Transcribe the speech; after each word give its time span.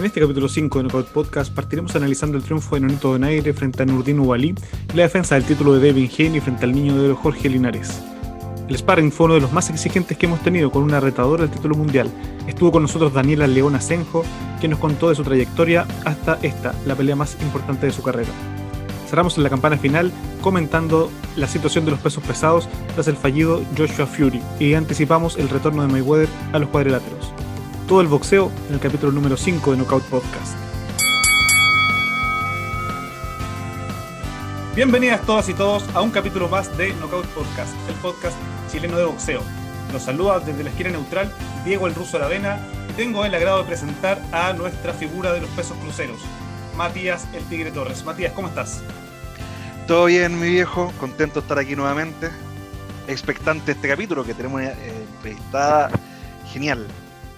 En 0.00 0.06
este 0.06 0.22
capítulo 0.22 0.48
5 0.48 0.78
de 0.78 0.84
Knockout 0.84 1.08
Podcast 1.08 1.52
partiremos 1.52 1.94
analizando 1.94 2.38
el 2.38 2.42
triunfo 2.42 2.74
de 2.74 2.80
Nonito 2.80 3.12
Donaire 3.12 3.52
frente 3.52 3.82
a 3.82 3.84
Nurdin 3.84 4.18
Ubalí 4.20 4.54
y 4.94 4.96
la 4.96 5.02
defensa 5.02 5.34
del 5.34 5.44
título 5.44 5.74
de 5.74 5.80
Devin 5.80 6.10
Haney 6.10 6.40
frente 6.40 6.64
al 6.64 6.72
niño 6.72 6.96
de 6.96 7.08
oro 7.08 7.16
Jorge 7.16 7.50
Linares. 7.50 8.02
El 8.66 8.78
sparring 8.78 9.12
fue 9.12 9.26
uno 9.26 9.34
de 9.34 9.42
los 9.42 9.52
más 9.52 9.68
exigentes 9.68 10.16
que 10.16 10.24
hemos 10.24 10.40
tenido 10.40 10.70
con 10.70 10.84
una 10.84 11.00
retadora 11.00 11.42
del 11.42 11.54
título 11.54 11.76
mundial. 11.76 12.10
Estuvo 12.46 12.72
con 12.72 12.80
nosotros 12.80 13.12
Daniela 13.12 13.46
León 13.46 13.74
Asenjo, 13.74 14.24
que 14.58 14.68
nos 14.68 14.78
contó 14.78 15.10
de 15.10 15.16
su 15.16 15.22
trayectoria 15.22 15.86
hasta 16.06 16.38
esta, 16.40 16.74
la 16.86 16.94
pelea 16.94 17.14
más 17.14 17.36
importante 17.42 17.84
de 17.84 17.92
su 17.92 18.02
carrera. 18.02 18.30
Cerramos 19.06 19.36
en 19.36 19.42
la 19.42 19.50
campana 19.50 19.76
final 19.76 20.10
comentando 20.40 21.10
la 21.36 21.46
situación 21.46 21.84
de 21.84 21.90
los 21.90 22.00
pesos 22.00 22.24
pesados 22.24 22.70
tras 22.94 23.06
el 23.06 23.16
fallido 23.16 23.62
Joshua 23.76 24.06
Fury 24.06 24.40
y 24.58 24.72
anticipamos 24.72 25.36
el 25.36 25.50
retorno 25.50 25.82
de 25.82 25.88
Mayweather 25.88 26.28
a 26.54 26.58
los 26.58 26.70
cuadriláteros. 26.70 27.34
Todo 27.90 28.02
el 28.02 28.06
boxeo 28.06 28.52
en 28.68 28.74
el 28.74 28.78
capítulo 28.78 29.10
número 29.10 29.36
5 29.36 29.72
de 29.72 29.78
Knockout 29.78 30.04
Podcast. 30.04 30.56
Bienvenidas 34.76 35.20
todas 35.22 35.48
y 35.48 35.54
todos 35.54 35.84
a 35.92 36.00
un 36.00 36.12
capítulo 36.12 36.48
más 36.48 36.78
de 36.78 36.92
Knockout 36.92 37.26
Podcast, 37.26 37.74
el 37.88 37.96
podcast 37.96 38.38
chileno 38.70 38.96
de 38.96 39.06
boxeo. 39.06 39.42
Los 39.92 40.04
saluda 40.04 40.38
desde 40.38 40.62
la 40.62 40.70
esquina 40.70 40.90
neutral 40.90 41.34
Diego 41.64 41.88
el 41.88 41.96
Ruso 41.96 42.16
Aravena 42.16 42.64
y 42.90 42.92
tengo 42.92 43.24
el 43.24 43.34
agrado 43.34 43.58
de 43.58 43.64
presentar 43.64 44.22
a 44.30 44.52
nuestra 44.52 44.92
figura 44.92 45.32
de 45.32 45.40
los 45.40 45.50
pesos 45.50 45.76
cruceros, 45.78 46.20
Matías 46.76 47.26
el 47.34 47.42
Tigre 47.46 47.72
Torres. 47.72 48.04
Matías, 48.04 48.32
¿cómo 48.34 48.46
estás? 48.46 48.82
Todo 49.88 50.04
bien, 50.04 50.38
mi 50.38 50.48
viejo, 50.48 50.92
contento 51.00 51.40
de 51.40 51.44
estar 51.44 51.58
aquí 51.58 51.74
nuevamente. 51.74 52.30
Expectante 53.08 53.72
este 53.72 53.88
capítulo 53.88 54.22
que 54.22 54.34
tenemos 54.34 54.62
eh, 54.62 54.76
entrevistada 55.16 55.90
genial. 56.52 56.86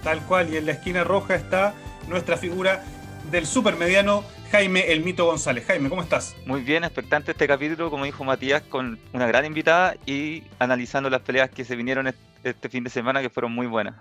Tal 0.03 0.19
cual, 0.25 0.53
y 0.53 0.57
en 0.57 0.65
la 0.65 0.73
esquina 0.73 1.05
roja 1.05 1.35
está 1.35 1.73
nuestra 2.09 2.35
figura 2.35 2.83
del 3.31 3.45
supermediano 3.45 4.25
Jaime 4.51 4.91
El 4.91 5.01
Mito 5.01 5.25
González. 5.25 5.65
Jaime, 5.65 5.87
¿cómo 5.87 6.01
estás? 6.01 6.35
Muy 6.45 6.59
bien, 6.61 6.83
expectante 6.83 7.31
este 7.31 7.47
capítulo, 7.47 7.89
como 7.89 8.03
dijo 8.03 8.25
Matías, 8.25 8.63
con 8.63 8.99
una 9.13 9.27
gran 9.27 9.45
invitada 9.45 9.95
y 10.05 10.43
analizando 10.59 11.09
las 11.09 11.21
peleas 11.21 11.49
que 11.49 11.63
se 11.63 11.77
vinieron 11.77 12.13
este 12.43 12.67
fin 12.67 12.83
de 12.83 12.89
semana 12.89 13.21
que 13.21 13.29
fueron 13.29 13.53
muy 13.53 13.65
buenas. 13.65 13.95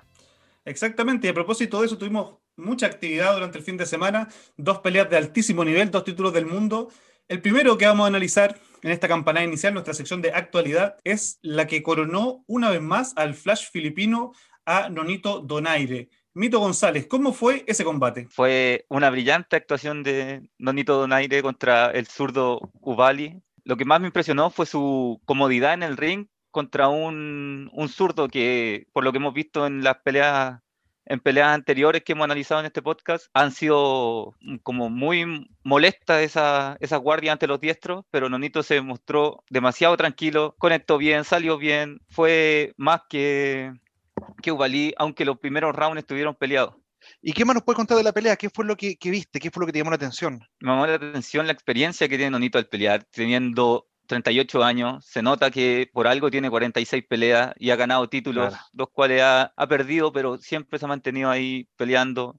Exactamente, 0.64 1.28
y 1.28 1.30
a 1.30 1.34
propósito 1.34 1.80
de 1.80 1.86
eso, 1.86 1.96
tuvimos 1.96 2.34
mucha 2.56 2.86
actividad 2.86 3.34
durante 3.34 3.58
el 3.58 3.64
fin 3.64 3.76
de 3.76 3.86
semana, 3.86 4.28
dos 4.56 4.80
peleas 4.80 5.08
de 5.08 5.16
altísimo 5.16 5.64
nivel, 5.64 5.92
dos 5.92 6.02
títulos 6.02 6.32
del 6.32 6.46
mundo. 6.46 6.90
El 7.28 7.40
primero 7.40 7.78
que 7.78 7.86
vamos 7.86 8.04
a 8.04 8.08
analizar 8.08 8.58
en 8.82 8.90
esta 8.90 9.06
campaña 9.06 9.44
inicial, 9.44 9.72
nuestra 9.72 9.94
sección 9.94 10.20
de 10.20 10.32
actualidad, 10.32 10.96
es 11.04 11.38
la 11.42 11.68
que 11.68 11.84
coronó 11.84 12.42
una 12.48 12.70
vez 12.70 12.82
más 12.82 13.12
al 13.16 13.34
Flash 13.34 13.70
filipino 13.70 14.32
a 14.66 14.88
Nonito 14.88 15.40
Donaire. 15.40 16.08
Mito 16.34 16.60
González, 16.60 17.06
¿cómo 17.06 17.32
fue 17.32 17.64
ese 17.66 17.84
combate? 17.84 18.26
Fue 18.30 18.86
una 18.88 19.10
brillante 19.10 19.56
actuación 19.56 20.02
de 20.02 20.48
Nonito 20.58 20.96
Donaire 20.96 21.42
contra 21.42 21.90
el 21.90 22.06
zurdo 22.06 22.70
Ubali. 22.80 23.42
Lo 23.64 23.76
que 23.76 23.84
más 23.84 24.00
me 24.00 24.06
impresionó 24.06 24.50
fue 24.50 24.64
su 24.64 25.20
comodidad 25.26 25.74
en 25.74 25.82
el 25.82 25.96
ring 25.96 26.26
contra 26.50 26.88
un, 26.88 27.70
un 27.72 27.88
zurdo 27.88 28.28
que, 28.28 28.86
por 28.92 29.04
lo 29.04 29.12
que 29.12 29.18
hemos 29.18 29.34
visto 29.34 29.66
en 29.66 29.84
las 29.84 29.98
peleas 29.98 30.60
en 31.04 31.20
peleas 31.20 31.48
anteriores 31.48 32.02
que 32.04 32.12
hemos 32.12 32.24
analizado 32.24 32.60
en 32.60 32.66
este 32.66 32.82
podcast 32.82 33.26
han 33.34 33.52
sido 33.52 34.36
como 34.62 34.88
muy 34.88 35.48
molestas 35.64 36.22
esa, 36.22 36.76
esa 36.80 36.96
guardia 36.96 37.32
ante 37.32 37.46
los 37.46 37.60
diestros, 37.60 38.04
pero 38.10 38.28
Nonito 38.28 38.62
se 38.62 38.80
mostró 38.80 39.42
demasiado 39.50 39.96
tranquilo, 39.96 40.54
conectó 40.58 40.98
bien, 40.98 41.24
salió 41.24 41.58
bien, 41.58 42.00
fue 42.08 42.72
más 42.76 43.02
que, 43.08 43.72
que 44.42 44.52
Ubalí, 44.52 44.94
aunque 44.98 45.24
los 45.24 45.38
primeros 45.38 45.74
rounds 45.74 45.98
estuvieron 45.98 46.34
peleados. 46.34 46.74
¿Y 47.20 47.32
qué 47.32 47.44
más 47.44 47.54
nos 47.54 47.64
puede 47.64 47.76
contar 47.76 47.96
de 47.96 48.04
la 48.04 48.12
pelea? 48.12 48.36
¿Qué 48.36 48.48
fue 48.50 48.64
lo 48.64 48.76
que, 48.76 48.96
que, 48.96 49.10
viste? 49.10 49.40
¿Qué 49.40 49.50
fue 49.50 49.62
lo 49.62 49.66
que 49.66 49.72
te 49.72 49.78
llamó 49.78 49.90
la 49.90 49.96
atención? 49.96 50.40
Me 50.60 50.70
llamó 50.70 50.86
la 50.86 50.94
atención 50.94 51.46
la 51.46 51.52
experiencia 51.52 52.08
que 52.08 52.16
tiene 52.16 52.30
Nonito 52.30 52.58
al 52.58 52.68
pelear, 52.68 53.04
teniendo 53.10 53.88
38 54.06 54.62
años, 54.62 55.06
se 55.06 55.22
nota 55.22 55.50
que 55.50 55.88
por 55.92 56.06
algo 56.06 56.30
tiene 56.30 56.50
46 56.50 57.04
peleas 57.08 57.52
y 57.56 57.70
ha 57.70 57.76
ganado 57.76 58.08
títulos, 58.08 58.48
claro. 58.48 58.64
los 58.72 58.90
cuales 58.90 59.22
ha, 59.22 59.52
ha, 59.56 59.66
perdido, 59.66 60.12
pero 60.12 60.38
siempre 60.38 60.78
se 60.78 60.84
ha 60.84 60.88
mantenido 60.88 61.30
ahí 61.30 61.68
peleando 61.76 62.38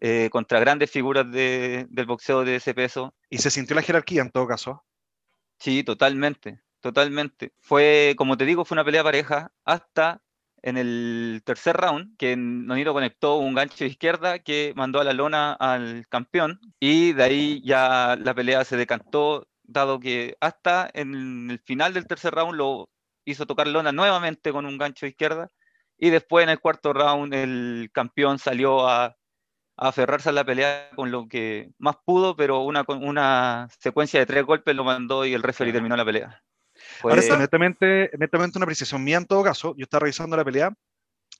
eh, 0.00 0.28
contra 0.30 0.60
grandes 0.60 0.90
figuras 0.90 1.30
de, 1.30 1.86
del 1.88 2.06
boxeo 2.06 2.44
de 2.44 2.56
ese 2.56 2.74
peso. 2.74 3.14
¿Y 3.30 3.38
se 3.38 3.50
sintió 3.50 3.74
la 3.74 3.82
jerarquía 3.82 4.22
en 4.22 4.30
todo 4.30 4.46
caso? 4.46 4.84
Sí, 5.58 5.84
totalmente, 5.84 6.60
totalmente. 6.80 7.52
Fue, 7.60 8.14
como 8.18 8.36
te 8.36 8.44
digo, 8.44 8.64
fue 8.64 8.74
una 8.74 8.84
pelea 8.84 9.02
pareja 9.02 9.52
hasta 9.64 10.20
en 10.62 10.76
el 10.76 11.42
tercer 11.44 11.76
round, 11.76 12.16
que 12.16 12.36
Nonito 12.36 12.92
conectó 12.92 13.36
un 13.36 13.54
gancho 13.54 13.84
de 13.84 13.90
izquierda 13.90 14.38
que 14.40 14.72
mandó 14.76 15.00
a 15.00 15.04
la 15.04 15.12
lona 15.12 15.52
al 15.52 16.06
campeón 16.08 16.60
y 16.80 17.12
de 17.12 17.22
ahí 17.22 17.62
ya 17.64 18.16
la 18.16 18.34
pelea 18.34 18.64
se 18.64 18.76
decantó 18.76 19.48
dado 19.62 20.00
que 20.00 20.36
hasta 20.40 20.90
en 20.94 21.50
el 21.50 21.60
final 21.60 21.94
del 21.94 22.06
tercer 22.06 22.34
round 22.34 22.56
lo 22.56 22.90
hizo 23.24 23.46
tocar 23.46 23.66
lona 23.68 23.92
nuevamente 23.92 24.52
con 24.52 24.66
un 24.66 24.78
gancho 24.78 25.06
de 25.06 25.10
izquierda 25.10 25.50
y 25.98 26.10
después 26.10 26.44
en 26.44 26.50
el 26.50 26.60
cuarto 26.60 26.92
round 26.92 27.34
el 27.34 27.90
campeón 27.92 28.38
salió 28.38 28.88
a, 28.88 29.04
a 29.76 29.88
aferrarse 29.88 30.30
a 30.30 30.32
la 30.32 30.44
pelea 30.44 30.90
con 30.94 31.10
lo 31.10 31.28
que 31.28 31.70
más 31.78 31.96
pudo, 32.04 32.36
pero 32.36 32.60
una, 32.60 32.84
una 32.88 33.68
secuencia 33.78 34.20
de 34.20 34.26
tres 34.26 34.44
golpes 34.44 34.74
lo 34.74 34.84
mandó 34.84 35.24
y 35.26 35.34
el 35.34 35.42
referee 35.42 35.72
terminó 35.72 35.96
la 35.96 36.04
pelea. 36.04 36.45
Fue... 37.00 37.12
Ahora 37.12 37.38
netamente, 37.38 38.10
netamente 38.18 38.58
una 38.58 38.64
apreciación 38.64 39.02
mía 39.02 39.18
en 39.18 39.26
todo 39.26 39.42
caso, 39.42 39.74
yo 39.76 39.84
estaba 39.84 40.00
revisando 40.00 40.36
la 40.36 40.44
pelea 40.44 40.72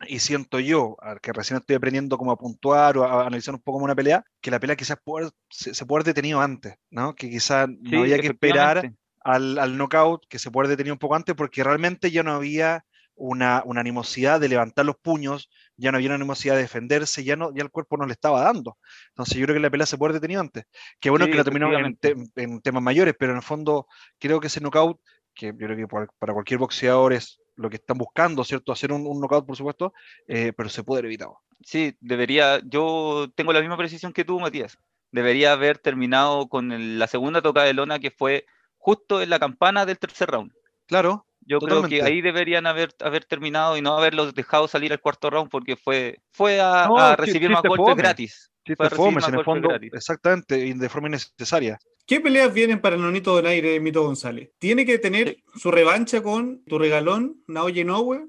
y 0.06 0.18
siento 0.18 0.60
yo, 0.60 0.96
que 1.22 1.32
recién 1.32 1.58
estoy 1.58 1.76
aprendiendo 1.76 2.18
cómo 2.18 2.32
a 2.32 2.36
puntuar 2.36 2.98
o 2.98 3.04
a 3.04 3.22
analizar 3.22 3.54
un 3.54 3.60
poco 3.60 3.76
como 3.76 3.86
una 3.86 3.94
pelea, 3.94 4.24
que 4.40 4.50
la 4.50 4.60
pelea 4.60 4.76
quizás 4.76 4.98
puede, 5.02 5.30
se, 5.48 5.74
se 5.74 5.86
puede 5.86 6.02
haber 6.02 6.14
detenido 6.14 6.40
antes, 6.40 6.76
¿no? 6.90 7.14
Que 7.14 7.30
quizás 7.30 7.68
sí, 7.68 7.78
no 7.80 8.00
había 8.00 8.18
que 8.18 8.26
esperar 8.28 8.92
al, 9.20 9.58
al, 9.58 9.78
knockout, 9.78 10.26
que 10.28 10.38
se 10.38 10.50
puede 10.50 10.66
haber 10.66 10.76
detenido 10.76 10.94
un 10.94 10.98
poco 10.98 11.14
antes, 11.14 11.34
porque 11.34 11.64
realmente 11.64 12.10
ya 12.10 12.22
no 12.22 12.32
había 12.32 12.84
una, 13.14 13.62
una, 13.64 13.80
animosidad 13.80 14.38
de 14.38 14.48
levantar 14.48 14.84
los 14.84 14.96
puños, 14.96 15.50
ya 15.76 15.90
no 15.90 15.96
había 15.96 16.10
una 16.10 16.16
animosidad 16.16 16.54
de 16.54 16.62
defenderse, 16.62 17.24
ya, 17.24 17.34
no, 17.34 17.52
ya 17.54 17.62
el 17.62 17.70
cuerpo 17.70 17.96
no 17.96 18.06
le 18.06 18.12
estaba 18.12 18.42
dando. 18.42 18.78
Entonces 19.08 19.38
yo 19.38 19.46
creo 19.46 19.56
que 19.56 19.60
la 19.60 19.70
pelea 19.70 19.86
se 19.86 19.96
puede 19.96 20.10
haber 20.10 20.20
detenido 20.20 20.42
antes. 20.42 20.66
Que 21.00 21.08
bueno 21.08 21.24
sí, 21.24 21.30
que 21.30 21.38
la 21.38 21.44
terminamos 21.44 21.80
en, 21.80 21.96
te, 21.96 22.14
en, 22.42 22.60
temas 22.60 22.82
mayores, 22.82 23.14
pero 23.18 23.32
en 23.32 23.38
el 23.38 23.42
fondo 23.42 23.86
creo 24.18 24.38
que 24.38 24.48
ese 24.48 24.60
knockout, 24.60 25.00
que 25.36 25.46
yo 25.48 25.56
creo 25.56 25.76
que 25.76 26.08
para 26.18 26.32
cualquier 26.32 26.58
boxeador 26.58 27.12
es 27.12 27.40
lo 27.56 27.70
que 27.70 27.76
están 27.76 27.98
buscando, 27.98 28.44
¿cierto? 28.44 28.72
Hacer 28.72 28.92
un, 28.92 29.06
un 29.06 29.20
knockout, 29.20 29.46
por 29.46 29.56
supuesto, 29.56 29.92
eh, 30.26 30.52
pero 30.56 30.68
se 30.68 30.82
puede 30.82 30.98
haber 30.98 31.06
evitado. 31.06 31.38
Sí, 31.64 31.96
debería, 32.00 32.60
yo 32.64 33.28
tengo 33.34 33.52
la 33.52 33.60
misma 33.60 33.76
precisión 33.76 34.12
que 34.12 34.24
tú, 34.24 34.38
Matías. 34.40 34.78
Debería 35.10 35.52
haber 35.52 35.78
terminado 35.78 36.48
con 36.48 36.72
el, 36.72 36.98
la 36.98 37.06
segunda 37.06 37.42
toca 37.42 37.62
de 37.62 37.72
lona 37.72 37.98
que 37.98 38.10
fue 38.10 38.46
justo 38.76 39.22
en 39.22 39.30
la 39.30 39.38
campana 39.38 39.86
del 39.86 39.98
tercer 39.98 40.30
round. 40.30 40.52
Claro. 40.86 41.25
Yo 41.46 41.60
totalmente. 41.60 41.88
creo 41.88 42.04
que 42.04 42.12
ahí 42.12 42.20
deberían 42.20 42.66
haber, 42.66 42.90
haber 43.00 43.24
terminado 43.24 43.76
y 43.76 43.82
no 43.82 43.96
haberlos 43.96 44.34
dejado 44.34 44.66
salir 44.66 44.92
al 44.92 45.00
cuarto 45.00 45.30
round 45.30 45.48
porque 45.48 45.76
fue, 45.76 46.18
fue 46.32 46.60
a, 46.60 46.86
no, 46.88 46.98
a 46.98 47.16
recibir 47.16 47.50
más 47.50 47.62
golpes 47.62 47.86
fome. 47.86 48.02
gratis. 48.02 48.50
Fue 48.76 48.86
a 48.86 48.90
fome, 48.90 49.20
en 49.26 49.34
el 49.34 49.44
fondo, 49.44 49.68
gratis. 49.68 49.92
exactamente, 49.94 50.58
y 50.58 50.72
de 50.72 50.88
forma 50.88 51.06
innecesaria. 51.06 51.78
¿Qué 52.04 52.20
peleas 52.20 52.52
vienen 52.52 52.80
para 52.80 52.96
el 52.96 53.02
Nonito 53.02 53.32
Donaire 53.32 53.78
Mito 53.78 54.02
González? 54.02 54.50
¿Tiene 54.58 54.84
que 54.84 54.98
tener 54.98 55.30
sí. 55.30 55.44
su 55.54 55.70
revancha 55.70 56.20
con 56.20 56.64
tu 56.64 56.78
regalón, 56.78 57.42
Naoya 57.46 57.82
Inoue? 57.82 58.26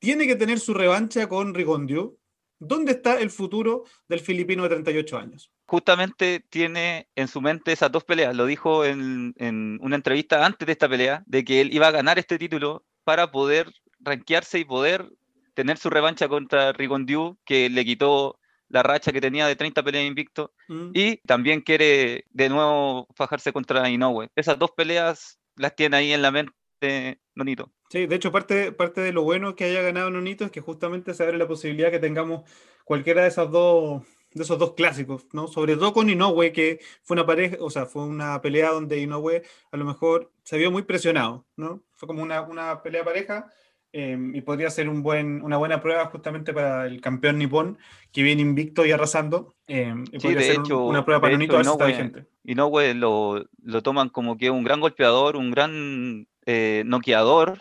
¿Tiene 0.00 0.26
que 0.26 0.36
tener 0.36 0.58
su 0.58 0.74
revancha 0.74 1.28
con 1.28 1.54
Rigondio? 1.54 2.17
¿Dónde 2.58 2.92
está 2.92 3.20
el 3.20 3.30
futuro 3.30 3.84
del 4.08 4.20
filipino 4.20 4.62
de 4.64 4.70
38 4.70 5.18
años? 5.18 5.52
Justamente 5.66 6.44
tiene 6.50 7.08
en 7.14 7.28
su 7.28 7.40
mente 7.40 7.72
esas 7.72 7.92
dos 7.92 8.04
peleas. 8.04 8.34
Lo 8.34 8.46
dijo 8.46 8.84
en, 8.84 9.34
en 9.36 9.78
una 9.80 9.96
entrevista 9.96 10.44
antes 10.44 10.66
de 10.66 10.72
esta 10.72 10.88
pelea, 10.88 11.22
de 11.26 11.44
que 11.44 11.60
él 11.60 11.72
iba 11.72 11.86
a 11.86 11.92
ganar 11.92 12.18
este 12.18 12.38
título 12.38 12.84
para 13.04 13.30
poder 13.30 13.72
rankearse 14.00 14.58
y 14.58 14.64
poder 14.64 15.08
tener 15.54 15.76
su 15.78 15.90
revancha 15.90 16.28
contra 16.28 16.72
Rigondiu, 16.72 17.38
que 17.44 17.68
le 17.68 17.84
quitó 17.84 18.38
la 18.68 18.82
racha 18.82 19.12
que 19.12 19.20
tenía 19.20 19.46
de 19.46 19.56
30 19.56 19.82
peleas 19.82 20.04
invicto 20.04 20.52
mm. 20.68 20.90
y 20.94 21.16
también 21.18 21.62
quiere 21.62 22.26
de 22.30 22.48
nuevo 22.48 23.08
fajarse 23.14 23.52
contra 23.52 23.88
Inoue. 23.88 24.28
Esas 24.36 24.58
dos 24.58 24.70
peleas 24.72 25.38
las 25.56 25.74
tiene 25.74 25.96
ahí 25.96 26.12
en 26.12 26.22
la 26.22 26.30
mente 26.30 27.20
Nonito. 27.34 27.72
Sí, 27.90 28.06
de 28.06 28.16
hecho 28.16 28.30
parte, 28.30 28.72
parte 28.72 29.00
de 29.00 29.12
lo 29.12 29.22
bueno 29.22 29.56
que 29.56 29.64
haya 29.64 29.82
ganado 29.82 30.10
Nonito 30.10 30.44
es 30.44 30.50
que 30.50 30.60
justamente 30.60 31.14
se 31.14 31.22
abre 31.22 31.38
la 31.38 31.48
posibilidad 31.48 31.90
que 31.90 31.98
tengamos 31.98 32.42
cualquiera 32.84 33.22
de 33.22 33.28
esas 33.28 33.50
dos 33.50 34.02
de 34.34 34.42
esos 34.42 34.58
dos 34.58 34.74
clásicos, 34.74 35.26
¿no? 35.32 35.48
Sobre 35.48 35.76
todo 35.76 35.92
con 35.92 36.10
Inoue, 36.10 36.52
que 36.52 36.80
fue 37.02 37.14
una 37.14 37.24
pareja, 37.24 37.56
o 37.60 37.70
sea, 37.70 37.86
fue 37.86 38.04
una 38.04 38.40
pelea 38.42 38.70
donde 38.70 39.00
Inoue 39.00 39.42
a 39.72 39.76
lo 39.76 39.84
mejor 39.84 40.30
se 40.42 40.58
vio 40.58 40.70
muy 40.70 40.82
presionado, 40.82 41.46
¿no? 41.56 41.82
Fue 41.94 42.06
como 42.06 42.22
una, 42.22 42.42
una 42.42 42.82
pelea 42.82 43.04
pareja 43.04 43.50
eh, 43.92 44.18
y 44.34 44.40
podría 44.42 44.68
ser 44.68 44.88
un 44.90 45.02
buen, 45.02 45.42
una 45.42 45.56
buena 45.56 45.80
prueba 45.80 46.06
justamente 46.06 46.52
para 46.52 46.86
el 46.86 47.00
campeón 47.00 47.38
nipón 47.38 47.78
que 48.12 48.22
viene 48.22 48.42
invicto 48.42 48.84
y 48.84 48.92
arrasando. 48.92 49.56
Eh, 49.66 49.94
y 50.12 50.20
sí, 50.20 50.34
de 50.34 50.42
ser 50.42 50.56
hecho, 50.56 50.84
una 50.84 51.04
prueba 51.04 51.22
para 51.22 51.32
Nonito 51.32 51.58
Inoue. 51.58 52.26
Inoue 52.44 52.94
lo, 52.94 53.46
lo 53.62 53.82
toman 53.82 54.10
como 54.10 54.36
que 54.36 54.50
un 54.50 54.62
gran 54.62 54.80
golpeador, 54.80 55.36
un 55.36 55.50
gran 55.50 56.28
eh, 56.44 56.82
noqueador 56.84 57.60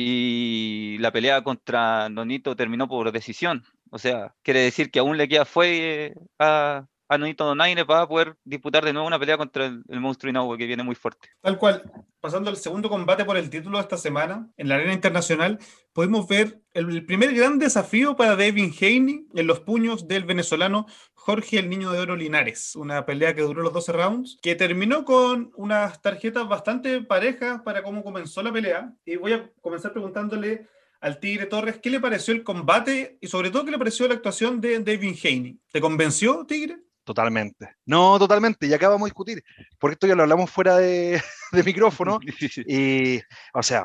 y 0.00 0.96
la 0.98 1.10
pelea 1.10 1.42
contra 1.42 2.08
Nonito 2.08 2.54
terminó 2.54 2.86
por 2.86 3.10
decisión. 3.10 3.64
O 3.90 3.98
sea, 3.98 4.32
quiere 4.44 4.60
decir 4.60 4.92
que 4.92 5.00
aún 5.00 5.16
le 5.16 5.26
queda 5.26 5.44
fue 5.44 6.14
a, 6.38 6.86
a 7.08 7.18
Nonito 7.18 7.44
Donaire 7.44 7.84
para 7.84 8.06
poder 8.06 8.36
disputar 8.44 8.84
de 8.84 8.92
nuevo 8.92 9.08
una 9.08 9.18
pelea 9.18 9.36
contra 9.36 9.66
el, 9.66 10.00
monstruo 10.00 10.30
Inoue 10.30 10.56
que 10.56 10.66
viene 10.66 10.84
muy 10.84 10.94
fuerte. 10.94 11.30
Tal 11.40 11.58
cual, 11.58 11.90
pasando 12.20 12.48
al 12.48 12.56
segundo 12.58 12.88
combate 12.88 13.24
por 13.24 13.36
el 13.36 13.50
título 13.50 13.78
de 13.78 13.82
esta 13.82 13.96
semana, 13.96 14.48
en 14.56 14.68
la 14.68 14.76
arena 14.76 14.92
internacional, 14.92 15.58
pudimos 15.92 16.28
ver 16.28 16.60
el, 16.74 17.04
primer 17.04 17.34
gran 17.34 17.58
desafío 17.58 18.14
para 18.14 18.36
David 18.36 18.72
Haney 18.80 19.26
en 19.34 19.46
los 19.48 19.58
puños 19.58 20.06
del 20.06 20.24
venezolano 20.24 20.86
Jorge 21.28 21.58
el 21.58 21.68
Niño 21.68 21.92
de 21.92 21.98
Oro 21.98 22.16
Linares, 22.16 22.74
una 22.74 23.04
pelea 23.04 23.34
que 23.34 23.42
duró 23.42 23.60
los 23.60 23.74
12 23.74 23.92
rounds, 23.92 24.38
que 24.40 24.54
terminó 24.54 25.04
con 25.04 25.52
unas 25.56 26.00
tarjetas 26.00 26.48
bastante 26.48 27.02
parejas 27.02 27.60
para 27.60 27.82
cómo 27.82 28.02
comenzó 28.02 28.42
la 28.42 28.50
pelea. 28.50 28.94
Y 29.04 29.16
voy 29.16 29.34
a 29.34 29.50
comenzar 29.60 29.92
preguntándole 29.92 30.66
al 31.02 31.20
Tigre 31.20 31.44
Torres 31.44 31.80
qué 31.82 31.90
le 31.90 32.00
pareció 32.00 32.32
el 32.32 32.42
combate 32.42 33.18
y 33.20 33.26
sobre 33.26 33.50
todo 33.50 33.66
qué 33.66 33.72
le 33.72 33.78
pareció 33.78 34.08
la 34.08 34.14
actuación 34.14 34.58
de 34.58 34.78
David 34.78 35.16
Haney. 35.22 35.60
¿Te 35.70 35.82
convenció, 35.82 36.46
Tigre? 36.46 36.78
Totalmente. 37.04 37.76
No, 37.84 38.18
totalmente. 38.18 38.66
Y 38.66 38.72
acá 38.72 38.88
vamos 38.88 39.04
a 39.04 39.10
discutir, 39.10 39.44
porque 39.78 39.92
esto 39.92 40.06
ya 40.06 40.14
lo 40.14 40.22
hablamos 40.22 40.50
fuera 40.50 40.78
de, 40.78 41.20
micrófono. 41.66 42.20
y, 42.66 43.20
o 43.52 43.62
sea, 43.62 43.84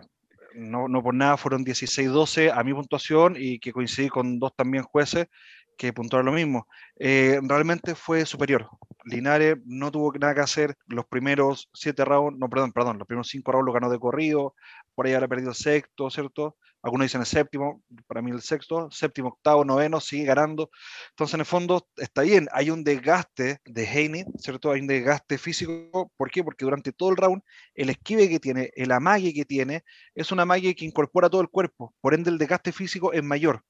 no, 0.55 0.87
no 0.87 1.03
por 1.03 1.13
nada 1.13 1.35
fueron 1.35 1.65
16-12 1.65 2.53
a 2.55 2.63
mi 2.63 2.73
puntuación 2.73 3.35
y 3.37 3.59
que 3.59 3.73
coincidí 3.73 4.07
con 4.07 4.39
dos 4.39 4.55
también 4.55 4.85
jueces 4.85 5.27
que 5.77 5.93
puntuaron 5.93 6.25
lo 6.27 6.31
mismo. 6.31 6.67
Eh, 6.97 7.39
realmente 7.43 7.95
fue 7.95 8.25
superior. 8.25 8.67
Linares 9.05 9.57
no 9.65 9.91
tuvo 9.91 10.13
nada 10.13 10.35
que 10.35 10.41
hacer. 10.41 10.75
Los 10.87 11.05
primeros 11.05 11.69
siete 11.73 12.05
rounds, 12.05 12.39
no, 12.39 12.49
perdón, 12.49 12.71
perdón, 12.71 12.97
los 12.97 13.07
primeros 13.07 13.27
cinco 13.29 13.51
rounds 13.51 13.65
lo 13.67 13.73
ganó 13.73 13.89
de 13.89 13.99
corrido. 13.99 14.55
Por 14.95 15.07
ahí 15.07 15.13
ahora 15.13 15.27
perdido 15.27 15.49
el 15.49 15.55
sexto, 15.55 16.09
¿cierto? 16.09 16.57
algunos 16.83 17.05
dicen 17.05 17.21
el 17.21 17.27
séptimo, 17.27 17.81
para 18.07 18.21
mí 18.21 18.31
el 18.31 18.41
sexto, 18.41 18.91
séptimo, 18.91 19.29
octavo, 19.29 19.63
noveno, 19.63 20.01
sigue 20.01 20.25
ganando. 20.25 20.69
Entonces, 21.11 21.33
en 21.35 21.39
el 21.39 21.45
fondo, 21.45 21.87
está 21.95 22.23
bien, 22.23 22.49
hay 22.51 22.69
un 22.71 22.83
desgaste 22.83 23.61
de 23.63 23.83
Heine, 23.85 24.25
¿cierto? 24.37 24.69
Hay 24.69 24.81
un 24.81 24.87
desgaste 24.87 25.37
físico. 25.37 26.11
¿Por 26.17 26.29
qué? 26.29 26.43
Porque 26.43 26.65
durante 26.65 26.91
todo 26.91 27.11
el 27.11 27.17
round, 27.17 27.41
el 27.73 27.89
esquive 27.89 28.27
que 28.27 28.39
tiene, 28.39 28.69
el 28.75 28.91
amague 28.91 29.33
que 29.33 29.45
tiene, 29.45 29.85
es 30.13 30.33
una 30.33 30.43
amague 30.43 30.75
que 30.75 30.83
incorpora 30.83 31.29
todo 31.29 31.41
el 31.41 31.49
cuerpo. 31.49 31.95
Por 32.01 32.13
ende, 32.13 32.29
el 32.29 32.37
desgaste 32.37 32.73
físico 32.73 33.13
es 33.13 33.23
mayor. 33.23 33.63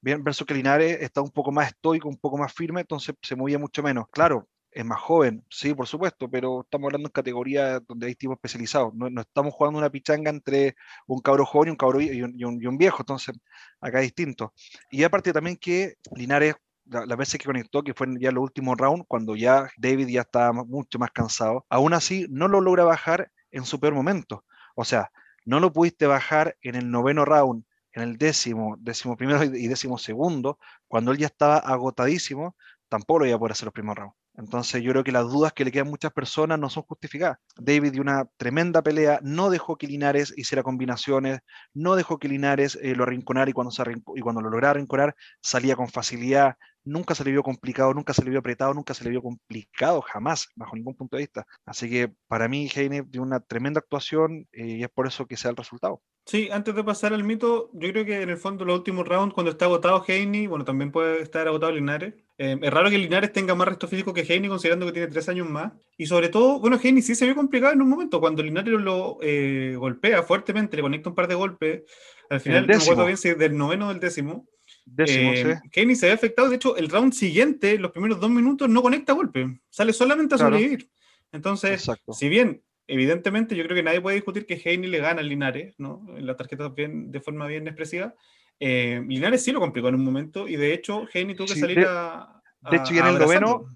Bien, 0.00 0.22
versus 0.22 0.46
que 0.46 0.54
Linares 0.54 0.98
está 1.00 1.20
un 1.20 1.30
poco 1.30 1.50
más 1.50 1.68
estoico, 1.68 2.08
un 2.08 2.16
poco 2.18 2.38
más 2.38 2.52
firme, 2.52 2.82
entonces 2.82 3.14
se 3.20 3.34
movía 3.34 3.58
mucho 3.58 3.82
menos. 3.82 4.06
Claro, 4.10 4.48
es 4.70 4.84
más 4.84 5.00
joven, 5.00 5.44
sí, 5.50 5.74
por 5.74 5.88
supuesto, 5.88 6.30
pero 6.30 6.60
estamos 6.62 6.86
hablando 6.86 7.08
en 7.08 7.12
categorías 7.12 7.80
donde 7.86 8.06
hay 8.06 8.14
tipos 8.14 8.36
especializados. 8.36 8.94
No, 8.94 9.20
estamos 9.20 9.54
jugando 9.54 9.78
una 9.78 9.90
pichanga 9.90 10.30
entre 10.30 10.76
un 11.06 11.20
cabro 11.20 11.44
joven 11.44 11.68
y 11.68 11.70
un 11.72 11.76
cabro 11.76 12.00
y 12.00 12.22
un, 12.22 12.78
viejo, 12.78 12.98
entonces 13.00 13.34
acá 13.80 13.98
es 13.98 14.04
distinto. 14.04 14.52
Y 14.90 15.02
aparte 15.02 15.32
también 15.32 15.56
que 15.56 15.94
Linares, 16.14 16.54
la, 16.84 17.04
la 17.06 17.16
vez 17.16 17.32
que 17.32 17.44
conectó, 17.44 17.82
que 17.82 17.94
fue 17.94 18.06
ya 18.20 18.30
el 18.30 18.38
último 18.38 18.74
round, 18.76 19.04
cuando 19.08 19.34
ya 19.36 19.68
David 19.76 20.08
ya 20.08 20.20
estaba 20.22 20.52
mucho 20.52 20.98
más 20.98 21.10
cansado, 21.10 21.66
aún 21.68 21.92
así 21.92 22.26
no 22.30 22.46
lo 22.46 22.60
logra 22.60 22.84
bajar 22.84 23.32
en 23.50 23.64
su 23.64 23.80
peor 23.80 23.94
momento. 23.94 24.44
O 24.76 24.84
sea, 24.84 25.10
no 25.44 25.60
lo 25.60 25.72
pudiste 25.72 26.06
bajar 26.06 26.56
en 26.62 26.76
el 26.76 26.90
noveno 26.90 27.24
round, 27.24 27.64
en 27.98 28.08
el 28.08 28.16
décimo, 28.18 28.76
décimo 28.78 29.16
primero 29.16 29.44
y 29.44 29.68
décimo 29.68 29.98
segundo, 29.98 30.58
cuando 30.86 31.12
él 31.12 31.18
ya 31.18 31.26
estaba 31.26 31.58
agotadísimo, 31.58 32.56
tampoco 32.88 33.20
lo 33.20 33.26
iba 33.26 33.36
a 33.36 33.38
poder 33.38 33.52
hacer 33.52 33.66
los 33.66 33.74
primeros 33.74 33.98
rounds. 33.98 34.16
Entonces 34.38 34.82
yo 34.84 34.92
creo 34.92 35.02
que 35.02 35.10
las 35.10 35.24
dudas 35.24 35.52
que 35.52 35.64
le 35.64 35.72
quedan 35.72 35.88
muchas 35.88 36.12
personas 36.12 36.60
no 36.60 36.70
son 36.70 36.84
justificadas. 36.84 37.38
David 37.56 37.90
dio 37.90 38.02
una 38.02 38.24
tremenda 38.36 38.82
pelea, 38.82 39.18
no 39.20 39.50
dejó 39.50 39.76
que 39.76 39.88
Linares 39.88 40.32
hiciera 40.36 40.62
combinaciones, 40.62 41.40
no 41.74 41.96
dejó 41.96 42.18
que 42.18 42.28
Linares 42.28 42.78
eh, 42.80 42.94
lo 42.94 43.02
arrinconara 43.02 43.50
y 43.50 43.52
cuando, 43.52 43.72
se 43.72 43.82
y 44.14 44.20
cuando 44.20 44.40
lo 44.40 44.48
lograra 44.48 44.70
arrinconar 44.70 45.16
salía 45.42 45.74
con 45.74 45.88
facilidad, 45.88 46.54
nunca 46.84 47.16
se 47.16 47.24
le 47.24 47.32
vio 47.32 47.42
complicado, 47.42 47.92
nunca 47.94 48.14
se 48.14 48.22
le 48.22 48.30
vio 48.30 48.38
apretado, 48.38 48.74
nunca 48.74 48.94
se 48.94 49.02
le 49.02 49.10
vio 49.10 49.22
complicado, 49.22 50.02
jamás, 50.02 50.46
bajo 50.54 50.76
ningún 50.76 50.94
punto 50.94 51.16
de 51.16 51.22
vista. 51.22 51.44
Así 51.66 51.90
que 51.90 52.12
para 52.28 52.48
mí 52.48 52.70
Heine 52.74 53.02
dio 53.08 53.22
una 53.22 53.40
tremenda 53.40 53.80
actuación 53.80 54.46
eh, 54.52 54.66
y 54.66 54.82
es 54.84 54.88
por 54.88 55.08
eso 55.08 55.26
que 55.26 55.36
sea 55.36 55.50
el 55.50 55.56
resultado. 55.56 56.00
Sí, 56.28 56.50
antes 56.52 56.74
de 56.74 56.84
pasar 56.84 57.14
al 57.14 57.24
mito, 57.24 57.70
yo 57.72 57.88
creo 57.88 58.04
que 58.04 58.20
en 58.20 58.28
el 58.28 58.36
fondo 58.36 58.62
los 58.66 58.76
últimos 58.76 59.08
rounds, 59.08 59.32
cuando 59.32 59.50
está 59.50 59.64
agotado 59.64 60.04
Heine, 60.06 60.46
bueno, 60.46 60.62
también 60.62 60.92
puede 60.92 61.22
estar 61.22 61.48
agotado 61.48 61.72
Linares. 61.72 62.12
Eh, 62.36 62.54
es 62.60 62.70
raro 62.70 62.90
que 62.90 62.98
Linares 62.98 63.32
tenga 63.32 63.54
más 63.54 63.66
resto 63.66 63.88
físico 63.88 64.12
que 64.12 64.26
Heine, 64.28 64.46
considerando 64.46 64.84
que 64.84 64.92
tiene 64.92 65.08
tres 65.08 65.26
años 65.30 65.48
más. 65.48 65.72
Y 65.96 66.04
sobre 66.04 66.28
todo, 66.28 66.60
bueno, 66.60 66.78
Heine 66.82 67.00
sí 67.00 67.14
se 67.14 67.24
vio 67.24 67.34
complicado 67.34 67.72
en 67.72 67.80
un 67.80 67.88
momento, 67.88 68.20
cuando 68.20 68.42
Linares 68.42 68.78
lo 68.78 69.16
eh, 69.22 69.74
golpea 69.78 70.22
fuertemente, 70.22 70.76
le 70.76 70.82
conecta 70.82 71.08
un 71.08 71.14
par 71.14 71.28
de 71.28 71.34
golpes. 71.34 71.84
Al 72.28 72.40
final, 72.40 72.66
no 72.66 72.76
acuerdo 72.76 73.06
bien 73.06 73.16
si 73.16 73.32
del 73.32 73.56
noveno 73.56 73.86
o 73.86 73.88
del 73.88 74.00
décimo. 74.00 74.46
Décimo, 74.84 75.32
eh, 75.32 75.96
se 75.96 76.06
ve 76.08 76.12
afectado. 76.12 76.50
De 76.50 76.56
hecho, 76.56 76.76
el 76.76 76.90
round 76.90 77.14
siguiente, 77.14 77.78
los 77.78 77.90
primeros 77.90 78.20
dos 78.20 78.28
minutos, 78.28 78.68
no 78.68 78.82
conecta 78.82 79.14
golpe. 79.14 79.60
Sale 79.70 79.94
solamente 79.94 80.34
a 80.34 80.38
sobrevivir. 80.38 80.90
Entonces, 81.32 81.90
si 82.12 82.28
bien, 82.28 82.62
evidentemente, 82.88 83.54
yo 83.54 83.62
creo 83.64 83.76
que 83.76 83.82
nadie 83.82 84.00
puede 84.00 84.16
discutir 84.16 84.46
que 84.46 84.60
Heine 84.64 84.88
le 84.88 84.98
gana 84.98 85.20
a 85.20 85.24
Linares, 85.24 85.74
¿no? 85.78 86.04
En 86.16 86.26
la 86.26 86.36
tarjeta 86.36 86.68
bien, 86.70 87.12
de 87.12 87.20
forma 87.20 87.46
bien 87.46 87.68
expresiva. 87.68 88.14
Eh, 88.58 89.00
Linares 89.06 89.44
sí 89.44 89.52
lo 89.52 89.60
complicó 89.60 89.88
en 89.88 89.94
un 89.94 90.04
momento 90.04 90.48
y 90.48 90.56
de 90.56 90.74
hecho 90.74 91.06
Heine 91.12 91.34
tuvo 91.34 91.46
que 91.46 91.54
salir 91.54 91.86
a, 91.86 92.42
De 92.70 92.78
hecho, 92.78 92.92
y 92.92 92.98
en 92.98 93.06
el 93.06 93.18
noveno, 93.18 93.66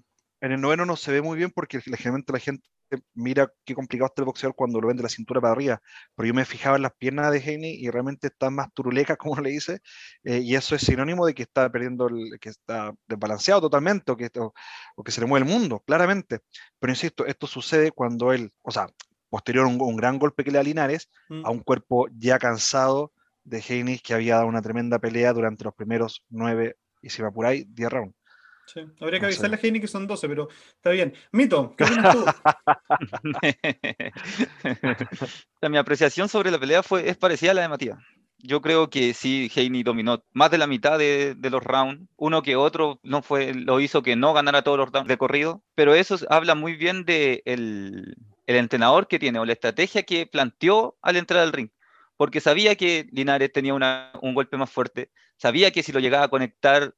en 0.41 0.51
el 0.51 0.59
noveno 0.59 0.85
no 0.85 0.97
se 0.97 1.11
ve 1.11 1.21
muy 1.21 1.37
bien 1.37 1.51
porque 1.51 1.79
generalmente 1.79 2.33
la 2.33 2.39
gente 2.39 2.67
mira 3.13 3.51
qué 3.65 3.75
complicado 3.75 4.07
está 4.07 4.21
el 4.21 4.25
boxeador 4.25 4.55
cuando 4.55 4.81
lo 4.81 4.87
ven 4.87 4.97
de 4.97 5.03
la 5.03 5.09
cintura 5.09 5.41
para 5.41 5.53
arriba, 5.53 5.81
pero 6.15 6.27
yo 6.27 6.33
me 6.33 6.45
fijaba 6.45 6.75
en 6.75 6.83
las 6.83 6.93
piernas 6.93 7.31
de 7.31 7.39
Haney 7.39 7.75
y 7.75 7.89
realmente 7.89 8.27
están 8.27 8.53
más 8.55 8.73
turulecas, 8.73 9.17
como 9.17 9.39
le 9.41 9.49
dice, 9.49 9.81
eh, 10.23 10.39
y 10.39 10.55
eso 10.55 10.75
es 10.75 10.81
sinónimo 10.81 11.25
de 11.25 11.33
que 11.33 11.43
está 11.43 11.69
perdiendo, 11.71 12.07
el, 12.07 12.39
que 12.39 12.49
está 12.49 12.93
desbalanceado 13.07 13.61
totalmente 13.61 14.11
o 14.11 14.17
que, 14.17 14.29
o, 14.37 15.03
que 15.03 15.11
se 15.11 15.21
le 15.21 15.27
mueve 15.27 15.45
el 15.45 15.51
mundo, 15.51 15.83
claramente. 15.85 16.39
Pero 16.79 16.91
insisto, 16.91 17.25
esto 17.25 17.47
sucede 17.47 17.91
cuando 17.91 18.33
él, 18.33 18.51
o 18.61 18.71
sea, 18.71 18.87
posterior 19.29 19.65
a 19.65 19.67
un, 19.67 19.95
gran 19.95 20.19
golpe 20.19 20.43
que 20.43 20.51
le 20.51 20.57
da 20.57 20.63
Linares, 20.63 21.09
mm. 21.29 21.45
a 21.45 21.49
un 21.49 21.59
cuerpo 21.59 22.07
ya 22.17 22.37
cansado 22.39 23.11
de 23.43 23.63
Haney 23.67 23.99
que 23.99 24.13
había 24.13 24.35
dado 24.35 24.47
una 24.47 24.61
tremenda 24.61 24.99
pelea 24.99 25.33
durante 25.33 25.63
los 25.63 25.73
primeros 25.73 26.23
nueve, 26.29 26.77
y 27.01 27.09
si 27.09 27.21
va 27.21 27.31
por 27.31 27.45
ahí, 27.45 27.65
10 27.67 27.91
rounds. 27.91 28.15
Sí. 28.65 28.81
Habría 29.01 29.19
que 29.19 29.25
avisarle 29.25 29.57
a 29.57 29.59
Heini 29.61 29.79
que 29.79 29.87
son 29.87 30.07
12, 30.07 30.27
pero 30.27 30.47
está 30.75 30.91
bien. 30.91 31.13
Mito, 31.31 31.75
¿qué 31.77 31.83
opinas 31.83 32.15
tú? 32.15 32.25
mi 35.69 35.77
apreciación 35.77 36.29
sobre 36.29 36.51
la 36.51 36.59
pelea 36.59 36.83
fue, 36.83 37.09
es 37.09 37.17
parecida 37.17 37.51
a 37.51 37.53
la 37.55 37.61
de 37.63 37.69
Matías. 37.69 37.97
Yo 38.45 38.61
creo 38.61 38.89
que 38.89 39.13
sí, 39.13 39.49
Heini 39.55 39.83
dominó 39.83 40.25
más 40.33 40.51
de 40.51 40.57
la 40.57 40.67
mitad 40.67 40.99
de, 40.99 41.35
los 41.39 41.63
rounds. 41.63 42.09
Uno 42.17 42.41
que 42.41 42.57
otro 42.57 42.99
no 43.01 43.21
fue, 43.21 43.53
lo 43.53 43.79
hizo 43.79 44.03
que 44.03 44.17
no 44.17 44.33
ganara 44.33 44.63
todos 44.63 44.77
los 44.77 44.91
rounds 44.91 45.07
de 45.07 45.17
corrido. 45.17 45.63
Pero 45.75 45.95
eso 45.95 46.17
habla 46.29 46.53
muy 46.53 46.75
bien 46.75 47.05
de 47.05 47.41
el, 47.45 48.15
entrenador 48.45 49.07
que 49.07 49.19
tiene 49.19 49.39
o 49.39 49.45
la 49.45 49.53
estrategia 49.53 50.03
que 50.03 50.27
planteó 50.27 50.97
al 51.01 51.15
entrar 51.15 51.41
al 51.41 51.53
ring. 51.53 51.69
Porque 52.17 52.41
sabía 52.41 52.75
que 52.75 53.07
Linares 53.11 53.51
tenía 53.53 54.11
un 54.21 54.33
golpe 54.33 54.57
más 54.57 54.69
fuerte. 54.69 55.09
Sabía 55.37 55.71
que 55.71 55.81
si 55.81 55.93
lo 55.93 55.99
llegaba 55.99 56.25
a 56.25 56.29
conectar 56.29 56.93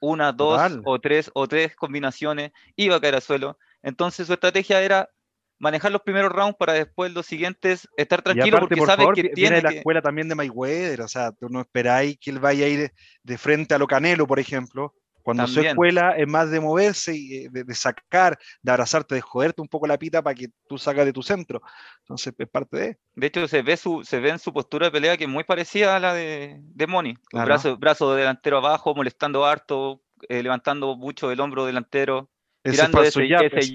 una, 0.00 0.32
dos 0.32 0.78
o 0.84 0.98
tres 1.00 1.30
o 1.34 1.46
tres 1.46 1.76
combinaciones, 1.76 2.52
iba 2.76 2.96
a 2.96 3.00
caer 3.00 3.16
al 3.16 3.22
suelo. 3.22 3.58
Entonces 3.82 4.26
su 4.26 4.32
estrategia 4.32 4.82
era 4.82 5.10
manejar 5.58 5.92
los 5.92 6.02
primeros 6.02 6.32
rounds 6.32 6.56
para 6.58 6.74
después 6.74 7.12
los 7.12 7.26
siguientes 7.26 7.88
estar 7.96 8.22
tranquilo 8.22 8.58
porque 8.60 8.80
sabe 8.80 9.06
que 9.14 9.30
tiene 9.30 9.62
la 9.62 9.70
escuela 9.70 10.02
también 10.02 10.28
de 10.28 10.34
Mayweather, 10.34 11.00
o 11.00 11.08
sea, 11.08 11.32
tú 11.32 11.48
no 11.48 11.60
esperáis 11.60 12.18
que 12.18 12.30
él 12.30 12.40
vaya 12.40 12.66
a 12.66 12.68
ir 12.68 12.92
de 13.22 13.38
frente 13.38 13.74
a 13.74 13.78
lo 13.78 13.86
Canelo, 13.86 14.26
por 14.26 14.38
ejemplo, 14.38 14.94
cuando 15.26 15.44
su 15.48 15.58
escuela 15.58 16.12
es 16.12 16.28
más 16.28 16.52
de 16.52 16.60
moverse 16.60 17.16
y 17.16 17.34
eh, 17.34 17.48
de, 17.50 17.74
sacar, 17.74 18.38
de 18.62 18.70
abrazarte, 18.70 19.16
de 19.16 19.20
joderte 19.20 19.60
un 19.60 19.66
poco 19.66 19.88
la 19.88 19.98
pita 19.98 20.22
para 20.22 20.36
que 20.36 20.50
tú 20.68 20.78
salgas 20.78 21.04
de 21.04 21.12
tu 21.12 21.20
centro. 21.20 21.60
Entonces 22.02 22.32
es 22.38 22.48
parte 22.48 22.76
de. 22.76 22.98
De 23.16 23.26
hecho, 23.26 23.48
se 23.48 23.62
ve, 23.62 23.76
su, 23.76 24.04
se 24.04 24.20
ve 24.20 24.30
en 24.30 24.38
su 24.38 24.52
postura 24.52 24.86
de 24.86 24.92
pelea 24.92 25.16
que 25.16 25.24
es 25.24 25.30
muy 25.30 25.42
parecida 25.42 25.96
a 25.96 25.98
la 25.98 26.14
de, 26.14 26.60
de 26.60 26.86
Moni. 26.86 27.14
Brazo, 27.32 27.76
brazo 27.76 28.14
delantero 28.14 28.58
abajo, 28.58 28.94
molestando 28.94 29.44
harto, 29.44 30.00
eh, 30.28 30.44
levantando 30.44 30.96
mucho 30.96 31.32
el 31.32 31.40
hombro 31.40 31.66
delantero, 31.66 32.30
tirando 32.62 33.02
ese, 33.02 33.28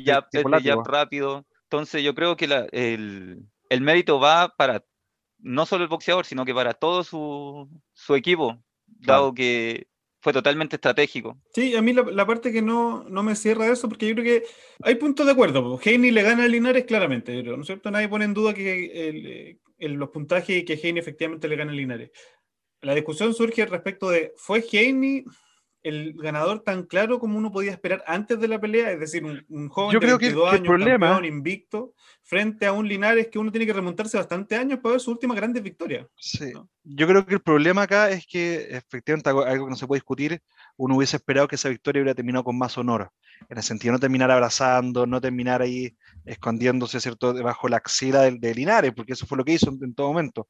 jab, 0.06 0.30
rápido. 0.86 1.46
Entonces 1.64 2.02
yo 2.02 2.16
creo 2.16 2.38
que 2.38 2.46
el, 2.72 3.46
el 3.68 3.82
mérito 3.82 4.22
va 4.22 4.56
para 4.56 4.86
no 5.40 5.66
solo 5.66 5.84
el 5.84 5.90
boxeador, 5.90 6.26
sino 6.26 6.46
que 6.46 6.54
para 6.54 6.74
todo 6.74 7.04
su, 7.04 7.68
su 7.92 8.16
equipo, 8.16 8.58
dado 8.86 9.34
que 9.34 9.91
fue 10.22 10.32
totalmente 10.34 10.76
estratégico. 10.76 11.38
Sí, 11.54 11.76
a 11.76 11.82
mí 11.82 11.94
la, 11.94 12.26
parte 12.26 12.52
que 12.52 12.62
no, 12.62 13.04
no, 13.10 13.24
me 13.24 13.36
cierra 13.36 13.68
eso, 13.68 13.90
porque 13.90 14.08
yo 14.08 14.14
creo 14.14 14.26
que 14.26 14.48
hay 14.84 14.96
puntos 14.96 15.26
de 15.26 15.32
acuerdo. 15.32 15.80
Heine 15.84 16.12
le 16.12 16.22
gana 16.22 16.44
a 16.44 16.48
Linares 16.48 16.86
claramente, 16.86 17.42
¿no 17.44 17.62
es 17.62 17.66
cierto? 17.66 17.90
Nadie 17.90 18.08
pone 18.08 18.26
en 18.26 18.34
duda 18.34 18.54
que 18.54 19.58
los 19.80 20.10
puntajes 20.10 20.58
y 20.58 20.64
que 20.64 20.74
Heine 20.82 21.00
efectivamente 21.00 21.48
le 21.48 21.56
gana 21.56 21.72
a 21.72 21.76
Linares. 21.76 22.12
La 22.82 22.94
discusión 22.94 23.34
surge 23.34 23.66
respecto 23.66 24.10
de, 24.10 24.34
¿fue 24.38 24.64
Heine 24.72 25.26
el 25.84 26.14
ganador 26.14 26.62
tan 26.64 26.84
claro 26.84 27.20
como 27.20 27.38
uno 27.38 27.52
podía 27.52 27.72
esperar 27.72 28.04
antes 28.08 28.40
de 28.40 28.48
la 28.48 28.60
pelea, 28.62 28.92
es 28.92 29.00
decir, 29.00 29.24
un, 29.26 29.44
un 29.50 29.68
joven 29.70 29.94
Yo 29.94 30.00
de 30.00 30.06
creo 30.06 30.18
que 30.20 30.26
22 30.28 30.50
el 30.50 30.56
años, 30.60 30.68
problema- 30.68 31.08
campeón 31.10 31.26
invicto, 31.26 31.94
frente 32.24 32.66
a 32.66 32.74
un 32.74 32.88
Linares 32.88 33.28
que 33.30 33.40
uno 33.40 33.52
tiene 33.52 33.66
que 33.66 33.74
remontarse 33.74 34.18
bastante 34.18 34.56
años 34.56 34.80
para 34.80 34.94
ver 34.94 35.00
sus 35.02 35.14
últimas 35.14 35.36
grandes 35.38 35.64
victorias. 35.64 36.08
Sí. 36.16 36.52
¿no? 36.54 36.70
Yo 36.84 37.08
creo 37.08 37.26
que 37.26 37.34
el 37.36 37.42
problema 37.42 37.84
acá 37.84 38.10
es 38.10 38.26
que 38.28 38.68
efectivamente 38.76 39.30
algo, 39.30 39.44
que 39.44 39.70
no 39.70 39.76
se 39.76 39.88
puede 39.88 39.98
discutir, 40.00 40.42
uno 40.78 40.96
hubiese 40.98 41.18
esperado 41.18 41.48
que 41.48 41.56
esa 41.56 41.70
victoria 41.70 42.02
hubiera 42.02 42.16
terminado 42.16 42.44
con 42.44 42.58
más 42.58 42.78
honor, 42.78 43.12
en 43.50 43.58
el 43.58 43.64
sentido 43.64 43.92
de 43.92 43.96
no 43.96 44.00
terminar 44.00 44.30
abrazando, 44.32 45.06
no 45.08 45.20
terminar 45.20 45.62
ahí 45.62 45.96
escondiéndose, 46.26 47.00
¿cierto?, 47.00 47.34
debajo 47.34 47.68
de 47.68 47.72
la 47.72 47.78
axila 47.78 48.22
del- 48.22 48.40
de, 48.40 48.54
Linares, 48.56 48.94
porque 48.96 49.14
eso 49.14 49.26
fue 49.26 49.38
lo 49.38 49.44
que 49.44 49.54
hizo 49.54 49.70
en, 49.70 49.80
en 49.84 49.94
todo 49.96 50.08
momento. 50.10 50.48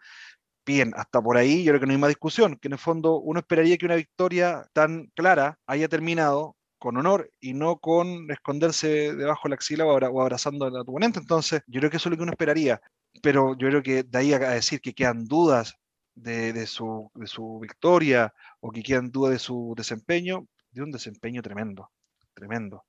Bien, 0.73 0.93
hasta 0.95 1.21
por 1.21 1.35
ahí 1.37 1.63
yo 1.63 1.71
creo 1.71 1.79
que 1.81 1.85
no 1.85 1.91
hay 1.93 1.97
más 1.97 2.07
discusión, 2.09 2.55
que 2.57 2.67
en 2.69 2.73
el 2.73 2.79
fondo 2.79 3.19
uno 3.19 3.39
esperaría 3.39 3.77
que 3.77 3.85
una 3.85 3.95
victoria 3.95 4.65
tan 4.73 5.07
clara 5.15 5.59
haya 5.65 5.89
terminado 5.89 6.55
con 6.79 6.95
honor 6.97 7.29
y 7.41 7.53
no 7.53 7.77
con 7.79 8.31
esconderse 8.31 9.13
debajo 9.13 9.41
de 9.43 9.49
la 9.49 9.55
axila 9.55 9.85
o, 9.85 9.91
abra- 9.91 10.09
o 10.09 10.21
abrazando 10.21 10.65
al 10.65 10.75
oponente. 10.77 11.19
Entonces, 11.19 11.61
yo 11.67 11.79
creo 11.81 11.91
que 11.91 11.97
eso 11.97 12.07
es 12.07 12.11
lo 12.11 12.17
que 12.17 12.23
uno 12.23 12.31
esperaría. 12.31 12.81
Pero 13.21 13.57
yo 13.57 13.67
creo 13.67 13.83
que 13.83 14.03
de 14.03 14.17
ahí 14.17 14.33
a 14.33 14.37
a 14.37 14.51
decir 14.51 14.79
que 14.81 14.93
quedan 14.93 15.25
dudas 15.25 15.75
de, 16.15 16.53
de 16.53 16.65
su, 16.67 17.11
de 17.15 17.27
su 17.27 17.59
victoria 17.59 18.33
o 18.61 18.71
que 18.71 18.81
quedan 18.83 19.11
dudas 19.11 19.33
de 19.33 19.39
su 19.39 19.73
desempeño, 19.75 20.47
de 20.71 20.83
un 20.83 20.91
desempeño 20.91 21.41
tremendo, 21.41 21.91
tremendo. 22.33 22.77
O 22.77 22.85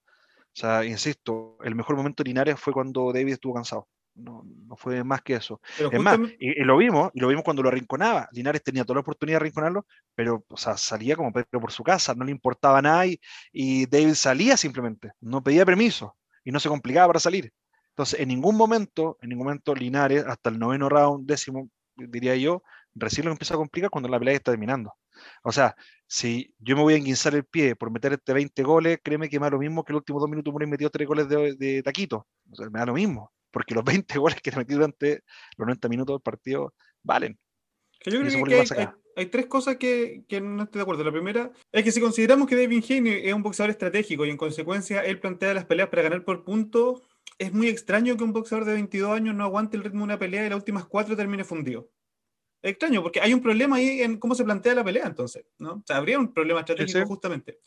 sea, 0.54 0.84
insisto, 0.84 1.58
el 1.64 1.74
mejor 1.76 1.96
momento 1.96 2.22
de 2.24 2.30
Linares 2.30 2.60
fue 2.60 2.72
cuando 2.74 3.12
David 3.12 3.34
estuvo 3.34 3.54
cansado. 3.54 3.88
No, 4.14 4.44
no 4.44 4.76
fue 4.76 5.02
más 5.04 5.22
que 5.22 5.34
eso. 5.34 5.60
Pero 5.76 5.90
Es 5.90 6.00
más, 6.00 6.18
y, 6.38 6.60
y 6.60 6.64
lo 6.64 6.76
vimos, 6.76 7.10
y 7.14 7.20
lo 7.20 7.28
vimos 7.28 7.44
cuando 7.44 7.62
lo 7.62 7.68
arrinconaba. 7.68 8.28
Linares 8.32 8.62
tenía 8.62 8.84
toda 8.84 8.96
la 8.96 9.00
oportunidad 9.00 9.38
de 9.38 9.42
arrinconarlo, 9.44 9.86
pero 10.14 10.44
o 10.48 10.56
sea, 10.56 10.76
salía 10.76 11.16
como 11.16 11.32
Pedro 11.32 11.60
por 11.60 11.72
su 11.72 11.82
casa, 11.82 12.14
no 12.14 12.24
le 12.24 12.30
importaba 12.30 12.82
nada 12.82 13.06
y, 13.06 13.18
y 13.52 13.86
David 13.86 14.14
salía 14.14 14.56
simplemente, 14.56 15.12
no 15.20 15.42
pedía 15.42 15.64
permiso 15.64 16.16
y 16.44 16.52
no 16.52 16.60
se 16.60 16.68
complicaba 16.68 17.06
para 17.08 17.20
salir. 17.20 17.52
Entonces, 17.90 18.20
en 18.20 18.28
ningún 18.28 18.56
momento, 18.56 19.18
en 19.20 19.30
ningún 19.30 19.46
momento 19.46 19.74
Linares, 19.74 20.24
hasta 20.26 20.50
el 20.50 20.58
noveno 20.58 20.88
round, 20.88 21.26
décimo, 21.26 21.68
diría 21.96 22.36
yo, 22.36 22.62
recién 22.94 23.26
lo 23.26 23.32
empieza 23.32 23.54
a 23.54 23.58
complicar 23.58 23.90
cuando 23.90 24.08
la 24.08 24.18
pelea 24.18 24.34
está 24.34 24.52
terminando. 24.52 24.92
O 25.42 25.52
sea, 25.52 25.76
si 26.06 26.54
yo 26.58 26.76
me 26.76 26.82
voy 26.82 26.94
a 26.94 26.96
enguinzar 26.96 27.34
el 27.34 27.44
pie 27.44 27.76
por 27.76 27.90
meter 27.90 28.14
este 28.14 28.32
20 28.32 28.62
goles, 28.62 28.98
créeme 29.02 29.28
que 29.28 29.38
me 29.38 29.46
da 29.46 29.50
lo 29.50 29.58
mismo 29.58 29.84
que 29.84 29.92
los 29.92 30.00
últimos 30.00 30.22
dos 30.22 30.30
minutos 30.30 30.54
me 30.54 30.66
metió 30.66 30.90
tres 30.90 31.06
goles 31.06 31.28
de, 31.28 31.54
de 31.54 31.82
taquito. 31.82 32.26
O 32.50 32.56
sea, 32.56 32.68
me 32.70 32.78
da 32.78 32.86
lo 32.86 32.94
mismo, 32.94 33.30
porque 33.52 33.74
los 33.74 33.84
20 34.04 34.18
goles 34.18 34.40
que 34.40 34.50
te 34.50 34.56
metí 34.56 34.74
durante 34.74 35.22
los 35.56 35.66
90 35.66 35.88
minutos 35.88 36.14
del 36.14 36.22
partido 36.22 36.74
valen. 37.02 37.38
Yo 38.04 38.20
creo 38.20 38.64
que, 38.64 38.88
hay, 39.14 39.26
tres 39.26 39.46
cosas 39.46 39.76
que, 39.76 40.24
que 40.26 40.40
no 40.40 40.64
estoy 40.64 40.80
de 40.80 40.82
acuerdo. 40.82 41.04
La 41.04 41.12
primera 41.12 41.52
es 41.70 41.84
que 41.84 41.92
si 41.92 42.00
consideramos 42.00 42.48
que 42.48 42.56
David 42.56 42.84
Haney 42.88 43.28
es 43.28 43.34
un 43.34 43.42
boxeador 43.42 43.70
estratégico 43.70 44.26
y 44.26 44.30
en 44.30 44.36
consecuencia 44.36 45.04
él 45.04 45.20
plantea 45.20 45.54
las 45.54 45.66
peleas 45.66 45.88
para 45.88 46.02
ganar 46.02 46.24
por 46.24 46.42
puntos, 46.42 47.02
es 47.38 47.52
muy 47.52 47.68
extraño 47.68 48.16
que 48.16 48.24
un 48.24 48.32
boxeador 48.32 48.64
de 48.64 48.72
22 48.72 49.12
años 49.12 49.34
no 49.34 49.44
aguante 49.44 49.76
el 49.76 49.84
ritmo 49.84 50.00
de 50.00 50.04
una 50.04 50.18
pelea 50.18 50.46
y 50.46 50.48
las 50.48 50.58
últimas 50.58 50.86
cuatro 50.86 51.16
termine 51.16 51.44
fundido. 51.44 51.90
Es 52.62 52.70
extraño, 52.72 53.02
porque 53.02 53.20
hay 53.20 53.34
un 53.34 53.42
problema 53.42 53.76
ahí 53.76 54.02
en 54.02 54.18
cómo 54.18 54.34
se 54.34 54.44
plantea 54.44 54.74
la 54.74 54.84
pelea 54.84 55.06
entonces, 55.06 55.44
¿no? 55.58 55.74
O 55.74 55.82
sea, 55.84 55.96
habría 55.96 56.18
un 56.18 56.32
problema 56.32 56.60
estratégico 56.60 57.00
sí. 57.00 57.04
justamente. 57.06 57.58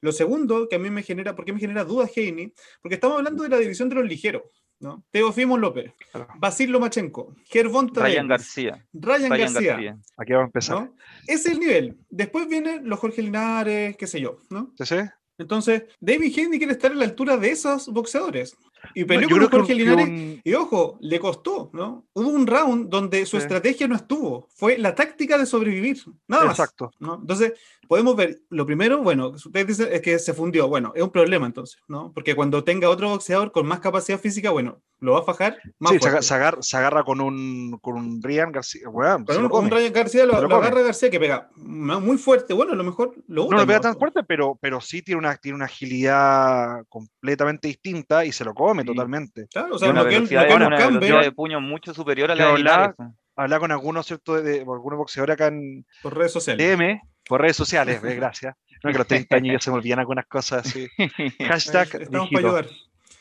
Lo 0.00 0.12
segundo 0.12 0.68
que 0.68 0.76
a 0.76 0.78
mí 0.78 0.90
me 0.90 1.02
genera, 1.02 1.34
¿por 1.34 1.46
qué 1.46 1.52
me 1.52 1.60
genera 1.60 1.84
dudas 1.84 2.10
Haney? 2.14 2.52
Porque 2.82 2.96
estamos 2.96 3.16
hablando 3.16 3.42
de 3.42 3.48
la 3.48 3.58
división 3.58 3.88
de 3.88 3.94
los 3.94 4.04
ligeros, 4.04 4.42
¿no? 4.80 5.04
Teofimo 5.10 5.56
López, 5.58 5.92
Claro. 6.12 6.28
Basil 6.38 6.70
Lomachenko, 6.70 7.34
Gervonta 7.46 8.02
Ryan 8.02 8.28
García. 8.28 8.86
Ryan, 8.92 9.30
Ryan 9.30 9.52
García, 9.52 9.72
García. 9.72 9.98
Aquí 10.16 10.32
vamos 10.32 10.44
a 10.44 10.46
empezar. 10.46 10.76
¿no? 10.80 10.94
Ese 11.26 11.48
es 11.48 11.54
el 11.54 11.60
nivel. 11.60 11.98
Después 12.10 12.48
vienen 12.48 12.88
los 12.88 12.98
Jorge 12.98 13.22
Linares, 13.22 13.96
qué 13.96 14.06
sé 14.06 14.20
yo, 14.20 14.40
¿no? 14.50 14.72
¿Sí, 14.78 14.84
sí? 14.86 14.96
Entonces, 15.38 15.84
David 16.00 16.32
Haney 16.38 16.58
quiere 16.58 16.72
estar 16.74 16.92
a 16.92 16.94
la 16.94 17.04
altura 17.04 17.36
de 17.36 17.50
esos 17.50 17.88
boxeadores. 17.88 18.56
Y 18.94 19.02
No, 19.02 19.06
peleó 19.06 19.28
yo 19.28 19.50
con 19.50 19.60
Jorge 19.60 19.74
Linares. 19.74 20.08
un- 20.08 20.40
Y 20.44 20.54
ojo, 20.54 20.98
le 21.00 21.18
costó, 21.20 21.70
¿no? 21.72 22.06
Hubo 22.12 22.28
un 22.28 22.46
round 22.46 22.88
donde 22.90 23.24
su 23.26 23.36
Sí. 23.36 23.42
estrategia 23.42 23.88
no 23.88 23.96
estuvo. 23.96 24.48
Fue 24.54 24.78
la 24.78 24.94
táctica 24.94 25.38
de 25.38 25.46
sobrevivir. 25.46 25.98
Nada 26.28 26.44
más. 26.46 26.58
Exacto. 26.58 26.90
¿no? 26.98 27.16
Entonces, 27.20 27.52
podemos 27.88 28.16
ver, 28.16 28.40
lo 28.50 28.66
primero, 28.66 29.02
bueno, 29.02 29.28
ustedes 29.28 29.66
dicen 29.66 29.88
es 29.92 30.00
que 30.00 30.18
se 30.18 30.34
fundió. 30.34 30.68
Bueno, 30.68 30.92
es 30.94 31.02
un 31.02 31.10
problema 31.10 31.46
entonces, 31.46 31.80
¿no? 31.88 32.12
Porque 32.12 32.34
cuando 32.34 32.64
tenga 32.64 32.88
otro 32.88 33.08
boxeador 33.10 33.52
con 33.52 33.66
más 33.66 33.80
capacidad 33.80 34.18
física, 34.18 34.50
bueno, 34.50 34.80
lo 35.00 35.12
va 35.12 35.18
a 35.20 35.22
fajar 35.22 35.58
más 35.78 35.92
Sí, 35.92 35.98
fuerte. 35.98 36.22
se 36.22 36.34
agarra, 36.34 36.62
se 36.62 36.76
agarra 36.78 37.04
con 37.04 37.20
un, 37.20 37.78
con 37.82 37.94
un 37.96 38.22
Ryan 38.22 38.52
García. 38.52 38.88
weón, 38.88 39.24
Con 39.26 39.36
un, 39.44 39.52
un 39.52 39.70
Ryan 39.70 39.92
García 39.92 40.24
lo, 40.24 40.40
lo 40.40 40.48
lo 40.48 40.56
agarra 40.56 40.80
García 40.82 41.10
que 41.10 41.20
pega 41.20 41.50
muy 41.56 42.16
fuerte. 42.16 42.54
Bueno, 42.54 42.72
a 42.72 42.76
lo 42.76 42.84
mejor 42.84 43.14
lo 43.26 43.48
No 43.50 43.58
lo 43.58 43.66
pega 43.66 43.80
tan 43.80 43.98
fuerte, 43.98 44.22
pero, 44.26 44.58
pero 44.60 44.80
sí 44.80 45.02
tiene 45.02 45.18
una, 45.18 45.36
tiene 45.36 45.56
una 45.56 45.66
agilidad 45.66 46.84
completamente 46.88 47.68
distinta 47.68 48.24
y 48.24 48.32
se 48.32 48.44
lo 48.44 48.54
come 48.54 48.73
Sí. 48.82 48.86
totalmente. 48.88 49.46
Claro, 49.52 49.76
o 49.76 49.78
sea, 49.78 49.90
una 49.90 50.02
lo 50.02 50.08
que 50.08 50.16
él, 50.16 50.22
velocidad, 50.26 50.56
una 50.56 50.68
Campbell- 50.76 50.92
velocidad 51.00 51.20
de 51.22 51.32
puño 51.32 51.60
mucho 51.60 51.94
superior 51.94 52.30
a 52.30 52.34
la 52.34 52.46
de 52.52 52.56
Linares. 52.58 52.94
hablaba- 52.98 53.14
Hablar 53.36 53.58
con 53.60 53.72
algunos, 53.72 54.06
¿cierto? 54.06 54.34
De, 54.36 54.42
de- 54.42 54.60
algunos 54.60 54.96
boxeadores 54.96 55.34
acá 55.34 55.48
en 55.48 55.84
por 56.02 56.16
redes 56.16 56.32
sociales. 56.32 56.78
DM, 56.78 57.00
por 57.26 57.40
redes 57.40 57.56
sociales, 57.56 58.00
eh, 58.04 58.14
gracias. 58.14 58.54
No, 58.84 58.92
que 58.92 58.98
los 58.98 59.06
30 59.06 59.36
años 59.36 59.52
ya 59.54 59.60
se 59.60 59.70
me 59.70 59.76
olvidan 59.78 59.98
algunas 59.98 60.26
cosas 60.26 60.66
así. 60.66 60.86
Hashtag 61.40 62.02
Estamos 62.02 62.28
para 62.30 62.46
ayudar. 62.46 62.66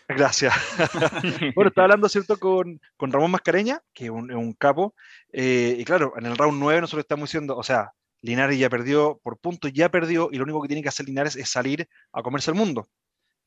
Gracias. 0.07 0.53
Bueno, 1.55 1.69
estaba 1.69 1.85
hablando, 1.85 2.09
¿cierto?, 2.09 2.37
con, 2.37 2.79
con 2.97 3.11
Ramón 3.11 3.31
Mascareña, 3.31 3.81
que 3.93 4.05
es 4.05 4.09
un, 4.11 4.31
un 4.33 4.53
capo. 4.53 4.93
eh, 5.31 5.75
y 5.79 5.85
claro, 5.85 6.13
en 6.17 6.25
el 6.25 6.37
round 6.37 6.59
9 6.59 6.81
nosotros 6.81 7.03
estamos 7.03 7.29
diciendo, 7.29 7.55
o 7.57 7.63
sea, 7.63 7.91
Linares 8.21 8.57
ya 8.59 8.69
perdió 8.69 9.19
por 9.23 9.37
puntos, 9.39 9.71
ya 9.73 9.89
perdió, 9.89 10.29
y 10.31 10.37
lo 10.37 10.43
único 10.43 10.61
que 10.61 10.67
tiene 10.67 10.81
que 10.83 10.89
hacer 10.89 11.05
Linares 11.07 11.35
es 11.35 11.49
salir 11.49 11.87
a 12.11 12.21
comerse 12.21 12.51
el 12.51 12.55
mundo. 12.57 12.87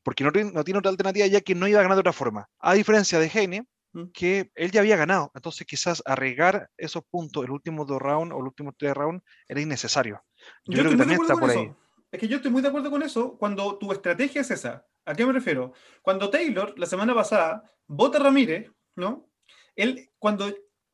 Porque 0.07 0.23
no, 0.23 0.31
tiene- 0.31 0.53
no 0.53 0.63
tiene 0.63 0.77
otra 0.79 0.89
alternativa 0.89 1.27
ya 1.27 1.41
que 1.41 1.53
no 1.53 1.67
iba 1.67 1.79
a 1.79 1.81
ganar 1.83 1.97
de 1.97 1.99
otra 1.99 2.13
forma. 2.13 2.47
A 2.59 2.73
diferencia 2.75 3.19
de 3.19 3.27
Heine, 3.27 3.67
Mm. 3.91 4.05
que 4.13 4.49
él 4.55 4.71
ya 4.71 4.79
había 4.79 4.95
ganado. 4.95 5.31
Entonces 5.35 5.67
quizás 5.67 6.01
arriesgar 6.05 6.69
esos 6.77 7.03
puntos, 7.09 7.43
el 7.43 7.51
último 7.51 7.83
dos 7.83 8.01
rounds 8.01 8.33
o 8.33 8.37
los 8.39 8.47
últimos 8.51 8.73
tres 8.77 8.93
rounds, 8.93 9.21
era 9.49 9.59
innecesario. 9.59 10.23
Yo, 10.63 10.77
Yo 10.77 10.79
creo 10.79 10.91
que 10.91 10.97
también 10.97 11.21
está 11.21 11.33
por 11.35 11.49
ahí. 11.49 11.57
eso. 11.65 11.77
Es 12.09 12.19
que 12.21 12.27
yo 12.29 12.37
estoy 12.37 12.51
muy 12.51 12.61
de 12.61 12.69
acuerdo 12.69 12.89
con 12.89 13.03
eso 13.03 13.37
cuando 13.37 13.77
tu 13.77 13.91
estrategia 13.91 14.39
es 14.39 14.49
esa. 14.51 14.85
¿A 15.05 15.13
qué 15.13 15.25
me 15.25 15.33
refiero? 15.33 15.73
Cuando 16.01 16.29
Taylor, 16.29 16.73
la 16.79 16.85
semana 16.85 17.13
pasada, 17.13 17.69
vota 17.85 18.17
a 18.17 18.23
Ramírez, 18.23 18.71
¿no? 18.95 19.29
Él, 19.75 20.09
cuando 20.19 20.53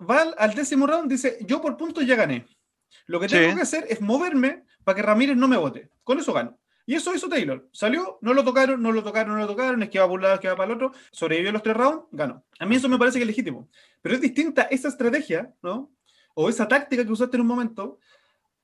va 0.09 0.21
al, 0.23 0.35
al 0.39 0.55
décimo 0.55 0.87
round, 0.87 1.07
dice, 1.11 1.37
yo 1.41 1.61
por 1.61 1.77
puntos 1.77 2.03
ya 2.07 2.15
gané. 2.15 2.47
Lo 3.05 3.19
que 3.19 3.27
tengo 3.27 3.49
Sí. 3.51 3.55
que 3.57 3.61
hacer 3.61 3.85
es 3.89 4.01
moverme 4.01 4.63
para 4.83 4.95
que 4.95 5.01
Ramírez 5.03 5.37
no 5.37 5.47
me 5.47 5.57
vote. 5.57 5.89
Con 6.03 6.17
eso 6.17 6.33
gano. 6.33 6.57
Y 6.85 6.95
eso 6.95 7.13
hizo 7.15 7.29
Taylor. 7.29 7.67
Salió, 7.71 8.17
no 8.21 8.33
lo 8.33 8.43
tocaron, 8.43 8.81
no 8.81 8.91
lo 8.91 9.03
tocaron, 9.03 9.33
no 9.33 9.39
lo 9.39 9.47
tocaron, 9.47 9.81
es 9.83 9.89
que 9.89 9.99
va 9.99 10.05
por 10.07 10.15
un 10.15 10.23
lado, 10.23 10.35
es 10.35 10.41
que 10.41 10.49
va 10.49 10.55
para 10.55 10.69
el 10.71 10.75
otro, 10.75 10.91
sobrevivió 11.11 11.51
los 11.51 11.63
tres 11.63 11.77
rounds, 11.77 12.05
ganó. 12.11 12.43
A 12.59 12.65
mí 12.65 12.75
eso 12.75 12.89
me 12.89 12.97
parece 12.97 13.17
que 13.19 13.23
es 13.23 13.27
legítimo. 13.27 13.69
Pero 14.01 14.15
es 14.15 14.21
distinta 14.21 14.63
esa 14.63 14.89
estrategia, 14.89 15.53
¿no? 15.61 15.91
O 16.33 16.49
esa 16.49 16.67
táctica 16.67 17.05
que 17.05 17.11
usaste 17.11 17.37
en 17.37 17.41
un 17.41 17.47
momento, 17.47 17.99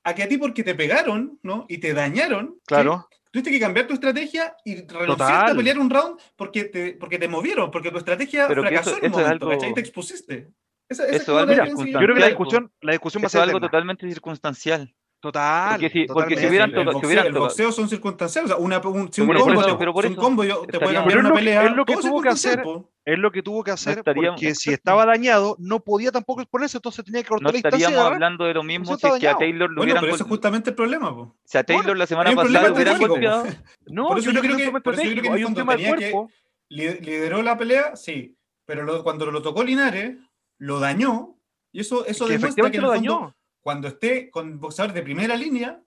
a 0.03 0.13
que 0.15 0.23
a 0.23 0.27
ti 0.27 0.37
porque 0.37 0.63
te 0.63 0.75
pegaron, 0.75 1.39
¿no? 1.43 1.65
Y 1.69 1.77
te 1.77 1.93
dañaron, 1.93 2.55
¿sí? 2.55 2.61
Claro, 2.67 3.07
tuviste 3.31 3.51
que 3.51 3.59
cambiar 3.59 3.87
tu 3.87 3.93
estrategia 3.93 4.55
y 4.65 4.75
renunciaste 4.85 5.51
a 5.51 5.55
pelear 5.55 5.79
un 5.79 5.89
round 5.89 6.19
porque 6.35 6.65
te, 6.65 6.93
porque 6.93 7.19
te 7.19 7.27
movieron, 7.27 7.69
porque 7.71 7.91
tu 7.91 7.99
estrategia 7.99 8.47
Pero 8.47 8.63
fracasó 8.63 8.89
eso- 8.91 8.99
en 8.99 9.13
un 9.13 9.21
momento, 9.21 9.45
algo- 9.45 9.59
¿cachai? 9.59 9.73
Te 9.75 9.79
expusiste. 9.81 10.49
Esa, 10.89 11.03
esa 11.05 11.15
es 11.15 11.21
Eso 11.21 11.39
es 11.39 11.47
que 11.85 11.91
yo 11.91 11.99
creo 11.99 12.15
que 12.15 12.21
la 12.21 12.27
discusión, 12.27 12.71
la 12.81 12.91
discusión 12.93 13.23
va 13.23 13.27
a 13.27 13.29
ser 13.29 13.41
algo 13.41 13.57
eterna. 13.59 13.67
totalmente 13.69 14.07
circunstancial. 14.09 14.95
Total. 15.21 15.71
Porque 15.71 15.89
si- 15.89 16.05
porque 16.05 16.37
si 16.37 16.47
hubieran 16.47 16.69
el, 16.69 16.75
tocado- 16.75 16.93
boxeo, 16.93 17.07
hubieran 17.09 17.27
el 17.27 17.33
boxeo 17.33 17.71
son 17.73 17.89
circunstanciales. 17.89 18.51
O 18.51 18.55
sea, 18.55 18.63
una, 18.65 18.79
un, 18.79 19.11
si 19.11 19.19
un 19.19 19.27
combo, 19.27 19.51
eso- 19.61 19.65
te- 19.65 19.75
pero 19.75 19.91
por 19.93 20.03
si 20.03 20.07
un 20.07 20.13
eso 20.13 20.21
combo 20.21 20.43
yo- 20.45 20.61
te 20.61 20.79
puede 20.79 20.93
cambiar 20.93 21.19
una 21.19 21.29
que- 21.31 21.35
pelea. 21.35 21.65
es 21.65 21.71
lo 21.73 21.85
que 21.85 21.93
todo 21.93 22.01
tuvo 22.07 22.21
que 22.21 22.29
hacer 22.29 22.63
es 23.05 23.17
lo 23.19 23.31
que 23.31 23.43
tuvo 23.43 23.63
que 23.63 23.71
hacer 23.71 23.97
estaríamos- 23.97 24.39
porque 24.39 24.55
si 24.55 24.71
estaba 24.71 25.05
dañado 25.05 25.57
no 25.59 25.81
podía 25.81 26.11
tampoco 26.13 26.41
exponerse, 26.41 26.77
entonces 26.77 27.03
tenía 27.03 27.21
que 27.23 27.27
cortar 27.29 27.43
No 27.43 27.49
la 27.49 27.53
distancia. 27.53 27.87
estaríamos 27.87 28.13
hablando 28.13 28.45
de 28.45 28.53
lo 28.53 28.63
mismo 28.63 28.83
Eso 28.85 28.97
si 28.97 29.07
es 29.07 29.19
que 29.19 29.27
a 29.27 29.35
Taylor 29.37 29.69
lo 29.69 29.75
Bueno, 29.75 29.83
hubieran 29.83 30.01
pero 30.03 30.13
ese 30.15 30.23
es 30.23 30.29
justamente 30.29 30.69
el 30.69 30.75
problema. 30.77 31.13
po. 31.13 31.35
Si 31.43 31.57
a 31.57 31.63
Taylor 31.63 31.83
Bueno, 31.85 31.97
la 31.97 32.07
semana 32.07 32.35
pasada 32.35 32.71
hubieran 32.71 32.97
golpeado. 32.99 33.43
No, 33.87 34.07
Por 34.07 34.19
eso 34.19 34.31
yo 34.31 34.39
creo 34.41 34.55
que 34.57 34.71
por 34.79 34.93
eso 34.93 35.03
yo 35.03 35.21
creo 35.21 35.33
hay 35.33 35.43
un 35.43 35.53
tema 35.55 35.75
que- 35.75 35.87
cuerpo. 35.87 36.29
Li- 36.69 36.99
Lideró 37.01 37.41
la 37.41 37.57
pelea, 37.57 37.95
sí. 37.97 38.37
Pero 38.65 39.03
cuando 39.03 39.25
lo 39.31 39.41
tocó 39.41 39.63
Linares, 39.63 40.15
lo 40.59 40.79
dañó. 40.79 41.35
Y 41.73 41.81
eso, 41.81 42.05
eso 42.05 42.25
que 42.27 42.33
demuestra 42.33 42.69
que 42.71 42.79
lo 42.79 42.89
dañó. 42.89 43.35
Cuando 43.61 43.87
esté 43.87 44.29
con 44.29 44.59
boxeadores 44.59 44.95
de 44.95 45.01
primera 45.01 45.35
línea, 45.35 45.81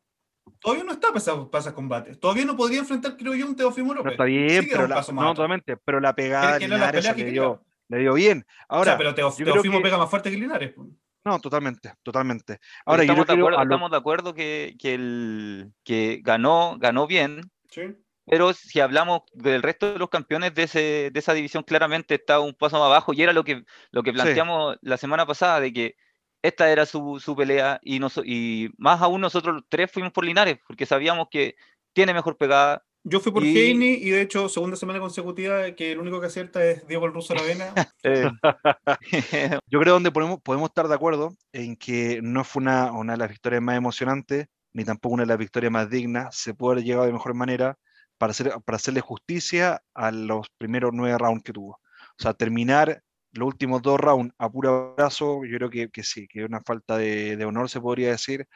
todavía 0.61 0.85
no 0.85 0.93
está 0.93 1.09
para 1.09 1.19
esos, 1.19 1.49
para 1.49 1.61
esos 1.61 1.73
combates. 1.73 2.19
Todavía 2.21 2.45
no 2.45 2.57
podría 2.57 2.81
enfrentar, 2.81 3.17
creo 3.17 3.35
yo, 3.35 3.47
un 3.47 3.57
Teofimo 3.57 3.89
No 3.89 3.99
López. 3.99 4.13
está 4.13 4.25
bien, 4.25 4.63
Sí 4.65 4.69
pero 4.71 4.85
un 4.85 4.91
la, 4.91 5.05
no, 5.13 5.35
totalmente, 5.35 5.77
pero 5.77 6.01
la 6.01 6.15
pegada 6.15 6.59
de 6.59 6.69
la 6.69 6.77
Linares 6.77 7.09
que 7.15 7.25
le 7.25 7.31
dio, 7.31 7.65
le 7.89 7.99
dio 7.99 8.15
bien. 8.15 8.45
O 8.69 8.75
Ahora, 8.77 8.93
sea, 8.93 8.99
pero 8.99 9.15
Teo- 9.15 9.31
yo 9.31 9.37
creo 9.45 9.55
Teofimo 9.55 9.79
que- 9.79 9.85
pega 9.85 9.99
más 9.99 10.11
fuerte 10.11 10.31
que 10.31 10.37
Linares. 10.37 10.73
po. 10.73 10.87
no, 11.25 11.39
totalmente, 11.41 11.93
totalmente. 12.03 12.59
Ahora, 12.85 13.05
yo 13.05 13.13
estamos, 13.13 13.27
de 13.27 13.33
creo 13.35 13.45
acuerdo, 13.47 13.59
lo- 13.59 13.63
estamos 13.65 13.91
de 13.91 13.97
acuerdo 13.97 14.35
que, 14.35 14.77
que, 14.79 14.95
el, 14.95 15.73
que 15.85 16.21
ganó, 16.23 16.77
ganó 16.79 17.07
bien, 17.07 17.43
Sí. 17.71 17.83
pero 18.27 18.53
si 18.53 18.81
hablamos 18.81 19.23
del 19.33 19.63
resto 19.63 19.93
de 19.93 19.99
los 20.01 20.09
campeones 20.11 20.53
de, 20.55 20.65
ese, 20.65 21.11
de 21.13 21.19
esa 21.21 21.33
división, 21.33 21.63
claramente 21.63 22.15
está 22.17 22.41
un 22.41 22.55
paso 22.55 22.77
más 22.79 22.87
abajo 22.87 23.13
y 23.13 23.23
era 23.23 23.33
lo 23.33 23.45
que, 23.45 23.65
lo 23.93 24.03
que 24.03 24.11
Sí. 24.11 24.15
planteamos 24.15 24.77
la 24.83 24.97
semana 24.97 25.25
pasada, 25.25 25.61
de 25.61 25.73
que 25.73 25.97
esta 26.43 26.71
era 26.71 26.85
su, 26.87 27.21
su 27.21 27.37
pelea 27.37 27.81
y, 27.83 28.01
noso- 28.01 28.25
y 28.25 28.71
más 28.77 29.01
aún 29.01 29.21
nosotros 29.21 29.55
los 29.55 29.65
tres 29.69 29.91
fuimos 29.91 30.13
por 30.13 30.25
Linares, 30.25 30.59
porque 30.67 30.87
sabíamos 30.87 31.29
que 31.31 31.55
tiene 31.93 32.13
mejor 32.13 32.37
pegada. 32.37 32.85
Yo 33.05 33.19
fui 33.21 33.33
por 33.33 33.45
y... 33.45 33.51
y 33.59 34.11
de 34.11 34.21
hecho, 34.21 34.49
segunda 34.49 34.77
semana 34.77 35.01
consecutiva 35.01 35.73
que 35.73 35.93
el 35.93 35.99
único 35.99 36.21
que 36.21 36.27
acierta 36.27 36.65
es 36.65 36.87
Diego 36.87 37.07
el 37.07 37.13
Ruso 37.13 37.33
Aravena. 37.33 37.73
eh. 38.05 38.31
Yo 39.67 39.81
creo 39.81 39.95
donde 39.95 40.13
podemos, 40.13 40.41
podemos 40.41 40.69
estar 40.69 40.87
de 40.87 40.95
acuerdo 40.95 41.35
en 41.53 41.77
que 41.77 42.21
no 42.23 42.45
fue 42.45 42.63
una, 42.63 42.93
una 42.93 43.15
de 43.15 43.19
las 43.19 43.29
victorias 43.29 43.63
más 43.63 43.77
emocionantes, 43.77 44.47
ni 44.73 44.85
tampoco 44.85 45.15
una 45.15 45.25
de 45.25 45.29
las 45.29 45.39
victorias 45.39 45.73
más 45.73 45.91
dignas. 45.91 46.37
Se 46.37 46.55
puede 46.55 46.75
haber 46.75 46.85
llegado 46.85 47.07
de 47.07 47.13
mejor 47.13 47.35
manera 47.35 47.77
para, 48.19 48.31
hacer, 48.31 48.53
para 48.65 48.77
hacerle 48.77 49.01
justicia 49.01 49.83
a 49.95 50.13
los 50.13 50.47
primeros 50.57 50.93
nueve 50.95 51.19
rounds 51.19 51.43
que 51.43 51.53
tuvo. 51.53 51.81
O 52.19 52.23
sea, 52.23 52.35
terminar 52.35 53.03
los 53.33 53.47
últimos 53.47 53.83
dos 53.83 53.99
rounds 54.01 54.35
a 54.39 54.51
puro 54.51 54.95
brazo, 54.95 55.45
yo 55.45 55.57
creo 55.59 55.71
que, 55.71 55.91
que 55.91 56.03
sí, 56.03 56.29
que 56.29 56.41
es 56.41 56.49
una 56.49 56.63
falta 56.63 56.99
de, 56.99 57.43
honor, 57.45 57.69
se 57.69 57.81
podría 57.81 58.11
decir. 58.11 58.47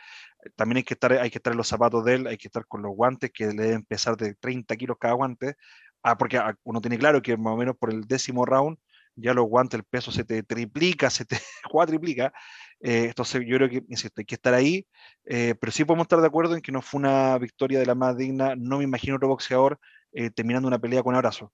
También 0.56 0.78
hay 0.78 0.84
que, 0.84 0.94
estar, 0.94 1.12
hay 1.12 1.30
que 1.30 1.38
estar 1.38 1.52
en 1.52 1.58
los 1.58 1.68
zapatos 1.68 2.04
de 2.04 2.14
él, 2.14 2.26
hay 2.26 2.36
que 2.38 2.48
estar 2.48 2.66
con 2.66 2.82
los 2.82 2.94
guantes, 2.94 3.30
que 3.32 3.46
le 3.46 3.62
deben 3.64 3.84
pesar 3.84 4.16
de 4.16 4.34
30 4.34 4.76
kilos 4.76 4.96
cada 5.00 5.14
guante. 5.14 5.56
Ah, 6.02 6.16
porque 6.18 6.40
uno 6.64 6.80
tiene 6.80 6.98
claro 6.98 7.22
que 7.22 7.36
más 7.36 7.54
o 7.54 7.56
menos 7.56 7.76
por 7.76 7.90
el 7.92 8.02
décimo 8.02 8.44
round 8.44 8.78
ya 9.16 9.34
los 9.34 9.48
guantes, 9.48 9.78
el 9.78 9.84
peso 9.84 10.12
se 10.12 10.24
te 10.24 10.42
triplica, 10.42 11.10
se 11.10 11.24
te 11.24 11.38
cuatriplica. 11.70 12.32
Eh, 12.80 13.06
entonces 13.06 13.42
yo 13.46 13.56
creo 13.56 13.68
que, 13.68 13.82
insisto, 13.88 14.20
hay 14.20 14.26
que 14.26 14.34
estar 14.34 14.54
ahí, 14.54 14.86
eh, 15.24 15.54
pero 15.58 15.72
sí 15.72 15.84
podemos 15.84 16.04
estar 16.04 16.20
de 16.20 16.26
acuerdo 16.26 16.54
en 16.54 16.60
que 16.60 16.72
no 16.72 16.82
fue 16.82 17.00
una 17.00 17.38
victoria 17.38 17.78
de 17.78 17.86
la 17.86 17.94
más 17.94 18.16
digna. 18.16 18.54
No 18.56 18.78
me 18.78 18.84
imagino 18.84 19.16
otro 19.16 19.28
boxeador 19.28 19.80
eh, 20.12 20.30
terminando 20.30 20.68
una 20.68 20.78
pelea 20.78 21.02
con 21.02 21.14
abrazo. 21.14 21.52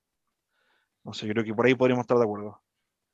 No 1.05 1.13
sé, 1.13 1.27
yo 1.27 1.33
creo 1.33 1.45
que 1.45 1.55
por 1.55 1.67
ahí 1.67 1.75
podríamos 1.75 2.03
estar 2.05 2.17
de 2.19 2.25
acuerdo. 2.25 2.61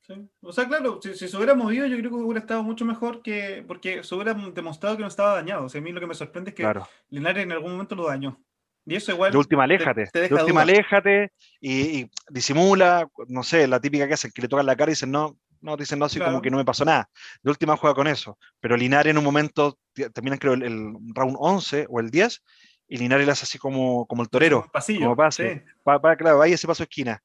Sí. 0.09 0.27
O 0.41 0.53
sea, 0.53 0.67
claro, 0.67 1.01
si, 1.03 1.15
si, 1.15 1.29
se 1.29 1.37
hubiera 1.37 1.55
movido, 1.55 1.87
yo 1.87 1.99
creo 1.99 2.11
que 2.11 2.17
hubiera 2.17 2.41
estado 2.41 2.63
mucho 2.63 2.87
mejor 2.87 3.21
que. 3.21 3.63
Porque 3.67 4.03
se 4.03 4.15
hubiera 4.15 4.33
demostrado 4.33 4.97
que 4.97 5.03
no 5.03 5.09
estaba 5.09 5.35
dañado. 5.35 5.67
O 5.67 5.69
sea, 5.69 5.81
a 5.81 5.85
mí 5.85 5.93
lo 5.93 6.01
que 6.01 6.07
me 6.07 6.15
sorprende 6.15 6.51
es 6.51 6.57
que 6.57 6.63
claro. 6.63 6.89
Linares 7.11 7.43
en 7.43 7.53
algún 7.53 7.73
momento 7.73 7.95
lo 7.95 8.07
dañó. 8.07 8.43
Y 8.87 8.95
eso 8.95 9.13
igual. 9.13 9.33
De 9.33 9.37
última, 9.37 9.65
aléjate. 9.65 10.07
Te, 10.07 10.29
te 10.29 10.35
de 10.35 10.41
última, 10.41 10.63
aléjate 10.63 11.33
y, 11.61 12.01
y, 12.01 12.11
disimula, 12.31 13.07
no 13.29 13.43
sé, 13.43 13.67
la 13.69 13.81
típica 13.81 14.09
que 14.09 14.15
hacen, 14.15 14.31
que 14.35 14.41
le 14.41 14.49
tocan 14.49 14.65
la 14.65 14.77
cara 14.77 14.91
y 14.91 14.95
dicen, 14.95 15.11
no, 15.11 15.37
no, 15.61 15.77
dicen 15.77 15.99
no, 15.99 16.07
así 16.07 16.17
claro. 16.17 16.33
como 16.33 16.43
que 16.43 16.51
no 16.51 16.57
me 16.57 16.65
pasó 16.65 16.87
nada. 16.87 17.11
De 17.43 17.51
última 17.51 17.77
juega 17.77 17.95
con 17.95 18.07
eso. 18.07 18.39
Pero 18.61 18.79
Linares 18.79 19.11
en 19.11 19.19
un 19.19 19.25
momento, 19.25 19.79
terminan 20.15 20.39
creo 20.39 20.55
el, 20.55 20.63
el 20.63 20.95
round 21.15 21.37
11 21.39 21.85
o 21.91 22.01
el 22.01 22.11
10, 22.11 22.43
y 22.89 22.97
Linares 22.97 23.27
le 23.27 23.33
hace 23.33 23.45
así 23.45 23.59
como, 23.59 24.07
como 24.07 24.23
el 24.23 24.31
torero. 24.31 24.67
Pasillo. 24.73 25.01
Como 25.01 25.17
pase. 25.17 25.55
Sí. 25.67 25.73
Pa, 25.85 26.01
pa, 26.01 26.17
claro, 26.17 26.41
ahí 26.41 26.55
ese 26.55 26.67
paso 26.67 26.83
esquina 26.83 27.23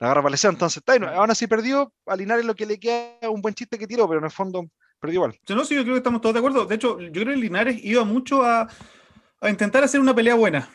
la 0.00 0.06
agarra 0.06 0.22
para. 0.22 0.36
Entonces, 0.42 0.78
está, 0.78 0.94
aún 0.94 1.30
así 1.30 1.46
perdió. 1.46 1.92
A 2.06 2.16
Linares 2.16 2.44
lo 2.44 2.54
que 2.54 2.66
le 2.66 2.80
queda 2.80 3.30
un 3.30 3.42
buen 3.42 3.54
chiste 3.54 3.78
que 3.78 3.86
tiró, 3.86 4.08
pero 4.08 4.18
en 4.18 4.24
el 4.24 4.30
fondo 4.30 4.66
perdió 4.98 5.18
igual. 5.18 5.38
Yo 5.46 5.54
no, 5.54 5.64
sí, 5.64 5.74
yo 5.74 5.82
creo 5.82 5.94
que 5.94 5.98
estamos 5.98 6.20
todos 6.20 6.34
de 6.34 6.38
acuerdo. 6.38 6.64
De 6.64 6.74
hecho, 6.74 6.98
yo 6.98 7.12
creo 7.12 7.34
que 7.34 7.36
Linares 7.36 7.78
iba 7.84 8.04
mucho 8.04 8.42
a, 8.42 8.68
a 9.40 9.50
intentar 9.50 9.84
hacer 9.84 10.00
una 10.00 10.14
pelea 10.14 10.34
buena. 10.34 10.68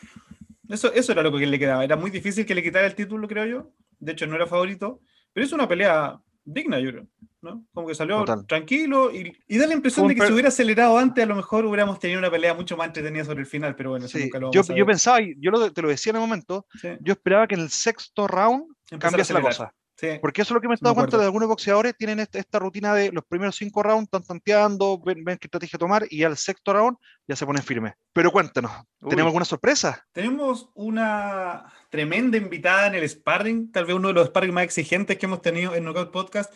Eso, 0.68 0.92
eso 0.92 1.12
era 1.12 1.22
lo 1.22 1.36
que 1.36 1.46
le 1.46 1.58
quedaba. 1.58 1.84
Era 1.84 1.96
muy 1.96 2.10
difícil 2.10 2.46
que 2.46 2.54
le 2.54 2.62
quitara 2.62 2.86
el 2.86 2.94
título, 2.94 3.28
creo 3.28 3.46
yo. 3.46 3.72
De 3.98 4.12
hecho, 4.12 4.26
no 4.26 4.36
era 4.36 4.46
favorito. 4.46 5.00
Pero 5.32 5.44
es 5.44 5.52
una 5.52 5.68
pelea 5.68 6.18
digna, 6.44 6.78
yo 6.78 6.90
creo. 6.90 7.06
¿no? 7.42 7.64
Como 7.72 7.86
que 7.86 7.94
salió 7.94 8.18
Total. 8.20 8.46
tranquilo 8.46 9.12
y, 9.12 9.36
y, 9.46 9.58
da 9.58 9.66
la 9.66 9.74
impresión 9.74 10.08
de 10.08 10.14
que 10.14 10.26
si 10.26 10.32
hubiera 10.32 10.48
acelerado 10.48 10.98
antes, 10.98 11.22
a 11.22 11.26
lo 11.26 11.36
mejor 11.36 11.64
hubiéramos 11.64 11.98
tenido 11.98 12.18
una 12.18 12.30
pelea 12.30 12.54
mucho 12.54 12.76
más 12.76 12.88
entretenida 12.88 13.24
sobre 13.24 13.40
el 13.40 13.46
final, 13.46 13.76
pero 13.76 13.90
bueno, 13.90 14.08
sí. 14.08 14.18
nunca 14.18 14.38
lo 14.40 14.46
vamos 14.46 14.54
yo, 14.54 14.62
a 14.62 14.64
ver. 14.66 14.76
yo 14.78 14.86
pensaba, 14.86 15.18
yo 15.20 15.50
lo, 15.50 15.72
te 15.72 15.82
lo 15.82 15.88
decía 15.88 16.10
en 16.10 16.16
el 16.16 16.22
momento, 16.22 16.66
sí. 16.80 16.88
yo 17.00 17.12
esperaba 17.12 17.46
que 17.46 17.54
en 17.54 17.60
el 17.60 17.70
sexto 17.70 18.26
round 18.26 18.64
cambiase 18.98 19.32
la 19.32 19.40
cosa. 19.40 19.72
Sí. 19.96 20.08
Porque 20.20 20.42
eso 20.42 20.52
es 20.52 20.54
lo 20.56 20.60
que 20.60 20.68
me 20.68 20.74
he 20.74 20.78
dado 20.78 20.94
cuenta 20.94 21.16
de 21.16 21.24
algunos 21.24 21.48
boxeadores, 21.48 21.96
tienen 21.96 22.20
esta, 22.20 22.38
esta, 22.38 22.58
rutina 22.58 22.92
de 22.92 23.10
los 23.12 23.24
primeros 23.24 23.56
cinco 23.56 23.82
rounds, 23.82 24.04
están 24.04 24.24
tanteando, 24.24 25.00
ven, 25.02 25.24
ven, 25.24 25.38
qué 25.38 25.46
estrategia 25.46 25.78
tomar 25.78 26.06
y 26.10 26.22
al 26.22 26.36
sexto 26.36 26.74
round 26.74 26.98
ya 27.26 27.34
se 27.34 27.46
ponen 27.46 27.62
firmes. 27.62 27.94
Pero 28.12 28.30
cuéntanos, 28.30 28.72
Uy. 29.00 29.08
¿tenemos 29.08 29.30
alguna 29.30 29.46
sorpresa? 29.46 30.06
Tenemos 30.12 30.68
una 30.74 31.72
tremenda 31.90 32.36
invitada 32.36 32.88
en 32.88 32.96
el 32.96 33.08
sparring, 33.08 33.72
tal 33.72 33.86
vez 33.86 33.96
uno 33.96 34.08
de 34.08 34.14
los 34.14 34.26
sparring 34.28 34.52
más 34.52 34.64
exigentes 34.64 35.16
que 35.16 35.24
hemos 35.24 35.40
tenido 35.40 35.74
en 35.74 35.84
Knockout 35.84 36.12
Podcast, 36.12 36.52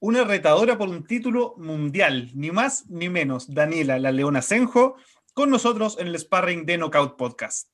una 0.00 0.24
retadora 0.24 0.76
por 0.76 0.88
un 0.88 1.04
título 1.04 1.54
mundial, 1.58 2.32
ni 2.34 2.50
más 2.50 2.90
ni 2.90 3.08
menos, 3.08 3.54
Daniela 3.54 4.00
La 4.00 4.10
Leona 4.10 4.42
Senjo, 4.42 4.96
con 5.34 5.50
nosotros 5.50 5.96
en 6.00 6.08
el 6.08 6.18
sparring 6.18 6.66
de 6.66 6.78
Knockout 6.78 7.16
Podcast. 7.16 7.68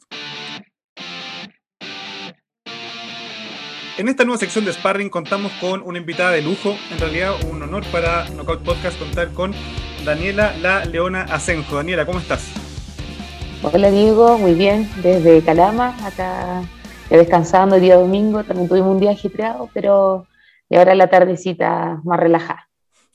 En 3.98 4.06
esta 4.06 4.24
nueva 4.24 4.38
sección 4.38 4.64
de 4.64 4.72
Sparring 4.72 5.10
contamos 5.10 5.50
con 5.60 5.82
una 5.82 5.98
invitada 5.98 6.30
de 6.30 6.40
lujo, 6.40 6.76
en 6.92 7.00
realidad 7.00 7.32
un 7.50 7.60
honor 7.60 7.82
para 7.90 8.28
Knockout 8.30 8.62
Podcast 8.62 8.96
contar 8.96 9.32
con 9.32 9.52
Daniela 10.04 10.56
La 10.58 10.84
Leona 10.84 11.22
Asenjo. 11.24 11.74
Daniela, 11.74 12.06
¿cómo 12.06 12.20
estás? 12.20 12.48
Hola 13.60 13.90
Diego, 13.90 14.38
muy 14.38 14.54
bien, 14.54 14.88
desde 15.02 15.42
Calama, 15.42 15.96
acá 16.06 16.62
descansando 17.10 17.74
el 17.74 17.82
día 17.82 17.96
domingo, 17.96 18.44
también 18.44 18.68
tuvimos 18.68 18.92
un 18.92 19.00
día 19.00 19.10
agitado, 19.10 19.68
pero 19.74 20.28
ahora 20.70 20.94
la 20.94 21.10
tardecita 21.10 22.00
más 22.04 22.20
relajada. 22.20 22.68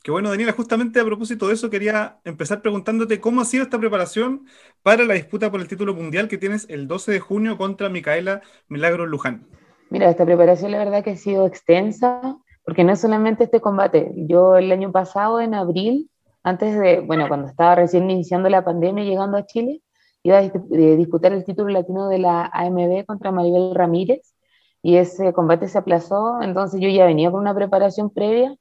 Qué 0.03 0.11
bueno, 0.11 0.31
Daniela, 0.31 0.51
justamente 0.51 0.99
a 0.99 1.05
propósito 1.05 1.47
de 1.47 1.53
eso 1.53 1.69
quería 1.69 2.19
empezar 2.25 2.61
preguntándote 2.61 3.21
cómo 3.21 3.39
ha 3.39 3.45
sido 3.45 3.63
esta 3.63 3.79
preparación 3.79 4.47
para 4.81 5.05
la 5.05 5.13
disputa 5.13 5.49
por 5.49 5.61
el 5.61 5.69
título 5.69 5.93
mundial 5.93 6.27
que 6.27 6.37
tienes 6.37 6.65
el 6.67 6.89
12 6.89 7.13
de 7.13 7.19
junio 7.21 7.57
contra 7.57 7.87
Micaela 7.87 8.41
Milagro 8.67 9.05
Luján. 9.05 9.47
Mira, 9.93 10.09
esta 10.09 10.25
preparación 10.25 10.71
la 10.71 10.79
verdad 10.79 11.03
que 11.03 11.11
ha 11.11 11.15
sido 11.15 11.45
extensa, 11.45 12.19
porque 12.65 12.83
no 12.83 12.93
es 12.93 12.99
solamente 12.99 13.43
este 13.43 13.61
combate. 13.61 14.11
Yo 14.15 14.55
el 14.55 14.71
año 14.71 14.91
pasado, 14.91 15.39
en 15.39 15.53
abril, 15.53 16.09
antes 16.41 16.79
de, 16.79 17.01
bueno, 17.01 17.27
cuando 17.27 17.45
estaba 17.45 17.75
recién 17.75 18.09
iniciando 18.09 18.49
la 18.49 18.65
pandemia, 18.65 19.03
llegando 19.03 19.37
a 19.37 19.45
Chile, 19.45 19.83
iba 20.23 20.39
a 20.39 20.41
disputar 20.41 21.31
el 21.31 21.43
título 21.43 21.69
latino 21.69 22.07
de 22.07 22.17
la 22.17 22.49
AMB 22.51 23.05
contra 23.05 23.29
Maribel 23.29 23.75
Ramírez, 23.75 24.33
y 24.81 24.95
ese 24.95 25.31
combate 25.31 25.67
se 25.67 25.77
aplazó, 25.77 26.41
entonces 26.41 26.81
yo 26.81 26.89
ya 26.89 27.05
venía 27.05 27.29
con 27.29 27.41
una 27.41 27.53
preparación 27.53 28.09
previa, 28.09 28.55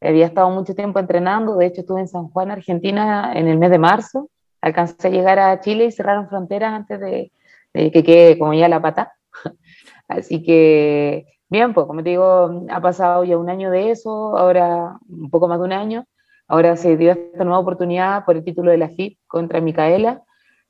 había 0.00 0.24
estado 0.24 0.48
mucho 0.48 0.74
tiempo 0.74 1.00
entrenando, 1.00 1.56
de 1.56 1.66
hecho 1.66 1.82
estuve 1.82 2.00
en 2.00 2.08
San 2.08 2.28
Juan, 2.28 2.50
Argentina, 2.50 3.34
en 3.34 3.46
el 3.46 3.58
mes 3.58 3.70
de 3.70 3.78
marzo, 3.78 4.30
alcancé 4.62 5.08
a 5.08 5.10
llegar 5.10 5.38
a 5.38 5.60
Chile 5.60 5.84
y 5.84 5.92
cerraron 5.92 6.30
fronteras 6.30 6.72
antes 6.72 6.98
de, 6.98 7.30
de 7.74 7.90
que 7.92 8.02
quede 8.02 8.38
como 8.38 8.54
ya 8.54 8.70
la 8.70 8.80
pata. 8.80 9.12
Así 10.08 10.42
que, 10.42 11.26
bien, 11.48 11.74
pues 11.74 11.86
como 11.86 12.02
te 12.02 12.10
digo, 12.10 12.64
ha 12.70 12.80
pasado 12.80 13.24
ya 13.24 13.36
un 13.36 13.50
año 13.50 13.70
de 13.70 13.90
eso, 13.90 14.36
ahora 14.36 14.98
un 15.08 15.30
poco 15.30 15.48
más 15.48 15.58
de 15.58 15.64
un 15.66 15.72
año. 15.72 16.06
Ahora 16.48 16.76
se 16.76 16.96
dio 16.96 17.12
esta 17.12 17.44
nueva 17.44 17.60
oportunidad 17.60 18.24
por 18.24 18.36
el 18.36 18.44
título 18.44 18.70
de 18.70 18.78
la 18.78 18.88
FIP 18.88 19.18
contra 19.26 19.60
Micaela. 19.60 20.22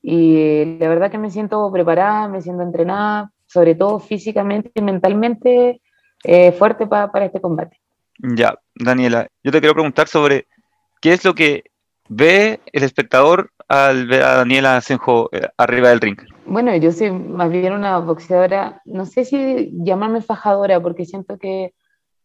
Y 0.03 0.77
la 0.79 0.88
verdad 0.88 1.11
que 1.11 1.18
me 1.18 1.31
siento 1.31 1.70
preparada, 1.72 2.29
me 2.29 2.42
siento 2.42 2.62
entrenada, 2.62 3.31
sobre 3.46 3.74
todo 3.74 4.01
físicamente 4.01 4.70
y 4.74 4.83
mentalmente 4.83 5.81
eh, 6.24 6.53
fuerte 6.53 6.87
pa, 6.87 7.11
para 7.12 7.27
este 7.27 7.40
combate. 7.40 7.81
Ya, 8.18 8.59
Daniela, 8.74 9.29
yo 9.44 9.53
te 9.53 9.61
quiero 9.61 9.74
preguntar 9.74 10.09
sobre 10.09 10.48
qué 11.01 11.12
es 11.12 11.24
lo 11.24 11.35
que 11.35 11.62
ve 12.09 12.61
el 12.72 12.83
espectador 12.83 13.53
al 13.68 14.07
ver 14.07 14.22
a 14.22 14.35
Daniela 14.37 14.81
Senjo 14.81 15.29
eh, 15.33 15.48
arriba 15.57 15.90
del 15.90 16.01
ring? 16.01 16.18
Bueno, 16.48 16.74
yo 16.76 16.92
soy 16.92 17.11
más 17.12 17.50
bien 17.50 17.74
una 17.74 17.98
boxeadora, 17.98 18.80
no 18.87 19.04
sé 19.04 19.26
si 19.26 19.70
llamarme 19.84 20.22
fajadora, 20.22 20.80
porque 20.80 21.04
siento 21.04 21.37
que 21.37 21.74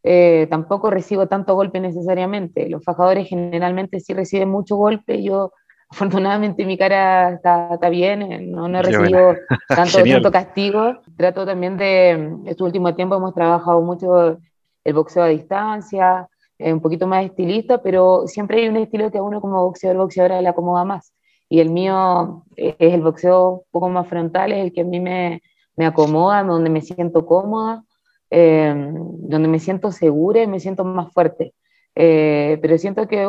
eh, 0.01 0.47
tampoco 0.49 0.89
recibo 0.89 1.27
tanto 1.27 1.55
golpe 1.55 1.81
necesariamente. 1.81 2.69
Los 2.69 2.83
fajadores 2.86 3.27
generalmente 3.27 3.99
sí 3.99 4.13
reciben 4.13 4.49
mucho 4.49 4.77
golpe. 4.77 5.21
Yo, 5.21 5.51
afortunadamente, 5.89 6.65
mi 6.65 6.77
cara 6.77 7.33
está, 7.33 7.73
está 7.73 7.89
bien, 7.89 8.21
eh, 8.21 8.39
no, 8.39 8.69
no 8.69 8.79
he 8.79 8.83
recibido 8.83 9.36
tanto, 9.67 9.97
tanto, 10.03 10.31
castigo. 10.31 11.01
Trato 11.17 11.45
también 11.45 11.75
de, 11.75 12.38
este 12.45 12.63
último 12.63 12.95
tiempo 12.95 13.15
hemos 13.15 13.33
trabajado 13.33 13.81
mucho 13.81 14.38
el 14.86 14.93
boxeo 14.93 15.23
a 15.23 15.27
distancia, 15.27 16.29
un 16.59 16.79
poquito 16.79 17.07
más 17.07 17.25
estilista, 17.25 17.81
pero 17.81 18.25
siempre 18.27 18.62
hay 18.62 18.69
un 18.69 18.77
estilo 18.77 19.12
que 19.12 19.17
a 19.17 19.23
uno 19.23 19.41
como 19.41 19.65
boxeador, 19.65 19.97
boxeadora 19.97 20.41
le 20.41 20.47
acomoda 20.47 20.86
más 20.86 21.13
y 21.49 21.60
el 21.60 21.69
mío 21.69 22.43
es 22.56 22.75
el 22.79 23.01
boxeo 23.01 23.49
un 23.49 23.62
poco 23.71 23.89
más 23.89 24.08
frontal, 24.08 24.51
es 24.51 24.60
el 24.60 24.73
que 24.73 24.82
a 24.82 24.86
mí 24.86 24.99
me, 24.99 25.41
me 25.75 25.86
acomoda, 25.86 26.43
donde 26.43 26.69
me 26.69 26.82
siento 26.82 27.25
cómoda, 27.25 27.84
eh, 28.29 28.73
donde 28.75 29.47
me 29.47 29.60
siento 29.60 29.91
segura 29.91 30.43
y 30.43 30.47
me 30.47 30.60
siento 30.60 30.84
más 30.84 31.12
fuerte. 31.13 31.53
Eh, 31.95 32.58
pero 32.62 32.77
siento 32.79 33.08
que 33.08 33.23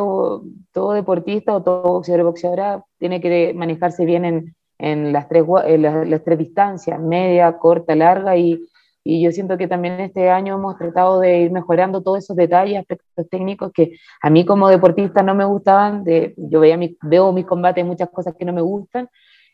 todo 0.71 0.93
deportista 0.93 1.55
o 1.55 1.61
todo 1.61 1.83
boxeador 1.83 2.21
o 2.21 2.29
boxeadora 2.29 2.83
tiene 2.97 3.21
que 3.21 3.53
manejarse 3.53 4.05
bien 4.05 4.25
en, 4.25 4.55
en, 4.79 5.13
las, 5.13 5.27
tres, 5.27 5.45
en 5.65 5.81
las, 5.83 6.07
las, 6.07 6.23
tres 6.23 6.39
distancias, 6.39 6.99
media, 6.99 7.57
corta, 7.57 7.95
larga, 7.95 8.35
y, 8.37 8.65
y 9.07 9.21
yo 9.21 9.31
siento 9.31 9.55
que 9.55 9.67
también 9.67 9.99
este 9.99 10.31
año 10.31 10.55
hemos 10.55 10.79
tratado 10.79 11.19
de 11.19 11.41
ir 11.41 11.51
mejorando 11.51 12.01
todos 12.01 12.17
esos 12.17 12.35
detalles, 12.35 12.79
aspectos 12.79 13.29
técnicos 13.29 13.71
que 13.71 13.91
a 14.19 14.31
mí 14.31 14.45
como 14.45 14.67
deportista 14.67 15.21
no 15.21 15.35
me 15.35 15.45
gustaban. 15.45 16.03
De, 16.03 16.33
yo 16.37 16.59
veía 16.59 16.75
mi, 16.75 16.97
veo 17.03 17.31
mis 17.31 17.45
combates, 17.45 17.85
muchas 17.85 18.09
cosas 18.09 18.33
que 18.37 18.45
no 18.45 18.51
me 18.51 18.61
gustan. 18.61 19.07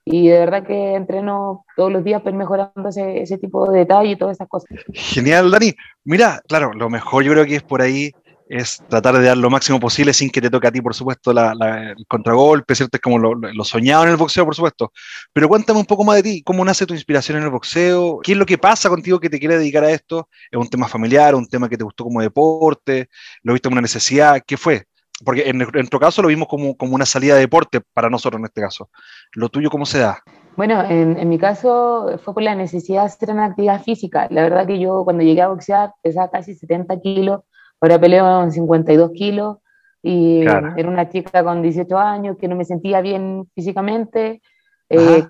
Y 0.06 0.30
de 0.30 0.40
verdad 0.40 0.66
que 0.66 0.96
entreno 0.96 1.66
todos 1.76 1.92
los 1.92 2.02
días 2.02 2.24
mejorando 2.34 2.88
ese, 2.88 3.24
ese 3.24 3.38
tipo 3.38 3.70
de 3.70 3.80
detalles 3.80 4.14
y 4.14 4.16
todas 4.16 4.38
esas 4.38 4.48
cosas. 4.48 4.70
Genial, 4.94 5.52
Dani. 5.52 5.74
Mira, 6.06 6.40
claro, 6.48 6.72
lo 6.72 6.90
mejor 6.90 7.26
yo 7.26 7.34
creo 7.34 7.46
que 7.46 7.58
es 7.58 7.64
por 7.64 7.82
ahí 7.82 8.14
es 8.52 8.84
tratar 8.90 9.18
de 9.18 9.24
dar 9.24 9.38
lo 9.38 9.50
máximo 9.50 9.80
posible 9.80 10.14
sin 10.14 10.30
que 10.30 10.42
te 10.42 10.50
toque 10.50 10.68
a 10.68 10.72
ti, 10.72 10.82
por 10.82 10.94
supuesto, 10.94 11.32
el 11.32 12.06
contragolpe, 12.06 12.76
¿cierto? 12.76 12.98
Es 12.98 13.02
como 13.02 13.18
lo, 13.18 13.64
soñado 13.64 14.04
en 14.04 14.10
el 14.10 14.18
boxeo, 14.18 14.44
por 14.44 14.56
supuesto. 14.56 14.92
Pero 15.32 15.48
cuéntame 15.48 15.80
un 15.80 15.86
poco 15.86 16.04
más 16.04 16.18
de 16.18 16.24
ti, 16.24 16.44
¿cómo 16.44 16.66
nace 16.66 16.86
tu 16.86 16.94
inspiración 16.94 17.38
en 17.38 17.46
el 17.46 17.50
boxeo? 17.50 18.20
¿Qué 18.22 18.34
es 18.34 18.38
lo 18.38 18.46
que 18.46 18.58
pasa 18.58 18.90
contigo 18.90 19.22
que 19.22 19.30
te 19.30 19.40
quiere 19.40 19.58
dedicar 19.58 19.86
a 19.86 19.92
esto? 19.92 20.28
¿Es 20.52 20.60
un 20.60 20.68
tema 20.68 20.90
familiar, 20.90 21.34
un 21.34 21.48
tema 21.48 21.70
que 21.70 21.78
te 21.78 21.86
gustó 21.86 22.04
como 22.04 22.22
deporte? 22.22 23.08
¿Lo 23.44 23.54
viste 23.54 23.70
como 23.70 23.76
una 23.76 23.84
necesidad? 23.84 24.42
¿Qué 24.46 24.58
fue? 24.58 24.84
Porque 25.24 25.48
en, 25.48 25.60
nuestro 25.60 26.00
caso 26.00 26.22
lo 26.22 26.28
vimos 26.28 26.50
como, 26.50 26.76
como 26.76 26.96
una 26.96 27.06
salida 27.06 27.36
de 27.36 27.42
deporte 27.42 27.80
para 27.94 28.10
nosotros 28.10 28.38
en 28.40 28.46
este 28.46 28.60
caso. 28.60 28.90
¿Lo 29.34 29.48
tuyo 29.48 29.70
cómo 29.70 29.86
se 29.86 30.00
da? 30.00 30.20
Bueno, 30.58 30.84
en, 30.84 31.18
en, 31.18 31.30
mi 31.30 31.40
caso 31.40 32.20
fue 32.22 32.34
por 32.34 32.44
la 32.44 32.56
necesidad 32.56 33.04
de 33.04 33.08
hacer 33.08 33.30
una 33.30 33.46
actividad 33.46 33.82
física. 33.82 34.28
La 34.30 34.42
verdad 34.42 34.68
que 34.68 34.78
yo 34.78 35.06
cuando 35.06 35.24
llegué 35.24 35.42
a 35.42 35.48
boxear 35.48 35.94
pesaba 36.02 36.30
casi 36.30 36.54
70 36.54 37.00
kilos 37.00 37.42
Ahora 37.82 38.00
peleo 38.00 38.44
en 38.44 38.52
52 38.52 39.12
kilos 39.12 39.58
y 40.04 40.42
era 40.42 40.88
una 40.88 41.10
chica 41.10 41.44
con 41.44 41.62
18 41.62 41.98
años 41.98 42.38
que 42.40 42.48
no 42.48 42.56
me 42.56 42.64
sentía 42.64 43.02
bien 43.02 43.48
físicamente. 43.56 44.42
Eh, 44.90 45.26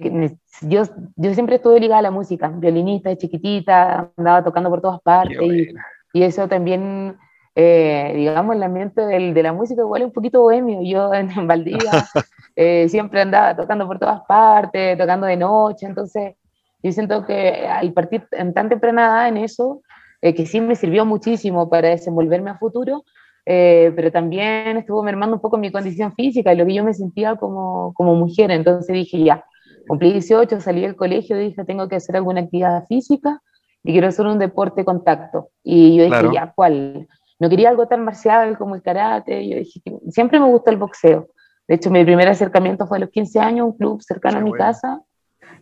yo, 0.61 0.83
yo 1.15 1.33
siempre 1.33 1.55
estuve 1.55 1.79
ligada 1.79 1.99
a 1.99 2.03
la 2.03 2.11
música, 2.11 2.49
violinista 2.49 3.15
chiquitita, 3.15 4.11
andaba 4.17 4.43
tocando 4.43 4.69
por 4.69 4.81
todas 4.81 4.99
partes 5.01 5.37
y, 5.41 5.69
y, 6.13 6.23
eso 6.23 6.47
también, 6.47 7.15
eh, 7.55 8.11
digamos, 8.15 8.55
el 8.55 8.63
ambiente 8.63 9.01
del, 9.05 9.33
de 9.33 9.43
la 9.43 9.53
música 9.53 9.81
igual 9.81 10.01
es 10.01 10.07
un 10.07 10.13
poquito 10.13 10.41
bohemio. 10.41 10.81
Yo 10.83 11.13
en, 11.13 11.31
en 11.37 11.47
Valdivia 11.47 11.91
eh, 12.55 12.89
siempre 12.89 13.21
andaba 13.21 13.55
tocando 13.55 13.87
por 13.87 13.99
todas 13.99 14.21
partes, 14.27 14.97
tocando 14.97 15.27
de 15.27 15.37
noche, 15.37 15.85
entonces 15.85 16.35
yo 16.83 16.91
siento 16.91 17.25
que 17.25 17.67
al 17.67 17.93
partir 17.93 18.27
en 18.31 18.53
tan 18.53 18.67
temprana 18.67 19.05
edad 19.05 19.27
en 19.27 19.37
eso, 19.37 19.81
eh, 20.21 20.35
que 20.35 20.45
sí 20.45 20.61
me 20.61 20.75
sirvió 20.75 21.05
muchísimo 21.05 21.69
para 21.69 21.89
desenvolverme 21.89 22.51
a 22.51 22.57
futuro, 22.57 23.03
eh, 23.45 23.91
pero 23.95 24.11
también 24.11 24.77
estuvo 24.77 25.01
mermando 25.03 25.35
un 25.35 25.41
poco 25.41 25.57
mi 25.57 25.71
condición 25.71 26.13
física 26.13 26.53
y 26.53 26.57
lo 26.57 26.65
que 26.65 26.75
yo 26.75 26.83
me 26.83 26.93
sentía 26.93 27.35
como, 27.35 27.93
como 27.93 28.15
mujer. 28.15 28.51
Entonces 28.51 28.93
dije, 28.93 29.23
ya, 29.23 29.43
cumplí 29.87 30.11
18, 30.11 30.61
salí 30.61 30.81
del 30.81 30.95
colegio, 30.95 31.37
dije, 31.37 31.63
tengo 31.65 31.87
que 31.87 31.95
hacer 31.95 32.15
alguna 32.15 32.41
actividad 32.41 32.85
física 32.87 33.41
y 33.83 33.93
quiero 33.93 34.07
hacer 34.07 34.27
un 34.27 34.37
deporte 34.37 34.85
contacto. 34.85 35.49
Y 35.63 35.97
yo 35.97 36.03
dije, 36.05 36.29
ya, 36.33 36.53
¿cuál? 36.55 37.07
No 37.39 37.49
quería 37.49 37.69
algo 37.69 37.87
tan 37.87 38.05
marcial 38.05 38.57
como 38.57 38.75
el 38.75 38.83
karate. 38.83 39.47
Yo 39.49 39.57
dije, 39.57 39.81
siempre 40.09 40.39
me 40.39 40.45
gusta 40.45 40.69
el 40.69 40.77
boxeo. 40.77 41.29
De 41.67 41.75
hecho, 41.75 41.89
mi 41.89 42.03
primer 42.03 42.27
acercamiento 42.27 42.85
fue 42.85 42.97
a 42.97 42.99
los 42.99 43.09
15 43.09 43.39
años, 43.39 43.67
un 43.67 43.77
club 43.77 44.01
cercano 44.01 44.37
a 44.37 44.41
mi 44.41 44.51
casa, 44.51 45.01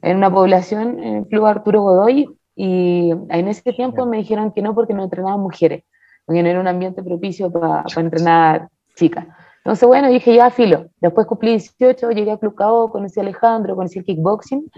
en 0.02 0.18
una 0.18 0.32
población, 0.32 1.02
en 1.02 1.16
el 1.18 1.28
Club 1.28 1.46
Arturo 1.46 1.82
Godoy, 1.82 2.28
y 2.62 3.12
en 3.30 3.48
ese 3.48 3.72
tiempo 3.72 4.06
me 4.06 4.18
dijeron 4.18 4.52
que 4.52 4.62
no 4.62 4.76
porque 4.76 4.94
no 4.94 5.06
entrenaban 5.06 5.40
mujeres, 5.40 5.86
porque 6.26 6.44
no 6.44 6.50
era 6.50 6.60
un 6.60 6.68
ambiente 6.68 7.02
propicio 7.02 7.50
para 7.50 7.86
entrenar 7.96 8.68
chicas. 8.96 9.28
Entonces, 9.60 9.88
bueno, 9.88 10.10
dije 10.10 10.36
ya, 10.36 10.52
filo. 10.52 10.88
Después 11.00 11.26
cumplí 11.26 11.52
18, 11.52 12.12
llegué 12.12 12.32
a 12.32 12.38
Club 12.38 12.56
KO, 12.56 12.92
conocí 12.92 13.18
a 13.18 13.24
Alejandro, 13.24 13.78
conocí 13.78 14.00
el 14.00 14.04
kickboxing, 14.04 14.70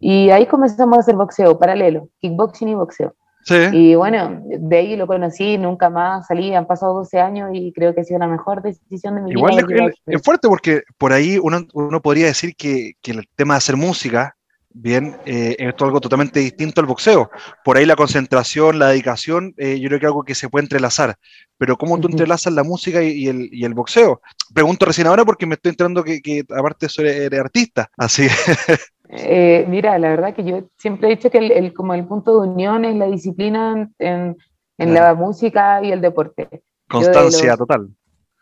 y 0.00 0.30
ahí 0.30 0.46
comenzamos 0.46 0.96
a 0.96 1.00
hacer 1.00 1.14
boxeo 1.14 1.56
paralelo, 1.56 2.08
kickboxing 2.18 2.70
y 2.70 2.74
boxeo. 2.74 3.14
Sí. 3.44 3.54
Y 3.72 3.94
bueno, 3.94 4.42
de 4.44 4.76
ahí 4.76 4.96
lo 4.96 5.06
conocí, 5.06 5.58
nunca 5.58 5.90
más 5.90 6.26
salí, 6.26 6.52
han 6.56 6.66
pasado 6.66 6.94
12 6.94 7.20
años 7.20 7.50
y 7.52 7.72
creo 7.72 7.94
que 7.94 8.00
ha 8.00 8.04
sido 8.04 8.18
la 8.18 8.26
mejor 8.26 8.62
decisión 8.62 9.14
de 9.14 9.20
mi 9.20 9.30
vida. 9.30 9.38
Igual 9.38 9.94
es, 10.06 10.22
fuerte 10.22 10.48
porque 10.48 10.82
por 10.98 11.12
ahí 11.12 11.38
uno, 11.40 11.60
uno 11.72 12.02
podría 12.02 12.26
decir 12.26 12.56
que, 12.56 12.94
que, 13.00 13.12
el 13.12 13.28
tema 13.36 13.54
de 13.54 13.58
hacer 13.58 13.76
música 13.76 14.34
Bien, 14.70 15.16
eh, 15.24 15.56
esto 15.58 15.84
es 15.84 15.88
algo 15.88 16.00
totalmente 16.00 16.40
distinto 16.40 16.80
al 16.80 16.86
boxeo. 16.86 17.30
Por 17.64 17.76
ahí 17.76 17.86
la 17.86 17.96
concentración, 17.96 18.78
la 18.78 18.88
dedicación, 18.88 19.54
eh, 19.56 19.80
yo 19.80 19.88
creo 19.88 19.98
que 19.98 20.04
es 20.06 20.10
algo 20.10 20.24
que 20.24 20.34
se 20.34 20.48
puede 20.48 20.64
entrelazar. 20.64 21.16
Pero 21.56 21.76
¿cómo 21.76 21.98
tú 21.98 22.08
entrelazas 22.08 22.52
la 22.52 22.62
música 22.62 23.02
y, 23.02 23.26
el, 23.26 23.48
y, 23.50 23.64
el, 23.64 23.74
boxeo? 23.74 24.20
Pregunto 24.54 24.84
recién 24.84 25.06
ahora 25.06 25.24
porque 25.24 25.46
me 25.46 25.54
estoy 25.54 25.70
enterando 25.70 26.04
que, 26.04 26.20
que 26.20 26.44
aparte 26.56 26.86
eres 26.98 27.40
artista. 27.40 27.90
Así. 27.96 28.26
Eh, 29.10 29.64
mira, 29.66 29.98
la 29.98 30.10
verdad 30.10 30.34
que 30.34 30.44
yo 30.44 30.68
siempre 30.76 31.08
he 31.08 31.16
dicho 31.16 31.30
que 31.30 31.38
el, 31.38 31.72
como 31.72 31.94
el 31.94 32.06
punto 32.06 32.42
de 32.42 32.48
unión 32.50 32.84
es 32.84 32.94
la 32.94 33.06
disciplina 33.06 33.90
en, 33.98 34.36
en 34.76 34.92
la 34.92 35.14
música 35.14 35.82
y 35.82 35.92
el 35.92 36.02
deporte. 36.02 36.46
Constancia 36.86 37.56
total 37.56 37.88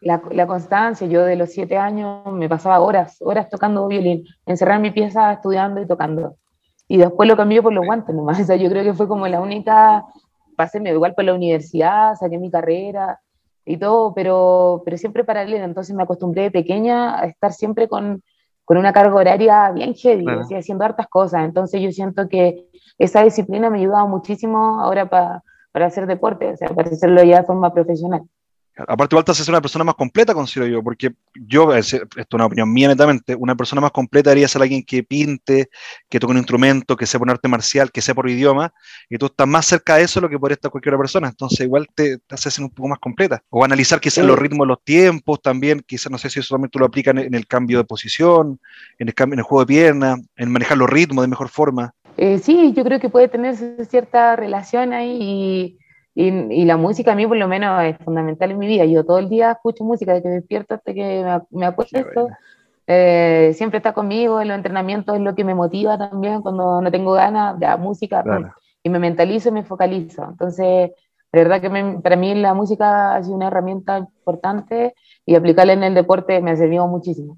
la, 0.07 0.47
constancia, 0.47 1.07
yo 1.07 1.25
de 1.25 1.37
los 1.37 1.51
siete 1.51 1.77
años 1.77 2.25
me 2.33 2.49
pasaba 2.49 2.81
horas, 2.81 3.19
horas 3.21 3.49
tocando 3.49 3.88
violín, 3.88 4.25
encerrar 4.47 4.81
mi 4.81 4.90
pieza 4.90 5.33
estudiando 5.33 5.81
y 5.81 5.87
tocando. 5.87 6.37
Y 6.88 6.99
después 6.99 7.29
lo 7.29 7.37
cambié 7.37 7.62
por 7.62 7.73
los 7.73 7.85
guantes 7.85 8.14
nomás. 8.14 8.38
O 8.40 8.45
sea, 8.45 8.57
yo 8.57 8.69
creo 8.71 8.85
que 8.85 8.95
fue 8.95 9.09
como 9.09 9.27
la 9.27 9.40
única, 9.40 10.05
pasé 10.57 10.81
igual 10.85 11.14
por 11.14 11.25
la 11.25 11.35
universidad, 11.35 12.14
saqué 12.14 12.38
mi 12.38 12.51
carrera 12.51 13.21
y 13.64 13.77
todo, 13.79 14.14
pero, 14.14 14.83
pero 14.85 14.97
siempre 14.97 15.25
paralelo. 15.25 15.64
Entonces 15.64 15.95
me 15.95 16.05
acostumbré 16.05 16.42
de 16.42 16.51
pequeña 16.53 17.21
a 17.21 17.27
estar 17.27 17.53
siempre 17.53 17.88
con, 17.88 18.23
con 18.64 18.79
una 18.79 18.92
carga 18.92 19.14
horaria 19.14 19.71
bien 19.73 19.95
heavy, 19.95 20.25
haciendo 20.57 20.85
hartas 20.85 21.09
cosas. 21.09 21.45
Entonces 21.45 21.81
yo 21.81 21.90
siento 21.90 22.29
que 22.29 22.69
esa 22.99 23.23
disciplina 23.23 23.71
me 23.71 23.79
ha 23.79 23.81
ayudado 23.81 24.09
muchísimo 24.09 24.81
ahora 24.81 25.09
para 25.09 25.42
hacer 25.87 26.07
deporte, 26.07 26.53
o 26.53 26.57
sea, 26.57 26.69
para 26.69 26.90
hacerlo 26.90 27.23
ya 27.25 27.40
de 27.40 27.47
forma 27.47 27.73
profesional. 27.73 28.23
Aparte, 28.77 29.15
igual 29.15 29.25
te 29.25 29.33
haces 29.33 29.49
una 29.49 29.62
persona 29.62 29.85
más 29.85 29.95
completa, 29.95 30.35
considero 30.35 30.71
yo, 30.71 30.83
porque 30.83 31.12
yo, 31.35 31.75
esto 31.75 31.97
es 32.15 32.27
una 32.33 32.45
opinión 32.45 32.71
mía 32.71 32.89
netamente, 32.89 33.35
una 33.35 33.55
persona 33.55 33.81
más 33.81 33.91
completa 33.91 34.31
debería 34.31 34.49
ser 34.49 34.61
alguien 34.61 34.85
que 34.85 35.03
pinte, 35.03 35.71
que 36.11 36.21
toque 36.21 36.33
un 36.33 36.37
instrumento, 36.37 36.95
que 36.95 37.07
sepa 37.07 37.23
un 37.23 37.31
arte 37.31 37.49
marcial, 37.49 37.91
que 37.91 38.03
sepa 38.03 38.17
por 38.17 38.29
idioma, 38.29 38.75
y 39.09 39.17
tú 39.17 39.27
estás 39.27 39.49
más 39.49 39.65
cerca 39.65 39.97
de 39.97 40.05
eso 40.05 40.21
de 40.21 40.27
lo 40.27 40.29
que 40.29 40.39
podría 40.39 40.55
estar 40.55 40.71
cualquier 40.71 40.95
otra 40.95 41.03
persona, 41.03 41.29
entonces 41.29 41.61
igual 41.61 41.89
te, 41.95 42.19
te 42.19 42.35
haces 42.35 42.59
un 42.59 42.69
poco 42.69 42.89
más 42.89 42.99
completa. 42.99 43.43
O 43.49 43.65
analizar 43.65 43.99
quizás 43.99 44.25
los 44.25 44.39
ritmos 44.39 44.67
de 44.67 44.69
los 44.69 44.85
tiempos 44.85 45.41
también, 45.41 45.83
quizás 45.87 46.12
no 46.12 46.19
sé 46.19 46.29
si 46.29 46.41
eso 46.41 46.55
también 46.55 46.71
tú 46.71 46.79
lo 46.79 46.87
aplicas 46.87 47.17
en, 47.17 47.35
el 47.35 47.47
cambio 47.47 47.79
de 47.79 47.85
posición, 47.85 48.61
en 48.99 49.09
el, 49.09 49.15
en 49.17 49.39
el 49.39 49.43
juego 49.43 49.62
de 49.62 49.67
pierna, 49.67 50.17
en 50.37 50.51
manejar 50.51 50.77
los 50.77 50.91
ritmos 50.91 51.25
de 51.25 51.29
mejor 51.29 51.49
forma. 51.49 51.95
Eh, 52.19 52.39
sí, 52.39 52.73
yo 52.75 52.85
creo 52.85 53.01
que 53.01 53.09
puede 53.09 53.29
tener 53.29 53.57
cierta 53.87 54.37
relación 54.37 54.93
ahí 54.93 55.19
y 55.21 55.79
y, 56.18 56.64
la 56.64 56.79
música 56.79 57.12
a 57.12 57.14
mí 57.14 57.26
por 57.26 57.37
lo 57.37 57.46
menos 57.46 57.85
es 57.85 57.98
fundamental 57.98 58.50
en 58.50 58.59
mi 58.59 58.66
vida. 58.66 58.87
Yo 58.87 59.05
todo 59.05 59.18
el 59.18 59.29
día 59.29 59.52
escucho 59.52 59.85
música, 59.85 60.14
desde 60.14 60.22
que 60.22 60.29
me 60.31 60.35
despierto 60.37 60.74
hasta 60.74 60.94
que 60.94 61.22
me, 61.22 61.59
me 61.61 61.66
acuesto. 61.66 62.00
Eh, 62.87 63.52
siempre 63.55 63.79
está 63.79 63.92
conmigo, 63.92 64.40
en 64.40 64.48
los 64.48 64.57
entrenamientos 64.57 65.16
es 65.16 65.20
lo 65.20 65.35
que 65.35 65.44
me 65.44 65.55
motiva 65.55 65.98
también 65.98 66.40
cuando 66.40 66.81
no 66.81 66.90
tengo 66.90 67.12
ganas, 67.12 67.59
de 67.59 67.66
la 67.66 67.76
música, 67.76 68.24
y 68.83 68.88
me 68.88 68.98
mentalizo 68.98 69.50
y 69.50 69.52
me 69.52 69.64
focalizo. 69.64 70.24
Entonces, 70.24 70.90
de 71.33 71.44
verdad 71.44 71.61
que 71.61 72.00
para 72.00 72.16
mí 72.16 72.35
la 72.35 72.55
música 72.55 73.16
ha 73.16 73.22
sido 73.22 73.37
una 73.37 73.48
herramienta 73.48 73.98
importante 73.98 74.94
y 75.26 75.35
aplicarla 75.35 75.74
en 75.74 75.83
el 75.83 75.94
deporte 75.94 76.40
me 76.40 76.52
ha 76.52 76.57
servido 76.57 76.87
muchísimo. 76.87 77.37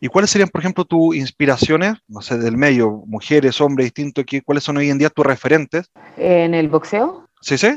¿Y 0.00 0.06
cuáles 0.06 0.30
serían, 0.30 0.48
por 0.48 0.60
ejemplo, 0.60 0.84
tus 0.84 1.16
inspiraciones, 1.16 1.94
no 2.06 2.20
sé, 2.20 2.38
del 2.38 2.56
medio, 2.56 3.02
mujeres, 3.06 3.60
hombres, 3.60 3.86
distintos, 3.86 4.24
cuáles 4.44 4.62
son 4.62 4.76
hoy 4.76 4.90
en 4.90 4.98
día 4.98 5.10
tus 5.10 5.26
referentes? 5.26 5.90
En 6.16 6.54
el 6.54 6.68
boxeo. 6.68 7.26
Sí, 7.40 7.58
sí. 7.58 7.76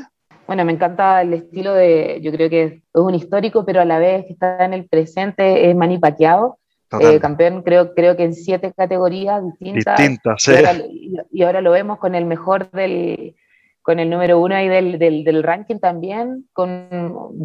Bueno, 0.50 0.64
me 0.64 0.72
encanta 0.72 1.22
el 1.22 1.32
estilo 1.32 1.74
de, 1.74 2.18
yo 2.22 2.32
creo 2.32 2.50
que 2.50 2.62
es 2.64 2.82
un 2.92 3.14
histórico, 3.14 3.64
pero 3.64 3.82
a 3.82 3.84
la 3.84 4.00
vez 4.00 4.26
que 4.26 4.32
está 4.32 4.64
en 4.64 4.74
el 4.74 4.88
presente, 4.88 5.70
es 5.70 5.76
Manny 5.76 5.98
Pacquiao, 5.98 6.58
eh, 6.98 7.20
campeón 7.20 7.62
creo, 7.62 7.94
creo 7.94 8.16
que 8.16 8.24
en 8.24 8.34
siete 8.34 8.72
categorías 8.76 9.44
distintas. 9.44 9.96
Distintas, 9.96 10.42
sí. 10.42 10.52
y, 11.30 11.42
ahora, 11.44 11.60
lo 11.60 11.70
vemos 11.70 12.00
con 12.00 12.16
el 12.16 12.24
mejor 12.24 12.68
del, 12.72 13.36
con 13.80 14.00
el 14.00 14.10
número 14.10 14.40
uno 14.40 14.56
ahí 14.56 14.66
del, 14.66 14.98
del, 14.98 15.22
del, 15.22 15.44
ranking 15.44 15.78
también, 15.78 16.48
con, 16.52 16.88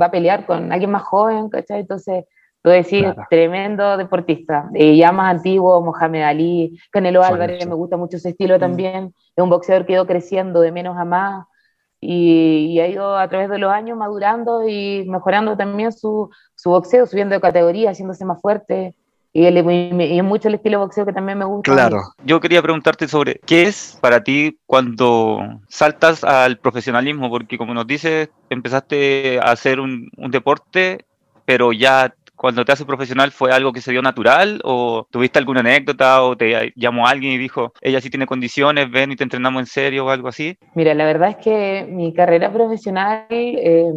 va 0.02 0.08
a 0.08 0.12
pelear 0.12 0.48
con 0.48 0.72
alguien 0.72 0.90
más 0.90 1.04
joven, 1.04 1.50
¿cachai? 1.50 1.82
Entonces, 1.82 2.26
lo 2.64 2.72
decir, 2.72 3.14
tremendo 3.30 3.98
deportista, 3.98 4.68
eh, 4.74 4.98
ya 4.98 5.12
más 5.12 5.36
antiguo, 5.36 5.80
Mohamed 5.80 6.24
Ali, 6.24 6.80
Canelo 6.90 7.22
Álvarez, 7.24 7.68
me 7.68 7.76
gusta 7.76 7.98
mucho 7.98 8.18
ese 8.18 8.30
estilo 8.30 8.58
mm. 8.58 8.60
también, 8.60 9.14
es 9.36 9.44
un 9.44 9.52
boxeador 9.52 9.86
que 9.86 9.94
ido 9.94 10.08
creciendo 10.08 10.60
de 10.60 10.72
menos 10.72 10.98
a 10.98 11.06
más, 11.06 11.46
y, 12.02 12.80
ha 12.80 12.88
ido 12.88 13.18
a 13.18 13.28
través 13.28 13.50
de 13.50 13.58
los 13.58 13.72
años 13.72 13.98
madurando 13.98 14.68
y 14.68 15.06
mejorando 15.08 15.58
también 15.58 15.92
su, 15.92 16.30
su 16.56 16.70
boxeo, 16.70 17.06
subiendo 17.06 17.36
de 17.36 17.42
categoría, 17.42 17.92
haciéndose 17.92 18.26
más 18.26 18.42
fuerte. 18.42 18.96
Y, 19.34 19.46
es 19.46 20.24
mucho 20.24 20.48
el 20.48 20.56
estilo 20.56 20.80
de 20.80 20.86
boxeo 20.86 21.06
que 21.06 21.14
también 21.14 21.38
me 21.38 21.46
gusta. 21.46 21.72
Claro. 21.72 21.98
Yo 22.24 22.40
quería 22.40 22.62
preguntarte 22.62 23.08
sobre 23.08 23.42
qué 23.46 23.64
es 23.64 23.98
para 24.00 24.24
ti 24.24 24.58
cuando 24.66 25.40
saltas 25.68 26.24
al 26.24 26.58
profesionalismo, 26.58 27.30
porque 27.30 27.58
como 27.58 27.74
nos 27.74 27.86
dices, 27.86 28.30
empezaste 28.50 29.40
a 29.40 29.52
hacer 29.52 29.80
un, 29.80 30.10
un 30.16 30.32
deporte, 30.32 31.06
pero 31.46 31.74
ya 31.74 32.14
cuando 32.46 32.64
te 32.64 32.74
haces 32.74 32.86
profesional 32.86 33.32
fue 33.32 33.52
algo 33.52 33.74
que 33.74 33.82
se 33.82 33.90
dio 33.90 34.04
natural 34.04 34.62
o 34.64 35.08
tuviste 35.10 35.40
alguna 35.40 35.62
anécdota 35.62 36.22
o 36.22 36.38
te 36.38 36.72
llamó 36.76 37.08
alguien 37.08 37.34
y 37.34 37.40
dijo, 37.40 37.74
ella 37.82 38.00
sí 38.00 38.12
tiene 38.12 38.28
condiciones, 38.28 38.92
ven 38.92 39.12
y 39.12 39.16
te 39.16 39.24
entrenamos 39.24 39.62
en 39.62 39.66
serio 39.66 40.06
o 40.06 40.12
algo 40.12 40.28
así? 40.28 40.56
Mira, 40.76 40.94
la 40.94 41.06
verdad 41.06 41.30
es 41.30 41.38
que 41.38 41.88
mi 41.90 42.14
carrera 42.14 42.54
profesional 42.54 43.26
eh, 43.32 43.92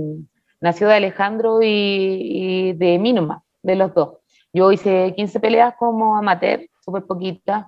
nació 0.63 0.89
de 0.89 0.95
Alejandro 0.95 1.59
y, 1.63 2.73
de 2.73 2.99
mí 2.99 3.13
nomás, 3.13 3.43
de 3.63 3.77
los 3.77 3.93
dos. 3.93 4.17
Yo 4.55 4.73
hice 4.73 5.13
15 5.15 5.41
peleas 5.41 5.75
como 5.79 6.17
amateur, 6.17 6.63
súper 6.83 7.03
poquitas, 7.03 7.67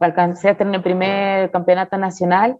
alcancé 0.00 0.48
a 0.48 0.56
tener 0.56 0.76
el 0.76 0.82
primer 0.82 1.50
campeonato 1.50 1.98
nacional, 1.98 2.56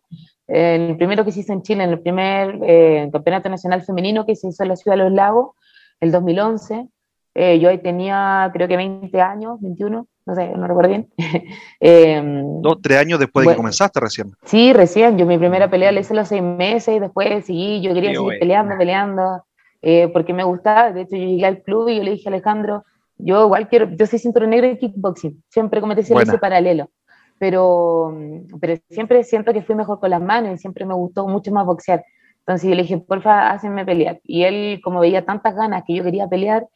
el 0.47 0.95
primero 0.99 1.25
que 1.25 1.33
se 1.33 1.41
hizo 1.41 1.55
en 1.55 1.63
Chile, 1.63 1.85
en 1.85 1.91
el 1.91 2.01
primer 2.01 2.59
eh, 2.67 3.09
campeonato 3.11 3.49
nacional 3.49 3.81
femenino 3.81 4.27
que 4.27 4.37
se 4.37 4.49
hizo 4.49 4.63
en 4.63 4.69
la 4.69 4.77
Ciudad 4.77 4.99
de 4.99 5.05
los 5.05 5.13
Lagos, 5.13 5.57
el 6.01 6.13
2011. 6.13 6.87
Eh, 7.35 7.59
yo 7.59 7.71
ahí 7.71 7.79
tenía 7.79 8.51
creo 8.53 8.69
que 8.69 8.77
20 8.77 9.21
años, 9.21 9.59
21, 9.61 10.07
no 10.27 10.35
sé, 10.35 10.49
no 10.51 10.67
recuerdo 10.67 10.91
bien. 10.91 11.09
Em, 11.81 12.61
Dos, 12.61 12.79
tres 12.83 12.99
años 12.99 13.19
después 13.19 13.47
de 13.47 13.53
que 13.53 13.57
comenzaste 13.57 14.01
recién. 14.01 14.33
Sí, 14.45 14.73
recién. 14.73 15.19
Yo 15.19 15.27
mi 15.27 15.39
primera 15.39 15.71
pelea 15.71 15.93
la 15.93 16.01
hice 16.01 16.13
a 16.13 16.17
los 16.17 16.29
seis 16.29 16.43
meses 16.43 16.97
y 16.97 17.01
después 17.01 17.45
seguí, 17.45 17.81
yo 17.81 17.95
quería 17.95 18.15
seguir 18.15 18.39
peleando, 18.39 18.77
peleando, 18.77 19.45
eh, 19.81 20.09
porque 20.13 20.33
me 20.33 20.45
gustaba. 20.45 20.93
De 20.93 21.03
hecho, 21.03 21.17
yo 21.17 21.25
llegué 21.25 21.47
al 21.47 21.63
club 21.63 21.89
y 21.89 21.97
yo 21.97 22.03
le 22.03 22.13
dije 22.13 22.29
a 22.29 22.33
Alejandro, 22.33 22.85
yo 23.19 23.45
igual 23.45 23.69
quiero, 23.69 23.89
yo 23.91 24.07
soy 24.07 24.19
cinturón 24.19 24.51
negro 24.51 24.67
en 24.67 24.79
kickboxing, 24.79 25.43
siempre 25.49 25.81
decía, 25.95 26.17
ese 26.21 26.39
paralelo. 26.39 26.91
Pero, 27.39 28.17
pero 28.61 28.81
siempre 28.89 29.25
siento 29.25 29.53
que 29.53 29.63
fui 29.63 29.75
mejor 29.75 29.99
con 29.99 30.11
las 30.11 30.21
manos 30.21 30.55
y 30.55 30.59
siempre 30.59 30.87
me 30.87 30.95
gustó 30.95 31.27
mucho 31.27 31.51
más 31.51 31.67
boxear. 31.67 32.05
Entonces 32.41 32.69
yo 32.69 32.77
le 32.77 32.83
dije, 32.83 32.99
porfa, 32.99 33.51
hácenme 33.51 33.85
pelear. 33.85 34.21
Y 34.23 34.45
él, 34.45 34.81
como 34.83 35.01
veía 35.01 35.25
tantas 35.25 35.55
ganas 35.55 35.83
que 35.87 35.95
yo 35.95 36.05
quería 36.05 36.29
pelear, 36.29 36.69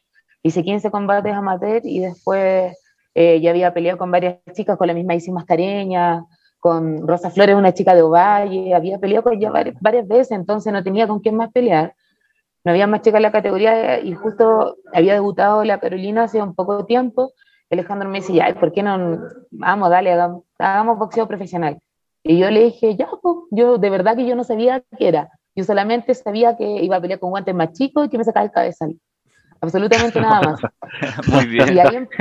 hice 0.47 0.63
15 0.63 0.91
combates 0.91 1.33
amateur 1.33 1.81
y 1.83 1.99
después 1.99 2.77
eh, 3.13 3.41
ya 3.41 3.51
había 3.51 3.73
peleado 3.73 3.97
con 3.97 4.11
varias 4.11 4.37
chicas, 4.53 4.77
con 4.77 4.87
la 4.87 4.93
misma 4.93 5.15
Isis 5.15 5.33
Mascareña, 5.33 6.23
con 6.59 7.07
Rosa 7.07 7.29
Flores, 7.29 7.55
una 7.55 7.73
chica 7.73 7.95
de 7.95 8.01
Ovalle, 8.01 8.73
había 8.73 8.99
peleado 8.99 9.23
con 9.23 9.33
ella 9.33 9.51
varias, 9.51 9.75
varias, 9.81 10.07
veces, 10.07 10.31
entonces 10.31 10.73
no 10.73 10.83
tenía 10.83 11.07
con 11.07 11.19
quién 11.19 11.35
más 11.35 11.51
pelear. 11.51 11.95
No 12.63 12.71
había 12.71 12.87
más 12.87 13.01
chicas 13.01 13.17
en 13.17 13.23
la 13.23 13.31
categoría 13.31 13.99
y 14.01 14.13
justo 14.13 14.75
había 14.93 15.13
debutado 15.13 15.63
la 15.63 15.79
Carolina 15.79 16.23
hace 16.23 16.41
un 16.41 16.53
poco 16.53 16.79
de 16.79 16.83
tiempo. 16.83 17.31
Alejandro 17.69 18.09
me 18.09 18.19
decía, 18.19 18.53
¿por 18.59 18.71
qué 18.73 18.83
no? 18.83 19.19
Vamos, 19.51 19.89
dale, 19.89 20.11
hagamos, 20.11 20.43
hagamos 20.59 20.97
boxeo 20.97 21.27
profesional. 21.27 21.79
Y 22.23 22.39
yo 22.39 22.51
le 22.51 22.65
dije, 22.65 22.95
ya, 22.95 23.07
pues, 23.21 23.35
yo 23.51 23.77
de 23.77 23.89
verdad 23.89 24.15
que 24.15 24.27
yo 24.27 24.35
no 24.35 24.43
sabía 24.43 24.83
qué 24.97 25.07
era. 25.07 25.29
Yo 25.55 25.63
solamente 25.63 26.13
sabía 26.13 26.57
que 26.57 26.83
iba 26.83 26.97
a 26.97 27.01
pelear 27.01 27.19
con 27.19 27.29
guantes 27.29 27.55
más 27.55 27.71
chicos 27.71 28.05
y 28.05 28.09
que 28.09 28.17
me 28.17 28.23
sacaba 28.23 28.45
el 28.45 28.51
cabezal. 28.51 28.95
Absolutamente 29.61 30.21
nada 30.21 30.41
más. 30.41 30.61
Muy 31.27 31.45
bien. 31.47 32.09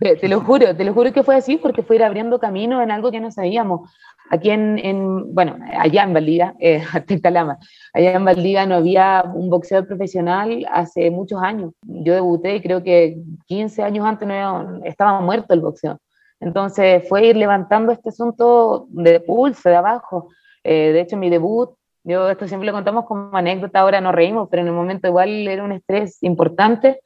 te, 0.00 0.28
lo 0.28 0.40
juro, 0.40 0.74
te 0.74 0.84
lo 0.84 0.94
juro 0.94 1.12
que 1.12 1.22
fue 1.22 1.36
así 1.36 1.56
porque 1.56 1.82
fue 1.82 1.96
ir 1.96 2.04
abriendo 2.04 2.38
camino 2.38 2.82
en 2.82 2.90
algo 2.90 3.10
que 3.10 3.20
no 3.20 3.30
sabíamos. 3.30 3.90
Aquí 4.30 4.50
en, 4.50 4.78
en 4.78 5.34
bueno, 5.34 5.58
allá 5.78 6.04
en 6.04 6.14
Valdivia, 6.14 6.54
eh, 6.60 6.82
allá 7.92 8.12
en 8.12 8.24
Valdivia 8.24 8.66
no 8.66 8.76
había 8.76 9.24
un 9.34 9.50
boxeo 9.50 9.86
profesional 9.86 10.66
hace 10.72 11.10
muchos 11.10 11.42
años. 11.42 11.72
Yo 11.82 12.14
debuté 12.14 12.56
y 12.56 12.62
creo 12.62 12.82
que 12.82 13.18
15 13.46 13.82
años 13.82 14.06
antes 14.06 14.26
no, 14.26 14.80
estaba 14.84 15.20
muerto 15.20 15.52
el 15.52 15.60
boxeo. 15.60 15.98
Entonces 16.38 17.06
fue 17.08 17.26
ir 17.26 17.36
levantando 17.36 17.92
este 17.92 18.08
asunto 18.08 18.86
de 18.90 19.20
pulso, 19.20 19.68
de 19.68 19.76
abajo. 19.76 20.28
Eh, 20.64 20.92
de 20.92 21.00
hecho, 21.00 21.16
mi 21.16 21.28
debut 21.28 21.70
yo 22.02 22.30
esto 22.30 22.48
siempre 22.48 22.66
lo 22.66 22.72
contamos 22.72 23.04
como 23.04 23.36
anécdota, 23.36 23.80
ahora 23.80 24.00
nos 24.00 24.14
reímos, 24.14 24.48
pero 24.50 24.62
en 24.62 24.68
el 24.68 24.74
momento 24.74 25.08
igual 25.08 25.46
era 25.46 25.62
un 25.62 25.72
estrés 25.72 26.22
importante. 26.22 27.00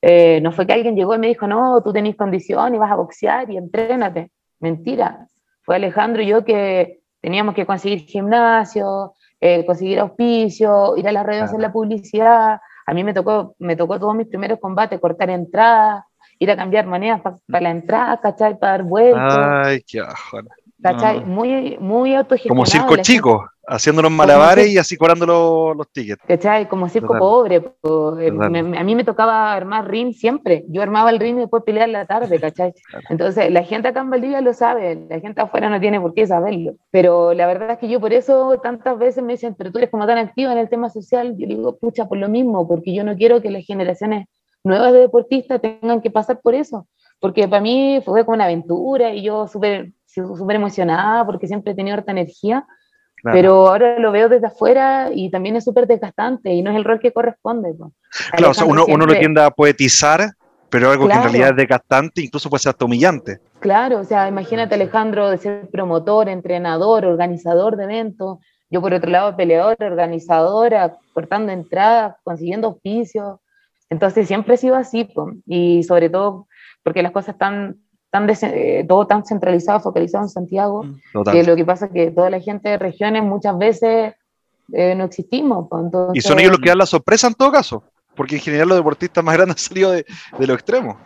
Eh, 0.00 0.40
no 0.40 0.50
fue 0.50 0.66
que 0.66 0.72
alguien 0.72 0.96
llegó 0.96 1.14
y 1.14 1.18
me 1.18 1.28
dijo, 1.28 1.46
no, 1.46 1.80
tú 1.82 1.92
tenés 1.92 2.16
condición 2.16 2.74
y 2.74 2.78
vas 2.78 2.90
a 2.90 2.96
boxear 2.96 3.50
y 3.50 3.56
entrénate. 3.56 4.30
Mentira. 4.58 5.28
Fue 5.62 5.76
Alejandro 5.76 6.22
y 6.22 6.26
yo 6.26 6.44
que 6.44 7.00
teníamos 7.20 7.54
que 7.54 7.66
conseguir 7.66 8.00
gimnasio, 8.00 9.14
eh, 9.40 9.64
conseguir 9.64 10.00
auspicio, 10.00 10.96
ir 10.96 11.06
a 11.06 11.12
las 11.12 11.24
redes 11.24 11.42
a 11.42 11.44
hacer 11.44 11.60
la 11.60 11.72
publicidad. 11.72 12.60
A 12.84 12.94
mí 12.94 13.04
me 13.04 13.14
tocó, 13.14 13.54
me 13.60 13.76
tocó 13.76 13.98
todos 14.00 14.14
mis 14.16 14.26
primeros 14.26 14.58
combates, 14.58 14.98
cortar 14.98 15.30
entradas, 15.30 16.04
ir 16.40 16.50
a 16.50 16.56
cambiar 16.56 16.86
monedas 16.86 17.20
para 17.20 17.60
la 17.60 17.70
entrada, 17.70 18.20
¿cachai? 18.20 18.58
Para 18.58 18.72
dar 18.72 18.82
vueltas. 18.82 19.66
Ay, 19.66 19.82
qué 19.86 20.00
ajona. 20.00 20.50
¿Cachai? 20.82 21.24
Muy, 21.24 21.76
muy 21.78 22.14
autogestionado. 22.14 22.56
Como 22.56 22.66
circo 22.66 22.96
chico 23.02 23.48
haciendo 23.66 24.02
los 24.02 24.10
malabares 24.10 24.68
y 24.68 24.78
así 24.78 24.96
cobrando 24.96 25.24
los, 25.24 25.76
los 25.76 25.90
tickets. 25.92 26.22
¿Cachai? 26.26 26.68
Como 26.68 26.88
circo 26.88 27.16
pobre. 27.18 27.56
Eh, 27.56 28.32
a 28.76 28.84
mí 28.84 28.94
me 28.94 29.04
tocaba 29.04 29.52
armar 29.52 29.88
ring 29.88 30.12
siempre. 30.12 30.64
Yo 30.68 30.82
armaba 30.82 31.10
el 31.10 31.20
ring 31.20 31.36
y 31.36 31.40
después 31.40 31.62
pelear 31.62 31.88
la 31.88 32.06
tarde, 32.06 32.40
¿cachai? 32.40 32.74
Entonces, 33.08 33.50
la 33.50 33.62
gente 33.62 33.88
acá 33.88 34.00
en 34.00 34.10
Valdivia 34.10 34.40
lo 34.40 34.52
sabe, 34.52 35.06
la 35.08 35.20
gente 35.20 35.40
afuera 35.40 35.70
no 35.70 35.80
tiene 35.80 36.00
por 36.00 36.14
qué 36.14 36.26
saberlo. 36.26 36.74
Pero 36.90 37.34
la 37.34 37.46
verdad 37.46 37.72
es 37.72 37.78
que 37.78 37.88
yo 37.88 38.00
por 38.00 38.12
eso 38.12 38.58
tantas 38.62 38.98
veces 38.98 39.22
me 39.22 39.34
dicen, 39.34 39.54
pero 39.54 39.70
tú 39.70 39.78
eres 39.78 39.90
como 39.90 40.06
tan 40.06 40.18
activa 40.18 40.52
en 40.52 40.58
el 40.58 40.68
tema 40.68 40.90
social. 40.90 41.36
Yo 41.38 41.46
digo, 41.46 41.78
pucha, 41.78 42.08
por 42.08 42.18
lo 42.18 42.28
mismo, 42.28 42.66
porque 42.66 42.92
yo 42.94 43.04
no 43.04 43.16
quiero 43.16 43.40
que 43.40 43.50
las 43.50 43.64
generaciones 43.64 44.26
nuevas 44.64 44.92
de 44.92 45.00
deportistas 45.00 45.60
tengan 45.60 46.00
que 46.00 46.10
pasar 46.10 46.40
por 46.40 46.54
eso. 46.54 46.86
Porque 47.20 47.46
para 47.46 47.62
mí 47.62 48.00
fue 48.04 48.24
como 48.24 48.34
una 48.34 48.44
aventura 48.44 49.14
y 49.14 49.22
yo 49.22 49.46
súper 49.46 49.92
súper 50.14 50.56
emocionada 50.56 51.24
porque 51.26 51.46
siempre 51.46 51.72
he 51.72 51.76
tenido 51.76 51.96
harta 51.96 52.12
energía 52.12 52.66
pero 53.22 53.68
ahora 53.68 53.98
lo 53.98 54.10
veo 54.10 54.28
desde 54.28 54.48
afuera 54.48 55.10
y 55.14 55.30
también 55.30 55.56
es 55.56 55.64
súper 55.64 55.86
desgastante 55.86 56.52
y 56.52 56.62
no 56.62 56.70
es 56.70 56.76
el 56.76 56.84
rol 56.84 56.98
que 56.98 57.12
corresponde. 57.12 57.74
Claro, 58.32 58.50
o 58.50 58.54
sea, 58.54 58.64
uno, 58.64 58.84
uno, 58.88 59.06
lo 59.06 59.14
tiende 59.14 59.42
a 59.42 59.50
poetizar, 59.50 60.32
pero 60.68 60.90
algo 60.90 61.06
que 61.06 61.14
en 61.14 61.22
realidad 61.22 61.50
es 61.50 61.56
desgastante, 61.56 62.22
incluso 62.22 62.50
puede 62.50 62.62
ser 62.62 62.70
hasta 62.70 62.84
humillante. 62.84 63.38
Claro, 63.60 64.00
o 64.00 64.04
sea, 64.04 64.26
imagínate 64.26 64.74
Alejandro 64.74 65.30
de 65.30 65.38
ser 65.38 65.68
promotor, 65.70 66.28
entrenador, 66.28 67.04
organizador 67.04 67.76
de 67.76 67.84
eventos, 67.84 68.38
yo 68.70 68.80
por 68.80 68.92
otro 68.92 69.10
lado 69.10 69.36
peleadora, 69.36 69.86
organizadora, 69.86 70.96
cortando 71.12 71.52
entradas, 71.52 72.16
consiguiendo 72.24 72.68
oficios. 72.68 73.38
Entonces 73.88 74.26
siempre 74.26 74.54
he 74.54 74.56
sido 74.56 74.74
así, 74.74 75.08
y 75.46 75.82
sobre 75.84 76.08
todo 76.08 76.48
porque 76.82 77.02
las 77.02 77.12
cosas 77.12 77.34
están 77.34 77.76
tan 78.12 78.28
eh, 78.28 78.84
todo 78.86 79.06
tan 79.06 79.24
centralizado, 79.24 79.80
focalizado 79.80 80.24
en 80.24 80.28
Santiago, 80.28 80.82
mm. 80.84 81.22
que 81.32 81.42
lo 81.44 81.56
que 81.56 81.64
pasa 81.64 81.86
es 81.86 81.92
que 81.92 82.10
toda 82.10 82.28
la 82.28 82.40
gente 82.40 82.68
de 82.68 82.78
regiones 82.78 83.24
muchas 83.24 83.56
veces 83.56 84.14
eh, 84.70 84.94
no 84.94 85.04
existimos. 85.04 85.66
Pues, 85.70 85.84
y 86.12 86.20
son 86.20 86.38
ellos 86.38 86.52
los 86.52 86.60
que 86.60 86.68
dan 86.68 86.78
la 86.78 86.86
sorpresa 86.86 87.26
en 87.26 87.34
todo 87.34 87.50
caso, 87.50 87.82
porque 88.14 88.36
en 88.36 88.42
general 88.42 88.68
los 88.68 88.76
deportistas 88.76 89.24
más 89.24 89.34
grandes 89.34 89.56
han 89.56 89.58
salido 89.58 89.92
de, 89.92 90.04
de 90.38 90.46
los 90.46 90.54
extremos. 90.54 90.96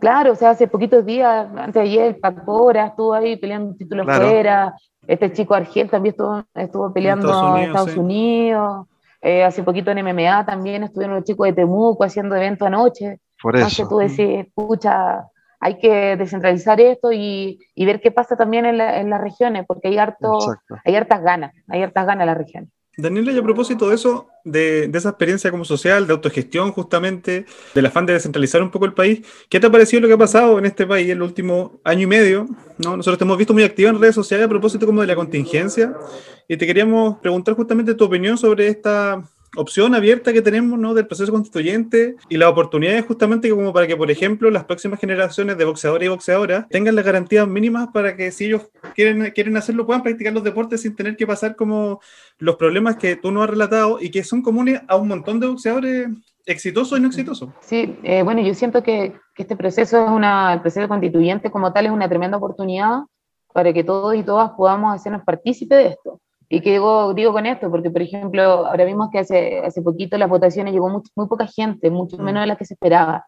Claro, 0.00 0.32
o 0.32 0.36
sea, 0.36 0.50
hace 0.50 0.68
poquitos 0.68 1.04
días, 1.06 1.48
antes 1.56 1.74
de 1.74 1.80
ayer, 1.80 2.20
Pacpora 2.20 2.88
estuvo 2.88 3.14
ahí 3.14 3.36
peleando 3.36 3.70
un 3.70 3.78
título 3.78 4.04
fuera, 4.04 4.74
este 5.06 5.32
chico 5.32 5.54
Argel 5.54 5.88
también 5.88 6.12
estuvo, 6.12 6.44
estuvo 6.54 6.92
peleando 6.92 7.56
en 7.56 7.64
Estados 7.64 7.96
Unidos, 7.96 8.86
eh, 9.22 9.42
hace 9.42 9.62
poquito 9.62 9.90
en 9.90 10.04
MMA 10.04 10.44
también 10.44 10.84
estuvieron 10.84 11.16
los 11.16 11.24
chicos 11.24 11.46
de 11.46 11.54
Temuco 11.54 12.04
haciendo 12.04 12.36
evento 12.36 12.66
anoche. 12.66 13.18
Por 13.42 13.56
eso. 13.56 13.88
tú 13.88 13.98
decís, 13.98 14.46
pucha, 14.54 15.24
hay 15.60 15.78
que 15.78 16.16
descentralizar 16.16 16.80
esto 16.80 17.12
y, 17.12 17.58
y 17.74 17.86
ver 17.86 18.00
qué 18.00 18.10
pasa 18.10 18.36
también 18.36 18.66
en, 18.66 18.80
en, 18.80 19.10
las 19.10 19.20
regiones, 19.20 19.64
porque 19.66 19.88
hay, 19.88 19.98
harto, 19.98 20.38
hay 20.84 20.94
hartas 20.94 21.22
ganas, 21.22 21.54
hay 21.68 21.82
hartas 21.82 22.06
ganas 22.06 22.22
en 22.22 22.26
las 22.26 22.38
regiones. 22.38 22.70
Daniela, 22.96 23.30
y 23.30 23.38
a 23.38 23.42
propósito 23.44 23.88
de 23.88 23.94
eso, 23.94 24.28
de, 24.44 24.88
de, 24.88 24.98
esa 24.98 25.10
experiencia 25.10 25.52
como 25.52 25.64
social, 25.64 26.08
de 26.08 26.12
autogestión 26.12 26.72
justamente, 26.72 27.46
del 27.72 27.86
afán 27.86 28.06
de 28.06 28.12
descentralizar 28.12 28.60
un 28.60 28.72
poco 28.72 28.86
el 28.86 28.92
país, 28.92 29.24
¿qué 29.48 29.60
te 29.60 29.68
ha 29.68 29.70
parecido 29.70 30.02
lo 30.02 30.08
que 30.08 30.14
ha 30.14 30.18
pasado 30.18 30.58
en 30.58 30.66
este 30.66 30.84
país 30.84 31.06
en 31.06 31.12
el 31.12 31.22
último 31.22 31.80
año 31.84 32.02
y 32.02 32.06
medio? 32.08 32.48
¿no? 32.78 32.96
Nosotros 32.96 33.18
te 33.18 33.24
hemos 33.24 33.38
visto 33.38 33.54
muy 33.54 33.62
activa 33.62 33.90
en 33.90 34.00
redes 34.00 34.16
sociales 34.16 34.46
a 34.46 34.48
propósito 34.48 34.84
como 34.84 35.00
de 35.00 35.06
la 35.06 35.14
contingencia, 35.14 35.94
y 36.48 36.56
te 36.56 36.66
queríamos 36.66 37.18
preguntar 37.18 37.54
justamente 37.54 37.94
tu 37.94 38.04
opinión 38.04 38.36
sobre 38.36 38.66
esta 38.66 39.22
opción 39.56 39.94
abierta 39.94 40.32
que 40.32 40.42
tenemos 40.42 40.78
¿no? 40.78 40.94
del 40.94 41.06
proceso 41.06 41.32
constituyente 41.32 42.16
y 42.28 42.36
las 42.36 42.50
oportunidades 42.50 43.04
justamente 43.06 43.50
como 43.50 43.72
para 43.72 43.86
que, 43.86 43.96
por 43.96 44.10
ejemplo, 44.10 44.50
las 44.50 44.64
próximas 44.64 45.00
generaciones 45.00 45.56
de 45.56 45.64
boxeadores 45.64 46.06
y 46.06 46.10
boxeadoras 46.10 46.68
tengan 46.68 46.94
las 46.94 47.04
garantías 47.04 47.46
mínimas 47.46 47.88
para 47.92 48.16
que 48.16 48.30
si 48.30 48.46
ellos 48.46 48.68
quieren, 48.94 49.30
quieren 49.32 49.56
hacerlo 49.56 49.86
puedan 49.86 50.02
practicar 50.02 50.32
los 50.32 50.44
deportes 50.44 50.82
sin 50.82 50.94
tener 50.94 51.16
que 51.16 51.26
pasar 51.26 51.56
como 51.56 52.00
los 52.38 52.56
problemas 52.56 52.96
que 52.96 53.16
tú 53.16 53.30
nos 53.30 53.44
has 53.44 53.50
relatado 53.50 53.98
y 54.00 54.10
que 54.10 54.24
son 54.24 54.42
comunes 54.42 54.80
a 54.86 54.96
un 54.96 55.08
montón 55.08 55.40
de 55.40 55.46
boxeadores 55.46 56.08
exitosos 56.46 56.98
y 56.98 57.02
no 57.02 57.08
exitosos. 57.08 57.50
Sí, 57.60 57.98
eh, 58.02 58.22
bueno, 58.22 58.40
yo 58.40 58.54
siento 58.54 58.82
que, 58.82 59.14
que, 59.34 59.42
este 59.42 59.56
proceso 59.56 60.04
es 60.04 60.10
una, 60.10 60.54
el 60.54 60.60
proceso 60.60 60.88
constituyente 60.88 61.50
como 61.50 61.72
tal 61.72 61.86
es 61.86 61.92
una 61.92 62.08
tremenda 62.08 62.38
oportunidad 62.38 63.02
para 63.52 63.72
que 63.72 63.84
todos 63.84 64.14
y 64.14 64.22
todas 64.22 64.50
podamos 64.52 64.94
hacernos 64.94 65.22
partícipes 65.24 65.78
de 65.78 65.86
esto. 65.88 66.20
¿Y 66.50 66.60
qué 66.60 66.72
digo, 66.72 67.12
digo 67.12 67.32
con 67.32 67.44
esto? 67.44 67.70
Porque, 67.70 67.90
por 67.90 68.00
ejemplo, 68.00 68.42
ahora 68.66 68.84
vimos 68.84 69.10
que 69.10 69.18
hace, 69.18 69.58
hace 69.60 69.82
poquito 69.82 70.16
las 70.16 70.30
votaciones 70.30 70.72
llegó 70.72 70.88
muy, 70.88 71.02
muy 71.14 71.26
poca 71.28 71.46
gente, 71.46 71.90
mucho 71.90 72.16
mm. 72.16 72.22
menos 72.22 72.42
de 72.42 72.46
la 72.46 72.56
que 72.56 72.64
se 72.64 72.74
esperaba. 72.74 73.24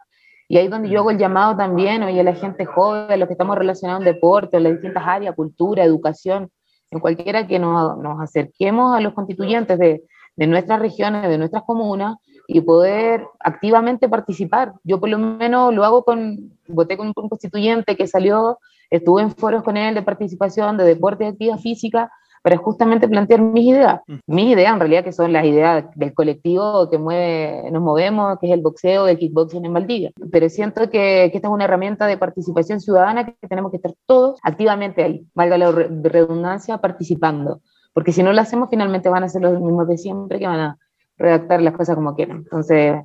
Y 0.48 0.56
ahí 0.56 0.64
es 0.64 0.70
donde 0.70 0.88
yo 0.88 1.00
hago 1.00 1.10
el 1.10 1.18
llamado 1.18 1.56
también, 1.56 2.02
oye, 2.02 2.20
a 2.20 2.24
la 2.24 2.34
gente 2.34 2.64
joven, 2.64 3.12
a 3.12 3.16
los 3.16 3.28
que 3.28 3.34
estamos 3.34 3.56
relacionados 3.56 4.04
en 4.04 4.12
deporte, 4.12 4.56
en 4.56 4.64
las 4.64 4.72
distintas 4.72 5.04
áreas, 5.06 5.36
cultura, 5.36 5.84
educación, 5.84 6.50
en 6.90 6.98
cualquiera 6.98 7.46
que 7.46 7.58
nos, 7.58 7.98
nos 7.98 8.20
acerquemos 8.20 8.96
a 8.96 9.00
los 9.00 9.12
constituyentes 9.12 9.78
de, 9.78 10.02
de, 10.34 10.46
nuestras 10.46 10.80
regiones, 10.80 11.28
de 11.28 11.38
nuestras 11.38 11.62
comunas, 11.62 12.16
y 12.48 12.62
poder 12.62 13.24
activamente 13.38 14.08
participar. 14.08 14.72
Yo 14.82 14.98
por 14.98 15.08
lo 15.08 15.18
menos 15.18 15.72
lo 15.72 15.84
hago 15.84 16.02
con, 16.02 16.58
voté 16.66 16.96
con 16.96 17.06
un 17.06 17.12
constituyente 17.12 17.96
que 17.96 18.08
salió, 18.08 18.58
estuve 18.90 19.22
en 19.22 19.30
foros 19.30 19.62
con 19.62 19.76
él 19.76 19.94
de 19.94 20.02
participación, 20.02 20.76
de 20.76 20.84
deporte 20.84 21.24
y 21.24 21.28
actividad 21.28 21.58
física, 21.58 22.10
para 22.42 22.56
justamente 22.56 23.08
plantear 23.08 23.40
mis 23.40 23.66
ideas. 23.66 24.00
Mis 24.26 24.52
ideas, 24.52 24.72
en 24.72 24.80
realidad, 24.80 25.04
que 25.04 25.12
son 25.12 25.32
las 25.32 25.44
ideas 25.44 25.84
del 25.94 26.14
colectivo 26.14 26.88
que 26.90 26.98
mueve, 26.98 27.70
nos 27.70 27.82
movemos, 27.82 28.38
que 28.38 28.46
es 28.46 28.52
el 28.52 28.62
boxeo, 28.62 29.08
el 29.08 29.18
kickboxing 29.18 29.64
en 29.64 29.72
Valdivia. 29.72 30.10
Pero 30.32 30.48
siento 30.48 30.88
que, 30.90 31.26
esta 31.26 31.48
es 31.48 31.52
una 31.52 31.64
herramienta 31.64 32.06
de 32.06 32.16
participación 32.16 32.80
ciudadana 32.80 33.26
que 33.26 33.48
tenemos 33.48 33.70
que 33.70 33.76
estar 33.76 33.92
todos 34.06 34.38
activamente 34.42 35.02
ahí, 35.02 35.26
valga 35.34 35.58
la 35.58 35.70
redundancia, 35.70 36.78
participando. 36.78 37.60
Porque 37.92 38.12
si 38.12 38.22
no 38.22 38.32
lo 38.32 38.40
hacemos, 38.40 38.68
finalmente 38.70 39.08
van 39.08 39.24
a 39.24 39.28
ser 39.28 39.42
los 39.42 39.60
mismos 39.60 39.86
de 39.88 39.98
siempre 39.98 40.38
que 40.38 40.46
van 40.46 40.60
a 40.60 40.78
redactar 41.18 41.60
las 41.60 41.74
cosas 41.74 41.96
como 41.96 42.14
quieran. 42.14 42.38
Entonces, 42.38 42.96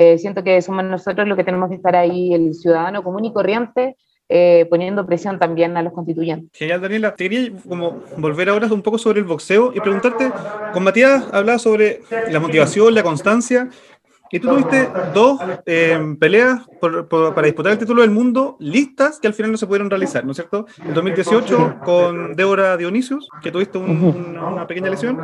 Eh, 0.00 0.16
siento 0.16 0.44
que 0.44 0.62
somos 0.62 0.84
nosotros 0.84 1.26
los 1.26 1.36
que 1.36 1.42
tenemos 1.42 1.68
que 1.68 1.74
estar 1.74 1.96
ahí, 1.96 2.32
el 2.32 2.54
ciudadano 2.54 3.02
común 3.02 3.24
y 3.24 3.32
corriente, 3.32 3.96
eh, 4.28 4.66
poniendo 4.68 5.06
presión 5.06 5.38
también 5.38 5.76
a 5.76 5.82
los 5.82 5.92
constituyentes. 5.92 6.50
Genial, 6.52 6.80
Daniela. 6.80 7.14
Te 7.14 7.28
quería 7.28 7.50
como 7.66 8.02
volver 8.16 8.50
ahora 8.50 8.66
un 8.66 8.82
poco 8.82 8.98
sobre 8.98 9.20
el 9.20 9.24
boxeo 9.24 9.72
y 9.74 9.80
preguntarte, 9.80 10.30
con 10.72 10.84
Matías 10.84 11.26
hablaba 11.32 11.58
sobre 11.58 12.02
la 12.30 12.38
motivación, 12.38 12.94
la 12.94 13.02
constancia, 13.02 13.70
y 14.30 14.40
tú 14.40 14.48
tuviste 14.48 14.88
dos 15.14 15.40
eh, 15.66 15.98
peleas 16.18 16.60
para 17.34 17.46
disputar 17.46 17.72
el 17.72 17.78
título 17.78 18.02
del 18.02 18.10
mundo 18.10 18.56
listas 18.60 19.18
que 19.18 19.26
al 19.26 19.34
final 19.34 19.52
no 19.52 19.58
se 19.58 19.66
pudieron 19.66 19.90
realizar, 19.90 20.24
¿no 20.24 20.32
es 20.32 20.36
cierto? 20.36 20.66
En 20.84 20.94
2018 20.94 21.76
con 21.84 22.34
Débora 22.34 22.76
Dionisius, 22.76 23.28
que 23.42 23.50
tuviste 23.50 23.78
una 23.78 24.66
pequeña 24.66 24.90
lesión, 24.90 25.18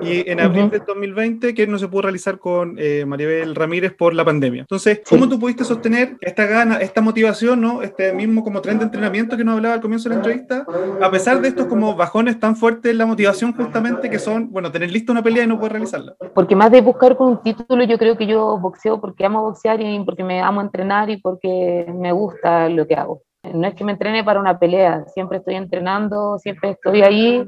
y 0.00 0.28
en 0.30 0.40
abril 0.40 0.70
del 0.70 0.82
2020 0.86 1.54
que 1.54 1.66
no 1.66 1.78
se 1.78 1.88
pudo 1.88 2.02
realizar 2.02 2.38
con 2.38 2.76
eh, 2.78 3.04
Maribel 3.06 3.54
Ramírez 3.54 3.94
por 3.94 4.14
la 4.14 4.24
pandemia. 4.24 4.62
Entonces, 4.62 5.00
¿cómo 5.08 5.28
tú 5.28 5.38
pudiste 5.38 5.64
sostener 5.64 6.16
esta 6.20 6.46
gana, 6.46 6.76
esta 6.76 7.00
motivación, 7.00 7.60
¿no? 7.60 7.82
este 7.82 8.12
mismo 8.12 8.42
como 8.42 8.60
tren 8.60 8.78
de 8.78 8.84
entrenamiento 8.84 9.36
que 9.36 9.44
nos 9.44 9.56
hablaba 9.56 9.74
al 9.74 9.80
comienzo 9.80 10.08
de 10.08 10.14
la 10.14 10.20
entrevista, 10.20 10.66
a 11.00 11.10
pesar 11.10 11.40
de 11.40 11.48
estos 11.48 11.66
como 11.66 11.94
bajones 11.94 12.38
tan 12.38 12.56
fuertes 12.56 12.94
la 12.94 13.06
motivación 13.06 13.52
justamente 13.52 14.10
que 14.10 14.18
son, 14.18 14.50
bueno, 14.50 14.70
tener 14.70 14.90
lista 14.90 15.12
una 15.12 15.22
pelea 15.22 15.44
y 15.44 15.46
no 15.46 15.58
poder 15.58 15.72
realizarla? 15.72 16.14
Porque 16.34 16.56
más 16.56 16.70
de 16.70 16.80
buscar 16.80 17.16
con 17.16 17.28
un 17.28 17.42
título, 17.42 17.84
yo 17.84 17.98
creo 17.98 18.16
que 18.16 18.26
yo 18.26 18.39
boxeo 18.58 19.00
porque 19.00 19.24
amo 19.24 19.42
boxear 19.42 19.80
y 19.80 20.04
porque 20.04 20.24
me 20.24 20.40
amo 20.40 20.60
entrenar 20.60 21.10
y 21.10 21.16
porque 21.18 21.86
me 21.94 22.12
gusta 22.12 22.68
lo 22.68 22.86
que 22.86 22.94
hago. 22.94 23.22
No 23.42 23.66
es 23.66 23.74
que 23.74 23.84
me 23.84 23.92
entrene 23.92 24.22
para 24.22 24.38
una 24.38 24.58
pelea, 24.58 25.06
siempre 25.06 25.38
estoy 25.38 25.54
entrenando, 25.54 26.38
siempre 26.38 26.70
estoy 26.70 27.00
ahí 27.00 27.46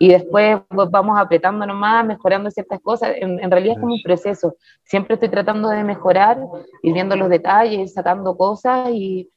y 0.00 0.08
después 0.08 0.60
vamos 0.68 1.20
apretando 1.20 1.64
nomás, 1.66 2.04
mejorando 2.04 2.50
ciertas 2.50 2.80
cosas. 2.80 3.12
En, 3.14 3.48
realidad 3.48 3.76
es 3.76 3.80
como 3.80 3.94
un 3.94 4.02
proceso. 4.02 4.56
Siempre 4.82 5.14
estoy 5.14 5.28
tratando 5.28 5.68
de 5.68 5.84
mejorar, 5.84 6.38
ir 6.82 6.92
viendo 6.92 7.14
los 7.14 7.28
detalles, 7.28 7.94
sacando 7.94 8.36
cosas, 8.36 8.90
y, 8.90 9.30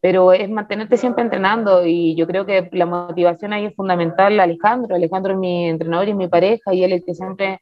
pero 0.00 0.32
es 0.32 0.50
mantenerte 0.50 0.96
siempre 0.96 1.22
entrenando 1.22 1.86
y 1.86 2.16
yo 2.16 2.26
creo 2.26 2.44
que 2.44 2.68
la 2.72 2.86
motivación 2.86 3.52
ahí 3.52 3.66
es 3.66 3.76
fundamental. 3.76 4.40
Alejandro, 4.40 4.96
Alejandro 4.96 5.34
es 5.34 5.38
mi 5.38 5.68
entrenador 5.68 6.08
y 6.08 6.14
mi 6.14 6.26
pareja 6.26 6.74
y 6.74 6.82
él 6.82 6.92
es 6.92 7.00
el 7.00 7.06
que 7.06 7.14
siempre 7.14 7.60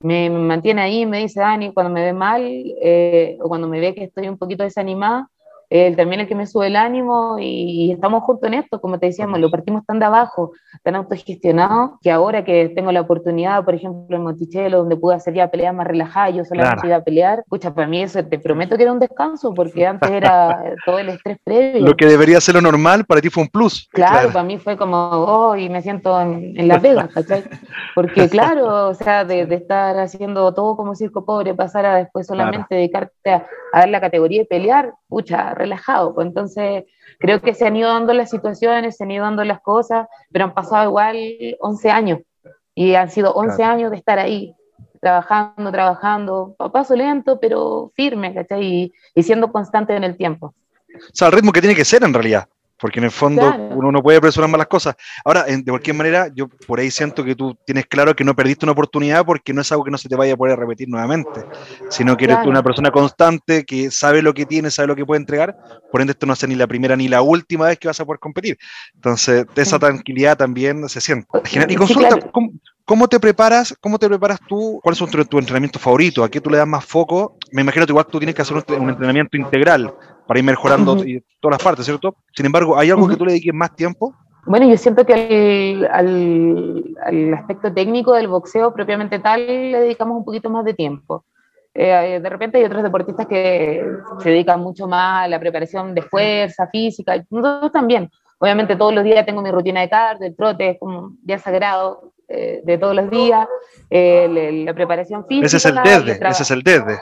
me, 0.00 0.30
mantiene 0.30 0.82
ahí, 0.82 1.06
me 1.06 1.18
dice 1.18 1.40
Dani, 1.40 1.72
cuando 1.72 1.92
me 1.92 2.04
ve 2.04 2.12
mal 2.12 2.42
eh, 2.44 3.38
o 3.40 3.48
cuando 3.48 3.68
me 3.68 3.80
ve 3.80 3.94
que 3.94 4.04
estoy 4.04 4.28
un 4.28 4.38
poquito 4.38 4.62
desanimada, 4.64 5.30
él 5.68 5.96
también 5.96 6.20
el 6.20 6.28
que 6.28 6.34
me 6.34 6.46
sube 6.46 6.68
el 6.68 6.76
ánimo 6.76 7.36
y, 7.38 7.92
estamos 7.92 8.22
juntos 8.22 8.48
en 8.48 8.54
esto, 8.54 8.80
como 8.80 8.98
te 8.98 9.06
decíamos, 9.06 9.40
lo 9.40 9.50
partimos 9.50 9.84
tan 9.86 9.98
de 9.98 10.04
abajo, 10.04 10.52
tan 10.82 10.96
autogestionado, 10.96 11.98
que 12.02 12.10
ahora 12.10 12.44
que 12.44 12.68
tengo 12.74 12.92
la 12.92 13.00
oportunidad, 13.00 13.64
por 13.64 13.74
ejemplo, 13.74 14.16
en 14.16 14.22
Monticello, 14.22 14.78
donde 14.78 14.96
pude 14.96 15.14
hacer 15.14 15.34
ya 15.34 15.50
peleas 15.50 15.74
más 15.74 15.86
relajadas, 15.86 16.34
yo 16.34 16.44
solamente 16.44 16.86
iba 16.86 16.96
a 16.96 17.04
pelear, 17.04 17.40
escucha, 17.40 17.74
para 17.74 17.86
mí 17.86 18.02
eso 18.02 18.24
te 18.24 18.38
prometo 18.38 18.76
que 18.76 18.82
era 18.82 18.92
un 18.92 18.98
descanso, 18.98 19.54
porque 19.54 19.86
antes 19.86 20.10
era 20.10 20.74
todo 20.84 20.98
el 20.98 21.08
estrés 21.08 21.38
previo. 21.42 21.86
Lo 21.86 21.94
que 21.94 22.06
debería 22.06 22.40
ser 22.40 22.54
lo 22.54 22.60
normal, 22.60 23.04
para 23.04 23.20
ti 23.20 23.30
fue 23.30 23.42
un 23.42 23.48
plus. 23.48 23.88
Claro, 23.92 24.28
para 24.28 24.44
mí 24.44 24.58
fue 24.58 24.76
como, 24.76 24.96
oh, 24.96 25.56
y 25.56 25.68
me 25.68 25.82
siento 25.82 26.20
en, 26.20 26.58
en 26.58 26.68
Las 26.68 26.82
Vegas, 26.82 27.08
¿cachai? 27.12 27.44
Porque 27.94 28.28
claro, 28.28 28.88
o 28.88 28.94
sea, 28.94 29.24
de, 29.24 29.46
estar 29.56 29.98
haciendo 29.98 30.52
todo 30.54 30.76
como 30.76 30.94
circo 30.94 31.24
pobre, 31.24 31.54
pasar 31.54 31.86
a 31.86 31.96
después 31.96 32.26
solamente 32.26 32.74
dedicarte 32.74 33.30
a, 33.30 33.46
a 33.72 33.80
dar 33.80 33.88
la 33.88 34.00
categoría 34.00 34.40
de 34.40 34.46
pelear, 34.46 34.92
pucha, 35.08 35.54
relajado. 35.56 36.14
Pues 36.14 36.26
entonces, 36.26 36.84
creo 37.18 37.40
que 37.42 37.54
se 37.54 37.66
han 37.66 37.76
ido 37.76 37.88
dando 37.88 38.12
las 38.12 38.30
situaciones, 38.30 38.96
se 38.96 39.04
han 39.04 39.10
ido 39.10 39.24
dando 39.24 39.44
las 39.44 39.60
cosas, 39.60 40.06
pero 40.30 40.44
han 40.44 40.54
pasado 40.54 40.84
igual 40.88 41.16
11 41.60 41.90
años 41.90 42.18
y 42.74 42.94
han 42.94 43.10
sido 43.10 43.32
11 43.32 43.64
años 43.64 43.90
de 43.90 43.96
estar 43.96 44.18
ahí, 44.18 44.54
trabajando, 45.00 45.72
trabajando, 45.72 46.56
a 46.58 46.70
paso 46.70 46.94
lento, 46.94 47.40
pero 47.40 47.90
firme, 47.94 48.34
¿cachai? 48.34 48.64
Y, 48.64 48.92
y 49.14 49.22
siendo 49.22 49.50
constante 49.50 49.96
en 49.96 50.04
el 50.04 50.16
tiempo. 50.16 50.54
O 50.94 51.14
sea, 51.14 51.28
el 51.28 51.34
ritmo 51.34 51.52
que 51.52 51.60
tiene 51.60 51.76
que 51.76 51.84
ser 51.84 52.04
en 52.04 52.12
realidad 52.12 52.48
porque 52.78 53.00
en 53.00 53.04
el 53.04 53.10
fondo 53.10 53.54
uno 53.70 53.90
no 53.90 54.02
puede 54.02 54.18
apresurar 54.18 54.50
más 54.50 54.58
las 54.58 54.66
cosas. 54.66 54.96
Ahora, 55.24 55.44
de 55.44 55.64
cualquier 55.64 55.96
manera, 55.96 56.28
yo 56.34 56.48
por 56.66 56.78
ahí 56.78 56.90
siento 56.90 57.24
que 57.24 57.34
tú 57.34 57.56
tienes 57.64 57.86
claro 57.86 58.14
que 58.14 58.24
no 58.24 58.34
perdiste 58.34 58.64
una 58.64 58.72
oportunidad 58.72 59.24
porque 59.24 59.52
no 59.52 59.62
es 59.62 59.72
algo 59.72 59.84
que 59.84 59.90
no 59.90 59.98
se 59.98 60.08
te 60.08 60.16
vaya 60.16 60.34
a 60.34 60.36
poder 60.36 60.58
repetir 60.58 60.88
nuevamente, 60.88 61.44
sino 61.88 62.16
que 62.16 62.24
eres 62.24 62.42
tú 62.42 62.50
una 62.50 62.62
persona 62.62 62.90
constante 62.90 63.64
que 63.64 63.90
sabe 63.90 64.22
lo 64.22 64.34
que 64.34 64.46
tiene, 64.46 64.70
sabe 64.70 64.88
lo 64.88 64.96
que 64.96 65.06
puede 65.06 65.20
entregar, 65.20 65.56
por 65.90 66.00
ende 66.00 66.12
esto 66.12 66.26
no 66.26 66.34
es 66.34 66.48
ni 66.48 66.54
la 66.54 66.66
primera 66.66 66.96
ni 66.96 67.08
la 67.08 67.22
última 67.22 67.66
vez 67.66 67.78
que 67.78 67.88
vas 67.88 67.98
a 67.98 68.04
poder 68.04 68.20
competir. 68.20 68.58
Entonces, 68.94 69.46
esa 69.56 69.78
tranquilidad 69.78 70.36
también 70.36 70.88
se 70.88 71.00
siente. 71.00 71.26
Y 71.68 71.76
consulta, 71.76 72.18
¿cómo, 72.84 73.08
te 73.08 73.18
preparas, 73.18 73.74
¿cómo 73.80 73.98
te 73.98 74.08
preparas 74.08 74.38
tú? 74.46 74.80
¿Cuál 74.82 74.92
es 74.92 74.98
tu, 74.98 75.24
tu 75.24 75.38
entrenamiento 75.38 75.78
favorito? 75.78 76.22
¿A 76.22 76.30
qué 76.30 76.40
tú 76.40 76.50
le 76.50 76.58
das 76.58 76.68
más 76.68 76.84
foco? 76.84 77.36
Me 77.52 77.62
imagino 77.62 77.86
que 77.86 77.92
igual 77.92 78.06
tú 78.06 78.18
tienes 78.18 78.34
que 78.34 78.42
hacer 78.42 78.56
un 78.56 78.90
entrenamiento 78.90 79.36
integral 79.36 79.92
para 80.26 80.38
ir 80.38 80.44
mejorando 80.44 80.96
todas 80.96 81.58
las 81.58 81.62
partes, 81.62 81.84
¿cierto? 81.84 82.16
Sin 82.34 82.46
embargo, 82.46 82.76
¿hay 82.78 82.90
algo 82.90 83.08
que 83.08 83.16
tú 83.16 83.24
le 83.24 83.32
dediques 83.32 83.54
más 83.54 83.74
tiempo? 83.74 84.14
Bueno, 84.46 84.68
yo 84.68 84.76
siento 84.76 85.04
que 85.04 85.88
al, 85.90 87.34
aspecto 87.34 87.72
técnico 87.72 88.12
del 88.12 88.28
boxeo 88.28 88.72
propiamente 88.72 89.18
tal 89.18 89.46
le 89.46 89.80
dedicamos 89.80 90.18
un 90.18 90.24
poquito 90.24 90.50
más 90.50 90.64
de 90.64 90.74
tiempo. 90.74 91.24
Eh, 91.74 92.20
de 92.22 92.30
repente 92.30 92.58
hay 92.58 92.64
otros 92.64 92.82
deportistas 92.82 93.26
que 93.26 93.84
se 94.20 94.30
dedican 94.30 94.60
mucho 94.60 94.86
más 94.86 95.24
a 95.24 95.28
la 95.28 95.38
preparación 95.38 95.94
de 95.94 96.02
fuerza, 96.02 96.68
física, 96.68 97.22
nosotros 97.28 97.72
también. 97.72 98.10
Obviamente 98.38 98.76
todos 98.76 98.94
los 98.94 99.04
días 99.04 99.26
tengo 99.26 99.42
mi 99.42 99.50
rutina 99.50 99.80
de 99.80 99.88
cardio, 99.88 100.26
el 100.26 100.36
trote 100.36 100.70
es 100.70 100.78
como 100.78 101.12
día 101.22 101.38
sagrado 101.38 102.12
eh, 102.28 102.60
de 102.64 102.78
todos 102.78 102.94
los 102.94 103.10
días, 103.10 103.46
eh, 103.90 104.62
la, 104.64 104.74
preparación 104.74 105.26
física. 105.26 105.46
Ese 105.46 105.56
es 105.56 105.64
el 105.66 105.76
desde, 105.76 106.28
ese 106.28 106.42
es 106.42 106.50
el 106.50 106.62
desde. 106.62 106.98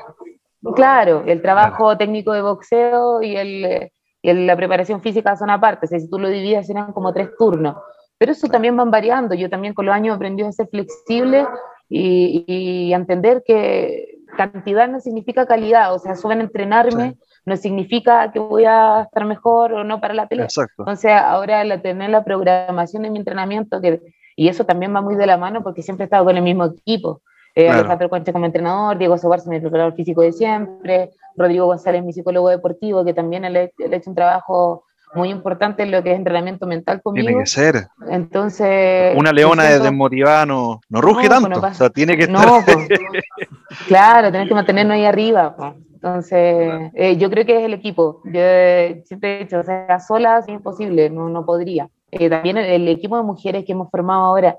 Claro, 0.75 1.25
el 1.27 1.43
trabajo 1.43 1.97
técnico 1.97 2.33
de 2.33 2.43
boxeo 2.43 3.23
y, 3.23 3.37
el, 3.37 3.91
y 4.23 4.33
la 4.33 4.57
preparación 4.57 5.03
física 5.03 5.37
son 5.37 5.51
aparte. 5.51 5.87
si 5.87 6.09
tú 6.09 6.19
lo 6.19 6.29
divides, 6.29 6.67
serán 6.67 6.93
como 6.93 7.13
tres 7.13 7.31
turnos. 7.39 7.77
Pero 8.19 8.33
eso 8.33 8.49
también 8.49 8.77
van 8.77 8.91
variando. 8.91 9.35
Yo 9.35 9.51
también 9.51 9.75
con 9.75 9.87
los 9.87 9.95
años 9.95 10.17
aprendí 10.17 10.43
a 10.43 10.53
ser 10.53 10.69
flexible 10.69 11.47
y, 11.89 12.45
y 12.47 12.95
entender 12.95 13.43
que 13.47 14.19
cantidad 14.37 14.89
no 14.89 15.01
significa 15.01 15.47
calidad. 15.47 15.95
O 15.95 15.99
sea, 15.99 16.15
suben 16.15 16.41
entrenarme 16.41 17.17
no 17.47 17.57
significa 17.57 18.33
que 18.33 18.39
voy 18.39 18.65
a 18.65 19.03
estar 19.03 19.25
mejor 19.25 19.73
o 19.73 19.85
no 19.85 20.01
para 20.01 20.15
la 20.15 20.29
pelea. 20.29 20.47
Exacto. 20.47 20.75
Entonces, 20.79 21.13
ahora 21.13 21.63
la, 21.65 21.81
tener 21.83 22.11
la 22.11 22.25
programación 22.25 23.03
de 23.03 23.11
mi 23.11 23.19
entrenamiento, 23.19 23.81
que, 23.81 24.01
y 24.37 24.49
eso 24.49 24.65
también 24.65 24.95
va 24.95 25.03
muy 25.03 25.17
de 25.17 25.27
la 25.27 25.37
mano 25.37 25.63
porque 25.63 25.83
siempre 25.83 26.05
he 26.05 26.07
estado 26.07 26.25
con 26.25 26.37
el 26.37 26.43
mismo 26.43 26.65
equipo. 26.67 27.23
Eh, 27.55 27.69
Alejandro 27.69 28.09
Concha 28.09 28.33
como 28.33 28.47
entrenador, 28.47 28.99
Diego 28.99 29.17
Sobarse, 29.17 29.49
mi 29.49 29.61
preparador 29.61 29.95
físico 29.95 30.23
de 30.23 30.33
siempre, 30.33 31.11
Rodrigo 31.37 31.67
González, 31.67 32.03
mi 32.03 32.13
psicólogo 32.13 32.49
deportivo, 32.49 33.05
que 33.05 33.15
también 33.15 33.45
él, 33.45 33.57
ha 33.57 33.63
hecho 33.97 34.11
un 34.11 34.17
trabajo 34.17 34.85
muy 35.15 35.31
importante 35.31 35.85
en 35.85 35.93
lo 35.93 36.03
que 36.03 36.11
es 36.11 36.19
entrenamiento 36.19 36.67
mental 36.67 37.01
conmigo. 37.01 37.29
Tiene 37.29 37.43
que 37.43 37.47
ser. 37.47 37.87
Entonces. 38.09 39.17
Una 39.17 39.33
leona 39.33 39.65
desmotivada 39.65 40.45
no, 40.45 40.81
no 40.89 41.01
ruge 41.01 41.29
pues 41.29 41.41
tanto. 41.41 41.61
o 41.61 41.75
sea, 41.75 41.91
tiene 41.91 42.17
que 42.17 42.25
estar. 42.25 42.65
Pues, 42.65 42.89
claro, 43.87 44.33
tenés 44.33 44.49
que 44.49 44.55
mantenernos 44.55 44.95
ahí 44.95 45.05
arriba. 45.05 45.55
Pues. 45.57 45.75
Entonces, 46.05 46.91
eh, 46.95 47.17
yo 47.17 47.31
creo 47.31 47.47
que 47.47 47.57
es 47.59 47.65
el 47.65 47.73
equipo. 47.73 48.21
Yo 48.25 48.41
siempre 49.05 49.37
he 49.37 49.45
dicho, 49.45 49.61
o 49.61 49.63
sea, 49.63 49.99
sola 50.01 50.41
es 50.41 50.49
imposible, 50.49 51.09
no, 51.09 51.31
no 51.31 51.47
podría. 51.47 51.89
Eh, 52.11 52.29
también 52.29 52.59
el, 52.59 52.87
equipo 52.89 53.17
de 53.17 53.23
mujeres 53.23 53.65
que 53.65 53.73
hemos 53.73 53.91
formado 53.91 54.23
ahora, 54.25 54.55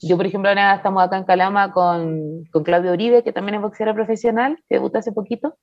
yo, 0.00 0.16
por 0.16 0.26
ejemplo, 0.26 0.48
ahora 0.48 0.74
estamos 0.74 1.02
acá 1.02 1.16
en 1.18 1.24
Calama 1.24 1.72
con, 1.72 2.44
con 2.50 2.64
Claudia 2.64 2.92
Uribe, 2.92 3.22
que 3.22 3.32
también 3.32 3.56
es 3.56 3.60
boxeadora 3.62 3.94
profesional, 3.94 4.56
que 4.68 4.76
debutó 4.76 4.98
hace 4.98 5.12
poquito, 5.12 5.56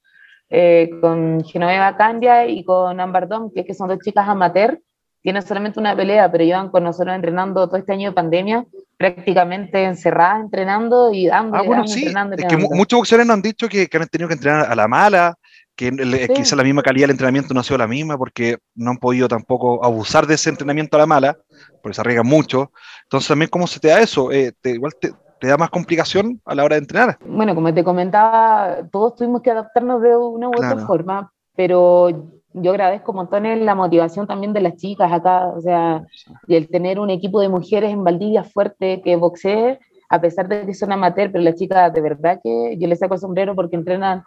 eh, 0.50 0.90
con 1.02 1.44
Genoveva 1.44 1.98
Candia 1.98 2.48
y 2.48 2.64
con 2.64 3.00
Ambardón, 3.00 3.52
que, 3.54 3.66
que 3.66 3.74
son 3.74 3.88
dos 3.88 4.00
chicas 4.00 4.28
amateur. 4.28 4.80
Tienen 5.22 5.42
solamente 5.42 5.80
una 5.80 5.96
pelea, 5.96 6.32
pero 6.32 6.44
llevan 6.44 6.70
con 6.70 6.84
nosotros 6.84 7.14
entrenando 7.14 7.68
todo 7.68 7.78
este 7.78 7.92
año 7.92 8.12
de 8.12 8.16
pandemia, 8.16 8.66
prácticamente 8.96 9.84
encerradas 9.84 10.42
entrenando 10.42 11.12
y 11.12 11.28
dando. 11.28 11.58
Ah, 11.58 11.64
bueno, 11.64 11.88
sí. 11.88 12.06
Es 12.38 12.46
que 12.46 12.58
muchos 12.58 12.98
boxeadores 12.98 13.28
nos 13.28 13.34
han 13.34 13.42
dicho 13.42 13.68
que, 13.68 13.88
que 13.88 13.98
han 13.98 14.08
tenido 14.08 14.30
que 14.30 14.36
entrenar 14.36 14.72
a 14.72 14.76
la 14.76 14.88
mala, 14.88 15.36
que 15.76 15.92
quizá 16.34 16.56
la 16.56 16.64
misma 16.64 16.82
calidad 16.82 17.04
del 17.04 17.12
entrenamiento 17.12 17.54
no 17.54 17.60
ha 17.60 17.64
sido 17.64 17.78
la 17.78 17.88
misma 17.88 18.18
porque 18.18 18.58
no 18.74 18.92
han 18.92 18.98
podido 18.98 19.28
tampoco 19.28 19.84
abusar 19.86 20.26
de 20.26 20.34
ese 20.34 20.50
entrenamiento 20.50 20.98
a 20.98 21.02
la 21.02 21.06
mala, 21.06 21.38
porque 21.84 21.96
se 21.96 22.02
arriesgan 22.02 22.26
mucho. 22.26 22.72
Entonces 23.08 23.30
también, 23.30 23.50
¿cómo 23.50 23.68
se 23.68 23.80
te 23.80 23.88
da 23.88 24.02
eso? 24.02 24.34
Eh, 24.34 24.52
te, 24.62 24.72
igual 24.72 24.92
te, 25.00 25.14
da 25.48 25.56
más 25.56 25.70
complicación 25.70 26.42
a 26.44 26.54
la 26.54 26.66
hora 26.66 26.76
de 26.76 26.82
entrenar. 26.82 27.18
Bueno, 27.26 27.56
como 27.56 27.74
te 27.74 27.82
comentaba, 27.82 28.80
todos 28.92 29.16
tuvimos 29.16 29.42
que 29.42 29.52
adaptarnos 29.52 30.02
de 30.02 30.18
una 30.18 30.50
u 30.50 30.52
otra 30.52 30.86
forma, 30.86 31.32
pero 31.56 32.10
yo 32.52 32.72
agradezco 32.72 33.14
montones 33.14 33.62
la 33.62 33.76
motivación 33.76 34.28
también 34.28 34.52
de 34.52 34.60
las 34.60 34.76
chicas 34.76 35.10
acá, 35.10 35.48
o 35.48 35.62
sea, 35.62 36.06
y 36.48 36.56
el 36.56 36.68
tener 36.68 37.00
un 37.00 37.10
equipo 37.10 37.40
de 37.40 37.48
mujeres 37.48 37.92
en 37.92 38.04
Valdivia 38.04 38.44
fuerte 38.44 39.02
que 39.02 39.16
boxee, 39.16 39.80
a 40.10 40.20
pesar 40.20 40.50
de 40.50 40.66
que 40.66 40.74
son 40.74 40.92
amateur, 40.92 41.32
pero 41.32 41.46
las 41.46 41.56
chicas 41.56 41.94
de 41.94 42.02
verdad 42.02 42.42
que 42.44 42.76
yo 42.78 42.90
les 42.90 43.00
saco 43.00 43.14
el 43.14 43.22
sombrero 43.22 43.56
porque 43.56 43.78
entrenan 43.78 44.24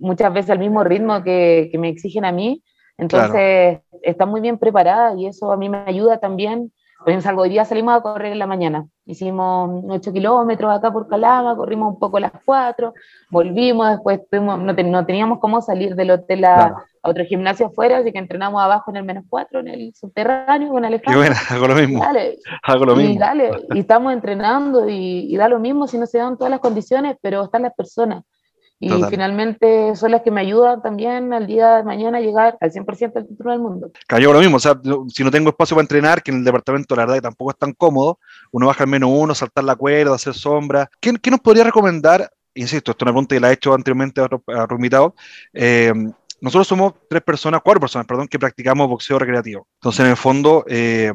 muchas 0.00 0.32
veces 0.32 0.50
al 0.50 0.58
mismo 0.58 0.82
ritmo 0.82 1.22
que, 1.22 1.70
me 1.78 1.90
exigen 1.90 2.24
a 2.24 2.32
mí. 2.32 2.64
Entonces, 2.98 3.78
está 4.02 4.26
muy 4.26 4.40
bien 4.40 4.58
preparada 4.58 5.14
y 5.16 5.26
eso 5.26 5.52
a 5.52 5.56
mí 5.56 5.68
me 5.68 5.78
ayuda 5.86 6.18
también 6.18 6.72
por 7.06 7.12
ejemplo, 7.12 7.28
salgo 7.28 7.42
hoy 7.42 7.50
día 7.50 7.64
salimos 7.64 7.94
a 7.94 8.00
correr 8.00 8.32
en 8.32 8.40
la 8.40 8.48
mañana. 8.48 8.84
Hicimos 9.04 9.84
8 9.88 10.12
kilómetros 10.12 10.76
acá 10.76 10.92
por 10.92 11.06
Calama, 11.06 11.54
corrimos 11.54 11.94
un 11.94 12.00
poco 12.00 12.16
a 12.16 12.20
las 12.22 12.32
4, 12.44 12.92
volvimos, 13.30 13.90
después 13.90 14.22
no, 14.32 14.56
no, 14.56 15.06
teníamos 15.06 15.38
cómo 15.38 15.62
salir 15.62 15.94
del 15.94 16.10
hotel 16.10 16.44
a, 16.44 16.74
otro 17.02 17.24
gimnasio 17.24 17.66
afuera, 17.66 17.98
así 17.98 18.10
que 18.10 18.18
entrenamos 18.18 18.60
abajo 18.60 18.90
en 18.90 18.96
el 18.96 19.04
menos 19.04 19.22
4, 19.28 19.60
en 19.60 19.68
el 19.68 19.94
subterráneo 19.94 20.70
con 20.70 20.84
Alejandro. 20.84 21.12
Y 21.12 21.26
bueno, 21.28 21.36
hago 21.48 21.68
lo 21.68 21.74
mismo. 21.76 22.00
Dale, 22.00 22.38
hago 22.64 22.84
lo 22.84 22.96
mismo. 22.96 23.14
Y, 23.14 23.18
dale, 23.18 23.50
y 23.72 23.78
estamos 23.78 24.12
entrenando 24.12 24.88
y, 24.88 25.32
y 25.32 25.36
da 25.36 25.48
lo 25.48 25.60
mismo 25.60 25.86
si 25.86 25.98
no 25.98 26.06
se 26.06 26.18
dan 26.18 26.36
todas 26.36 26.50
las 26.50 26.58
condiciones, 26.58 27.16
pero 27.22 27.44
están 27.44 27.62
las 27.62 27.74
personas. 27.74 28.24
Y 28.78 28.90
finalmente 29.08 29.96
son 29.96 30.10
las 30.10 30.22
que 30.22 30.30
me 30.30 30.42
ayudan 30.42 30.82
también 30.82 31.32
al 31.32 31.46
día 31.46 31.76
de 31.76 31.84
mañana 31.84 32.18
a 32.18 32.20
llegar 32.20 32.58
al 32.60 32.70
100% 32.70 33.12
del 33.14 33.26
título 33.26 33.50
del 33.52 33.60
mundo. 33.60 33.90
Cayó 34.06 34.32
lo 34.32 34.40
mismo, 34.40 34.56
o 34.56 34.60
sea, 34.60 34.78
si 35.08 35.24
no 35.24 35.30
tengo 35.30 35.48
espacio 35.48 35.74
para 35.74 35.84
entrenar, 35.84 36.22
que 36.22 36.30
en 36.30 36.38
el 36.38 36.44
departamento 36.44 36.94
la 36.94 37.02
verdad 37.02 37.14
que 37.14 37.22
tampoco 37.22 37.52
es 37.52 37.58
tan 37.58 37.72
cómodo, 37.72 38.18
uno 38.52 38.66
baja 38.66 38.84
al 38.84 38.90
menos 38.90 39.10
uno, 39.12 39.34
saltar 39.34 39.64
la 39.64 39.76
cuerda, 39.76 40.14
hacer 40.14 40.34
sombra. 40.34 40.90
¿Qué, 41.00 41.14
qué 41.20 41.30
nos 41.30 41.40
podría 41.40 41.64
recomendar? 41.64 42.30
Insisto, 42.54 42.90
esto 42.90 43.04
es 43.04 43.06
una 43.06 43.12
pregunta 43.12 43.34
que 43.34 43.40
la 43.40 43.50
he 43.50 43.54
hecho 43.54 43.72
anteriormente 43.72 44.20
a 44.20 44.24
otro, 44.24 44.42
invitado. 44.76 45.14
Eh, 45.54 45.92
nosotros 46.40 46.66
somos 46.66 46.94
tres 47.08 47.22
personas, 47.22 47.60
cuatro 47.64 47.80
personas, 47.80 48.06
perdón, 48.06 48.28
que 48.28 48.38
practicamos 48.38 48.88
boxeo 48.88 49.18
recreativo. 49.18 49.66
Entonces, 49.80 50.00
en 50.00 50.10
el 50.10 50.16
fondo, 50.16 50.64
eh, 50.68 51.12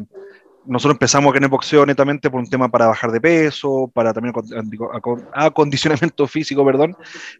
nosotros 0.65 0.95
empezamos 0.95 1.35
en 1.35 1.43
el 1.43 1.49
boxeo 1.49 1.85
netamente 1.85 2.29
por 2.29 2.39
un 2.39 2.49
tema 2.49 2.69
para 2.69 2.87
bajar 2.87 3.11
de 3.11 3.21
peso, 3.21 3.89
para 3.93 4.13
también 4.13 4.33
acondicionamiento 5.33 6.27
físico, 6.27 6.65
perdón. 6.65 6.95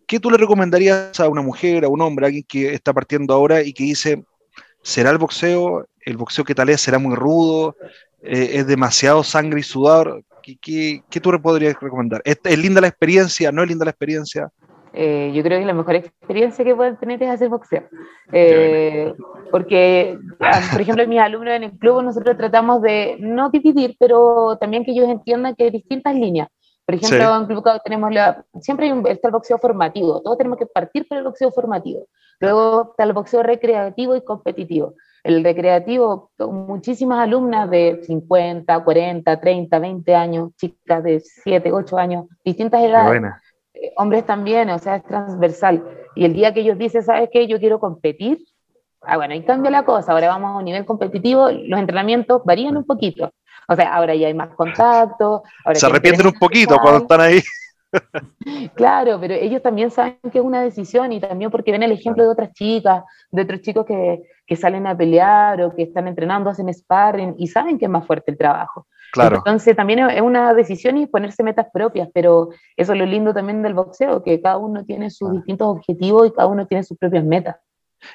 ¿Qué 0.08 0.20
tú 0.20 0.30
le 0.30 0.38
recomendarías 0.38 1.20
a 1.20 1.28
una 1.30 1.42
mujer, 1.42 1.86
a 1.86 1.90
un 1.90 2.02
hombre, 2.02 2.26
a 2.26 2.28
alguien 2.28 2.46
que 2.48 2.74
está 2.74 2.94
partiendo 2.94 3.34
ahora 3.34 3.62
y 3.62 3.74
que 3.74 3.84
dice, 3.84 4.24
¿será 4.82 5.12
el 5.12 5.18
boxeo? 5.18 5.88
¿El 6.02 6.18
boxeo 6.18 6.44
que 6.44 6.56
tal 6.56 6.70
es 6.70 6.82
será 6.82 7.00
muy 7.00 7.16
rudo? 7.16 7.76
Eh, 8.24 8.52
¿Es 8.54 8.68
demasiado 8.68 9.24
sangre 9.24 9.60
y 9.60 9.64
sudor? 9.64 10.24
¿Qué, 10.42 11.04
qué, 11.08 11.20
tú 11.20 11.32
le 11.32 11.40
podrías 11.40 11.76
recomendar? 11.80 12.22
¿Es, 12.26 12.40
¿Es 12.44 12.58
linda 12.58 12.82
la 12.82 12.88
experiencia? 12.88 13.52
¿No 13.52 13.62
es 13.62 13.70
linda 13.70 13.86
la 13.86 13.92
experiencia? 13.92 14.50
Eh, 14.94 15.32
yo 15.34 15.42
creo 15.44 15.60
que 15.60 15.66
la 15.66 15.74
mejor 15.74 15.96
experiencia 15.96 16.66
que 16.66 16.76
pueden 16.76 16.98
tener 16.98 17.22
es 17.24 17.30
hacer 17.30 17.50
boxeo. 17.50 17.84
Eh, 18.32 19.14
porque, 19.50 20.18
ah, 20.40 20.62
por 20.72 20.82
ejemplo, 20.82 21.08
mis 21.08 21.20
alumnos 21.20 21.54
en 21.54 21.64
el 21.64 21.72
club 21.78 22.04
nosotros 22.04 22.38
tratamos 22.38 22.82
de 22.82 23.18
no 23.20 23.50
dividir, 23.50 23.96
pero 24.00 24.58
también 24.60 24.84
que 24.84 24.92
ellos 24.92 25.10
entiendan 25.10 25.56
que 25.56 25.66
hay 25.66 25.72
distintas 25.72 26.16
líneas. 26.16 26.50
Por 26.86 26.96
ejemplo, 26.96 27.38
en 27.38 27.46
Club 27.46 27.64
tenemos 27.86 28.12
la, 28.12 28.44
siempre 28.60 28.88
hay 28.88 28.92
un, 28.92 29.08
está 29.08 29.30
el 29.30 29.32
boxeo 29.34 29.58
formativo, 29.60 30.22
todos 30.22 30.38
tenemos 30.38 30.58
que 30.58 30.66
partir 30.66 31.08
por 31.08 31.18
el 31.18 31.24
boxeo 31.24 31.52
formativo. 31.52 32.08
Luego 32.40 32.90
está 32.90 33.04
el 33.04 33.14
boxeo 33.14 33.44
recreativo 33.44 34.16
y 34.16 34.26
competitivo. 34.26 34.96
El 35.24 35.44
recreativo, 35.44 36.32
muchísimas 36.40 37.20
alumnas 37.20 37.70
de 37.70 38.02
50, 38.04 38.84
40, 38.84 39.40
30, 39.40 39.80
20 39.80 40.16
años, 40.16 40.50
chicas 40.58 41.04
de 41.04 41.20
7, 41.22 41.72
8 41.72 41.98
años, 41.98 42.26
distintas 42.44 42.84
edades 42.84 43.22
hombres 43.98 44.26
también, 44.26 44.70
o 44.70 44.80
sea, 44.80 44.98
es 44.98 45.04
transversal. 45.04 45.84
Y 46.16 46.26
el 46.26 46.34
día 46.34 46.54
que 46.54 46.62
ellos 46.62 46.78
dicen, 46.78 47.04
¿sabes 47.04 47.30
qué? 47.32 47.48
Yo 47.48 47.60
quiero 47.60 47.80
competir, 47.80 48.40
ah, 49.02 49.18
bueno, 49.18 49.34
ahí 49.34 49.44
cambia 49.44 49.72
la 49.72 49.84
cosa, 49.84 50.12
ahora 50.12 50.28
vamos 50.28 50.52
a 50.52 50.58
un 50.58 50.66
nivel 50.66 50.86
competitivo, 50.86 51.50
los 51.52 51.80
entrenamientos 51.80 52.42
varían 52.46 52.78
un 52.78 52.86
poquito. 52.86 53.32
O 53.68 53.76
sea, 53.76 53.94
ahora 53.94 54.16
ya 54.16 54.28
hay 54.28 54.34
más 54.34 54.50
contacto. 54.56 55.44
Se 55.74 55.86
arrepienten 55.86 56.28
un 56.28 56.34
poquito 56.34 56.78
cuando 56.82 57.02
están 57.02 57.22
ahí. 57.22 57.42
Claro, 58.76 59.20
pero 59.20 59.34
ellos 59.34 59.62
también 59.62 59.92
saben 59.92 60.18
que 60.32 60.40
es 60.40 60.46
una 60.46 60.62
decisión 60.62 61.12
y 61.12 61.20
también 61.20 61.52
porque 61.52 61.74
ven 61.74 61.84
el 61.84 61.92
ejemplo 61.92 62.24
de 62.24 62.30
otras 62.30 62.54
chicas, 62.54 63.04
de 63.30 63.42
otros 63.42 63.60
chicos 63.60 63.86
que, 63.86 64.22
que 64.48 64.56
salen 64.56 64.88
a 64.88 64.96
pelear 64.96 65.62
o 65.62 65.76
que 65.76 65.84
están 65.84 66.08
entrenando, 66.08 66.50
hacen 66.50 66.74
sparring 66.74 67.36
y 67.38 67.48
saben 67.48 67.78
que 67.78 67.86
es 67.86 67.92
más 67.92 68.08
fuerte 68.08 68.32
el 68.32 68.38
trabajo. 68.38 68.88
Claro. 69.12 69.38
Entonces 69.38 69.76
también 69.76 70.00
es 70.00 70.22
una 70.22 70.54
decisión 70.54 70.98
y 70.98 71.06
ponerse 71.06 71.44
metas 71.44 71.68
propias, 71.74 72.10
pero 72.14 72.50
eso 72.78 72.94
es 72.94 73.00
lo 73.00 73.06
lindo 73.06 73.34
también 73.34 73.62
del 73.62 73.74
boxeo, 73.74 74.24
que 74.24 74.42
cada 74.42 74.58
uno 74.58 74.86
tiene 74.86 75.10
sus 75.10 75.34
distintos 75.34 75.68
objetivos 75.68 76.28
y 76.28 76.32
cada 76.32 76.48
uno 76.48 76.66
tiene 76.66 76.84
sus 76.84 76.98
propias 76.98 77.26
metas. 77.26 77.58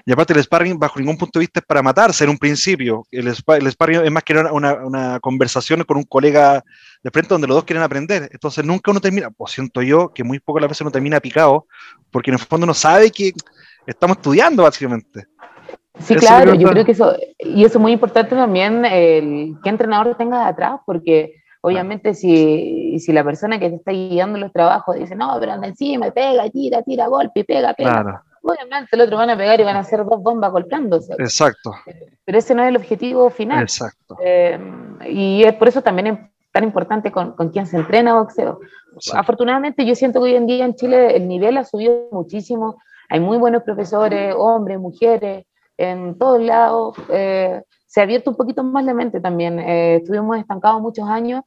Y 0.05 0.13
aparte 0.13 0.33
el 0.33 0.43
sparring 0.43 0.79
bajo 0.79 0.99
ningún 0.99 1.17
punto 1.17 1.39
de 1.39 1.45
vista 1.45 1.61
es 1.61 1.67
para 1.67 1.83
matarse 1.83 2.25
en 2.25 2.31
un 2.31 2.39
principio. 2.39 3.07
El, 3.11 3.29
el 3.29 3.35
sparring 3.71 4.05
es 4.05 4.11
más 4.11 4.25
que 4.25 4.35
una, 4.35 4.83
una, 4.83 5.21
conversación 5.21 5.85
con 5.85 5.99
un 5.99 6.05
colega 6.05 6.65
de 7.03 7.11
frente 7.11 7.29
donde 7.29 7.47
los 7.47 7.57
dos 7.57 7.65
quieren 7.65 7.83
aprender. 7.83 8.29
Entonces 8.33 8.65
nunca 8.65 8.91
uno 8.91 9.01
termina, 9.01 9.31
pues 9.31 9.53
siento 9.53 9.83
yo 9.83 10.13
que 10.13 10.25
muy 10.25 10.41
pocas 10.41 10.63
veces 10.63 10.81
uno 10.81 10.91
termina 10.91 11.21
picado, 11.21 11.67
porque 12.11 12.31
en 12.31 12.35
el 12.35 12.41
fondo 12.41 12.67
no 12.67 12.75
sabe 12.75 13.11
que 13.11 13.33
estamos 13.87 14.17
estudiando 14.17 14.65
básicamente. 14.65 15.27
Sí, 15.99 16.15
claro, 16.15 16.55
yo 16.55 16.69
creo 16.69 16.85
que 16.85 16.93
eso, 16.93 17.17
y 17.39 17.65
eso 17.65 17.79
es 17.79 17.83
muy 17.83 17.93
importante 17.93 18.35
también, 18.35 18.85
el, 18.85 19.57
qué 19.63 19.71
entrenador 19.71 20.17
tengas 20.17 20.47
atrás, 20.47 20.81
porque 20.85 21.35
obviamente 21.63 22.15
si, 22.15 22.99
si, 22.99 23.13
la 23.13 23.25
persona 23.25 23.59
que 23.59 23.71
te 23.71 23.77
está 23.77 23.93
guiando 23.93 24.39
los 24.39 24.53
trabajos 24.53 24.97
dice, 24.97 25.17
no, 25.17 25.37
pero 25.41 25.53
anda 25.53 25.69
encima, 25.69 26.11
pega, 26.11 26.49
tira, 26.51 26.83
tira, 26.83 27.07
golpe, 27.09 27.45
pega, 27.45 27.75
pega. 27.75 28.23
Obviamente 28.43 28.91
el 28.93 29.01
otro 29.01 29.17
van 29.17 29.31
a 29.31 29.37
pegar 29.37 29.59
y 29.61 29.65
van 29.65 29.75
a 29.75 29.81
hacer 29.81 30.05
dos 30.05 30.23
bombas 30.23 30.53
golpeándose. 30.53 31.15
Exacto. 31.19 31.73
Pero 32.25 32.39
ese 32.39 32.55
no 32.55 32.63
es 32.63 32.69
el 32.69 32.77
objetivo 32.77 33.29
final. 33.31 33.63
Exacto. 33.63 34.17
Eh, 34.23 34.61
y 35.09 35.43
es 35.43 35.55
por 35.55 35.67
eso 35.67 35.83
también 35.83 36.07
es 36.07 36.19
tan 36.53 36.63
importante 36.63 37.11
con, 37.11 37.33
con 37.33 37.49
quién 37.49 37.67
se 37.67 37.77
entrena 37.77 38.15
boxeo. 38.15 38.61
Afortunadamente 39.15 39.85
yo 39.85 39.97
siento 39.97 40.21
que 40.21 40.31
hoy 40.31 40.37
en 40.37 40.47
día 40.47 40.65
en 40.65 40.77
Chile 40.77 41.17
el 41.17 41.27
nivel 41.27 41.57
ha 41.57 41.65
subido 41.65 42.09
muchísimo. 42.13 42.81
Hay 43.09 43.19
muy 43.19 43.39
buenos 43.39 43.65
profesores, 43.65 44.33
hombres, 44.37 44.79
mujeres, 44.79 45.45
en 45.79 46.19
todos 46.19 46.41
lados. 46.41 46.97
Eh, 47.11 47.63
se 47.87 48.01
ha 48.01 48.05
abierto 48.05 48.31
un 48.31 48.37
poquito 48.37 48.63
más 48.63 48.85
la 48.85 48.95
mente 48.95 49.21
también. 49.21 49.59
Eh, 49.59 49.97
estuvimos 49.97 50.39
estancados 50.39 50.81
muchos 50.81 51.09
años 51.09 51.43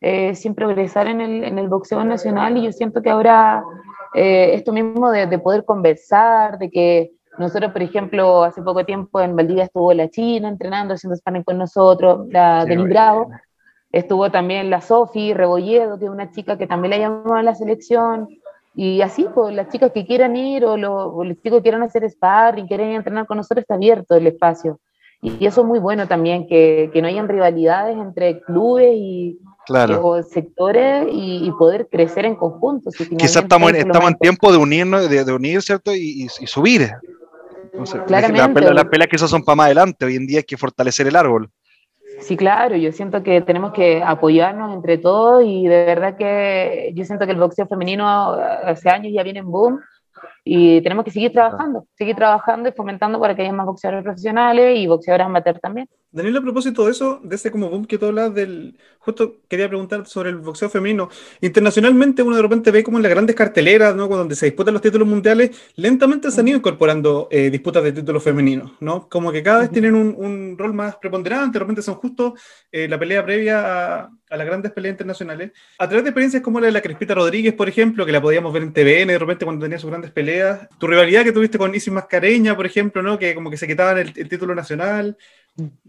eh, 0.00 0.34
sin 0.34 0.54
progresar 0.54 1.06
en 1.06 1.20
el, 1.20 1.44
en 1.44 1.58
el, 1.58 1.68
boxeo 1.68 2.04
nacional 2.04 2.56
y 2.56 2.64
yo 2.64 2.72
siento 2.72 3.02
que 3.02 3.10
ahora 3.10 3.64
esto 4.16 4.72
mismo 4.72 5.10
de, 5.10 5.26
de, 5.26 5.38
poder 5.40 5.64
conversar, 5.64 6.56
de 6.58 6.70
que 6.70 7.10
nosotros, 7.36 7.72
por 7.72 7.82
ejemplo, 7.82 8.44
hace 8.44 8.62
poco 8.62 8.84
tiempo 8.84 9.20
en 9.20 9.34
Valdivia 9.34 9.64
estuvo 9.64 9.92
la 9.92 10.08
China 10.08 10.48
entrenando, 10.48 10.94
haciendo 10.94 11.16
sparring 11.16 11.42
con 11.42 11.58
nosotros, 11.58 12.28
la 12.28 12.64
Denis 12.64 12.88
Bravo. 12.88 13.28
Estuvo 13.90 14.30
también 14.30 14.70
la 14.70 14.80
Sofi 14.80 15.34
Rebolledo, 15.34 15.98
que 15.98 16.04
es 16.04 16.10
una 16.10 16.30
chica 16.30 16.56
que 16.56 16.66
también 16.66 16.90
la 16.90 16.98
llamó 16.98 17.34
a 17.34 17.42
la 17.42 17.54
selección. 17.54 18.28
Y 18.74 19.00
así, 19.02 19.26
pues 19.32 19.54
las 19.54 19.68
chicas 19.68 19.92
que 19.92 20.04
quieran 20.04 20.36
ir 20.36 20.64
o, 20.64 20.76
los 20.76 21.36
chicos 21.42 21.58
que 21.58 21.62
quieran 21.62 21.82
hacer 21.82 22.08
sparring, 22.10 22.66
quieren 22.66 22.90
entrenar 22.90 23.26
con 23.26 23.36
nosotros, 23.36 23.62
está 23.62 23.74
abierto 23.74 24.16
el 24.16 24.26
espacio. 24.26 24.80
Y, 25.22 25.46
eso 25.46 25.62
es 25.62 25.66
muy 25.66 25.78
bueno 25.78 26.06
también, 26.08 26.46
que, 26.46 26.90
que 26.92 27.00
no 27.00 27.08
hayan 27.08 27.28
rivalidades 27.28 27.96
entre 27.96 28.40
clubes 28.40 28.92
y, 28.94 29.38
claro. 29.64 30.22
sectores 30.22 31.06
y, 31.10 31.50
poder 31.58 31.88
crecer 31.90 32.24
en 32.24 32.34
conjunto. 32.34 32.90
Quizás 32.90 33.44
estamos, 33.44 33.70
en, 33.70 33.76
estamos 33.76 34.10
en 34.10 34.18
tiempo 34.18 34.50
de 34.50 34.58
unirnos, 34.58 35.08
de, 35.08 35.24
de 35.24 35.32
unir, 35.32 35.62
¿cierto? 35.62 35.94
Y, 35.94 36.26
y 36.40 36.46
subir. 36.46 36.90
Claramente. 38.06 38.72
Las 38.72 38.84
peleas 38.86 39.08
que 39.08 39.16
esas 39.16 39.30
son 39.30 39.42
para 39.42 39.56
más 39.56 39.66
adelante, 39.66 40.04
hoy 40.04 40.16
en 40.16 40.26
día 40.26 40.38
hay 40.38 40.44
que 40.44 40.56
fortalecer 40.56 41.06
el 41.06 41.16
árbol. 41.16 41.50
Sí, 42.20 42.36
claro, 42.36 42.76
yo 42.76 42.92
siento 42.92 43.22
que 43.22 43.40
tenemos 43.42 43.72
que 43.72 44.02
apoyarnos 44.02 44.74
entre 44.74 44.98
todos 44.98 45.42
y 45.44 45.66
de 45.66 45.84
verdad 45.84 46.16
que 46.16 46.92
yo 46.94 47.04
siento 47.04 47.26
que 47.26 47.32
el 47.32 47.38
boxeo 47.38 47.66
femenino 47.66 48.08
hace 48.08 48.88
años 48.88 49.12
ya 49.12 49.22
viene 49.22 49.40
en 49.40 49.50
boom 49.50 49.80
y 50.44 50.82
tenemos 50.82 51.06
que 51.06 51.10
seguir 51.10 51.32
trabajando, 51.32 51.86
seguir 51.96 52.14
trabajando 52.16 52.68
y 52.68 52.72
fomentando 52.72 53.18
para 53.18 53.34
que 53.34 53.42
haya 53.42 53.52
más 53.52 53.64
boxeadores 53.64 54.04
profesionales 54.04 54.78
y 54.78 54.86
boxeadoras 54.86 55.26
amateur 55.26 55.58
también. 55.58 55.88
Daniel, 56.14 56.36
a 56.36 56.42
propósito 56.42 56.84
de 56.84 56.92
eso, 56.92 57.18
de 57.24 57.34
ese 57.34 57.50
como 57.50 57.68
boom 57.68 57.86
que 57.86 57.98
tú 57.98 58.06
hablas 58.06 58.32
del, 58.32 58.78
justo 59.00 59.38
quería 59.48 59.66
preguntar 59.66 60.06
sobre 60.06 60.30
el 60.30 60.36
boxeo 60.36 60.70
femenino. 60.70 61.08
Internacionalmente 61.40 62.22
uno 62.22 62.36
de 62.36 62.42
repente 62.42 62.70
ve 62.70 62.84
como 62.84 62.98
en 62.98 63.02
las 63.02 63.10
grandes 63.10 63.34
carteleras, 63.34 63.96
¿no? 63.96 64.06
Donde 64.06 64.36
se 64.36 64.46
disputan 64.46 64.74
los 64.74 64.82
títulos 64.82 65.08
mundiales, 65.08 65.50
lentamente 65.74 66.30
se 66.30 66.40
han 66.40 66.46
ido 66.46 66.58
incorporando 66.58 67.26
eh, 67.32 67.50
disputas 67.50 67.82
de 67.82 67.92
títulos 67.92 68.22
femeninos, 68.22 68.72
¿no? 68.78 69.08
Como 69.08 69.32
que 69.32 69.42
cada 69.42 69.62
vez 69.62 69.70
tienen 69.70 69.96
un, 69.96 70.14
un, 70.16 70.56
rol 70.56 70.72
más 70.72 70.94
preponderante, 70.96 71.54
de 71.54 71.64
repente 71.64 71.82
son 71.82 71.96
justo 71.96 72.34
eh, 72.70 72.86
la 72.86 72.96
pelea 72.96 73.24
previa 73.24 73.58
a, 74.04 74.10
a, 74.30 74.36
las 74.36 74.46
grandes 74.46 74.70
peleas 74.70 74.92
internacionales. 74.92 75.50
A 75.80 75.88
través 75.88 76.04
de 76.04 76.10
experiencias 76.10 76.44
como 76.44 76.60
la 76.60 76.66
de 76.66 76.72
la 76.72 76.80
Crespita 76.80 77.14
Rodríguez, 77.14 77.54
por 77.54 77.68
ejemplo, 77.68 78.06
que 78.06 78.12
la 78.12 78.22
podíamos 78.22 78.52
ver 78.52 78.62
en 78.62 78.72
TVN 78.72 79.08
de 79.08 79.18
repente 79.18 79.44
cuando 79.44 79.64
tenía 79.64 79.80
sus 79.80 79.90
grandes 79.90 80.12
peleas. 80.12 80.33
Tu 80.78 80.86
rivalidad 80.86 81.24
que 81.24 81.32
tuviste 81.32 81.58
con 81.58 81.74
Isis 81.74 81.92
Mascareña, 81.92 82.56
por 82.56 82.66
ejemplo, 82.66 83.02
¿no? 83.02 83.18
Que 83.18 83.34
como 83.34 83.50
que 83.50 83.56
se 83.56 83.66
quitaban 83.66 83.98
el, 83.98 84.12
título 84.12 84.54
nacional 84.54 85.16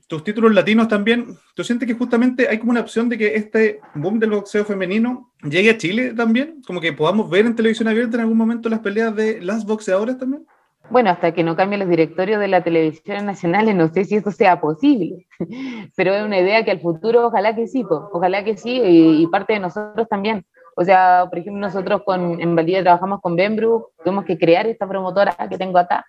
tus 0.07 0.23
títulos 0.23 0.53
latinos 0.53 0.87
también, 0.87 1.35
¿tú 1.55 1.63
sientes 1.63 1.87
que 1.87 1.95
justamente 1.95 2.47
hay 2.47 2.59
como 2.59 2.71
una 2.71 2.81
opción 2.81 3.09
de 3.09 3.17
que 3.17 3.35
este 3.35 3.79
boom 3.95 4.19
del 4.19 4.31
boxeo 4.31 4.63
femenino 4.63 5.31
llegue 5.41 5.71
a 5.71 5.77
Chile 5.77 6.13
también? 6.13 6.61
Como 6.67 6.79
que 6.79 6.93
podamos 6.93 7.29
ver 7.29 7.45
en 7.45 7.55
televisión 7.55 7.87
abierta 7.87 8.17
en 8.17 8.21
algún 8.21 8.37
momento 8.37 8.69
las 8.69 8.79
peleas 8.79 9.15
de 9.15 9.41
las 9.41 9.65
boxeadoras 9.65 10.19
también? 10.19 10.45
Bueno, 10.91 11.09
hasta 11.09 11.33
que 11.33 11.43
no 11.43 11.55
cambien 11.55 11.79
los 11.79 11.89
directorios 11.89 12.39
de 12.39 12.47
la 12.47 12.63
televisión 12.63 13.25
nacional, 13.25 13.75
no 13.75 13.91
sé 13.91 14.05
si 14.05 14.17
eso 14.17 14.31
sea 14.31 14.61
posible, 14.61 15.25
pero 15.95 16.13
es 16.13 16.23
una 16.23 16.39
idea 16.39 16.63
que 16.63 16.69
al 16.69 16.81
futuro 16.81 17.25
ojalá 17.25 17.55
que 17.55 17.67
sí, 17.67 17.83
ojalá 17.89 18.43
que 18.43 18.55
sí, 18.55 18.79
y, 18.83 19.25
parte 19.27 19.53
de 19.53 19.59
nosotros 19.59 20.07
también. 20.07 20.45
O 20.75 20.83
sea, 20.83 21.25
por 21.29 21.39
ejemplo, 21.39 21.61
nosotros 21.61 22.03
con, 22.03 22.39
en 22.41 22.55
Valdivia 22.55 22.83
trabajamos 22.83 23.21
con 23.21 23.35
Bembru, 23.35 23.87
tuvimos 24.03 24.25
que 24.25 24.37
crear 24.37 24.67
esta 24.67 24.87
promotora 24.87 25.33
que 25.49 25.57
tengo 25.57 25.77
acá, 25.77 26.05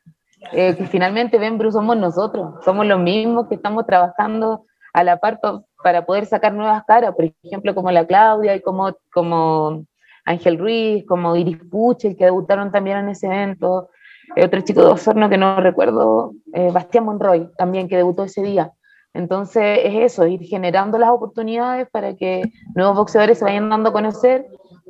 eh, 0.52 0.74
que 0.76 0.86
finalmente 0.86 1.38
Bembru 1.38 1.70
somos 1.70 1.96
nosotros, 1.96 2.54
somos 2.64 2.84
los 2.84 2.98
mismos 2.98 3.46
que 3.48 3.54
estamos 3.54 3.86
trabajando 3.86 4.64
a 4.92 5.04
la 5.04 5.18
par 5.18 5.38
para 5.82 6.04
poder 6.04 6.26
sacar 6.26 6.52
nuevas 6.52 6.82
caras, 6.84 7.14
por 7.14 7.26
ejemplo, 7.44 7.74
como 7.74 7.92
la 7.92 8.06
Claudia 8.06 8.56
y 8.56 8.60
como, 8.60 8.96
como 9.12 9.84
Ángel 10.24 10.58
Ruiz, 10.58 11.04
como 11.06 11.36
Iris 11.36 11.58
Puche, 11.70 12.16
que 12.16 12.24
debutaron 12.24 12.72
también 12.72 12.98
en 12.98 13.10
ese 13.10 13.26
evento, 13.26 13.90
eh, 14.34 14.44
otro 14.44 14.60
chico 14.62 14.80
de 14.80 14.88
Osorno 14.88 15.28
que 15.28 15.38
no 15.38 15.60
recuerdo, 15.60 16.32
eh, 16.52 16.70
Bastián 16.72 17.04
Monroy, 17.04 17.48
también 17.56 17.88
que 17.88 17.96
debutó 17.96 18.24
ese 18.24 18.42
día. 18.42 18.72
Entonces 19.16 19.80
es 19.82 20.12
eso, 20.12 20.26
ir 20.26 20.40
generando 20.42 20.98
las 20.98 21.10
oportunidades 21.10 21.88
para 21.90 22.14
que 22.14 22.42
nuevos 22.74 22.96
boxeadores 22.96 23.38
se 23.38 23.44
vayan 23.44 23.70
dando 23.70 23.88
a 23.88 23.92
conocer, 23.92 24.46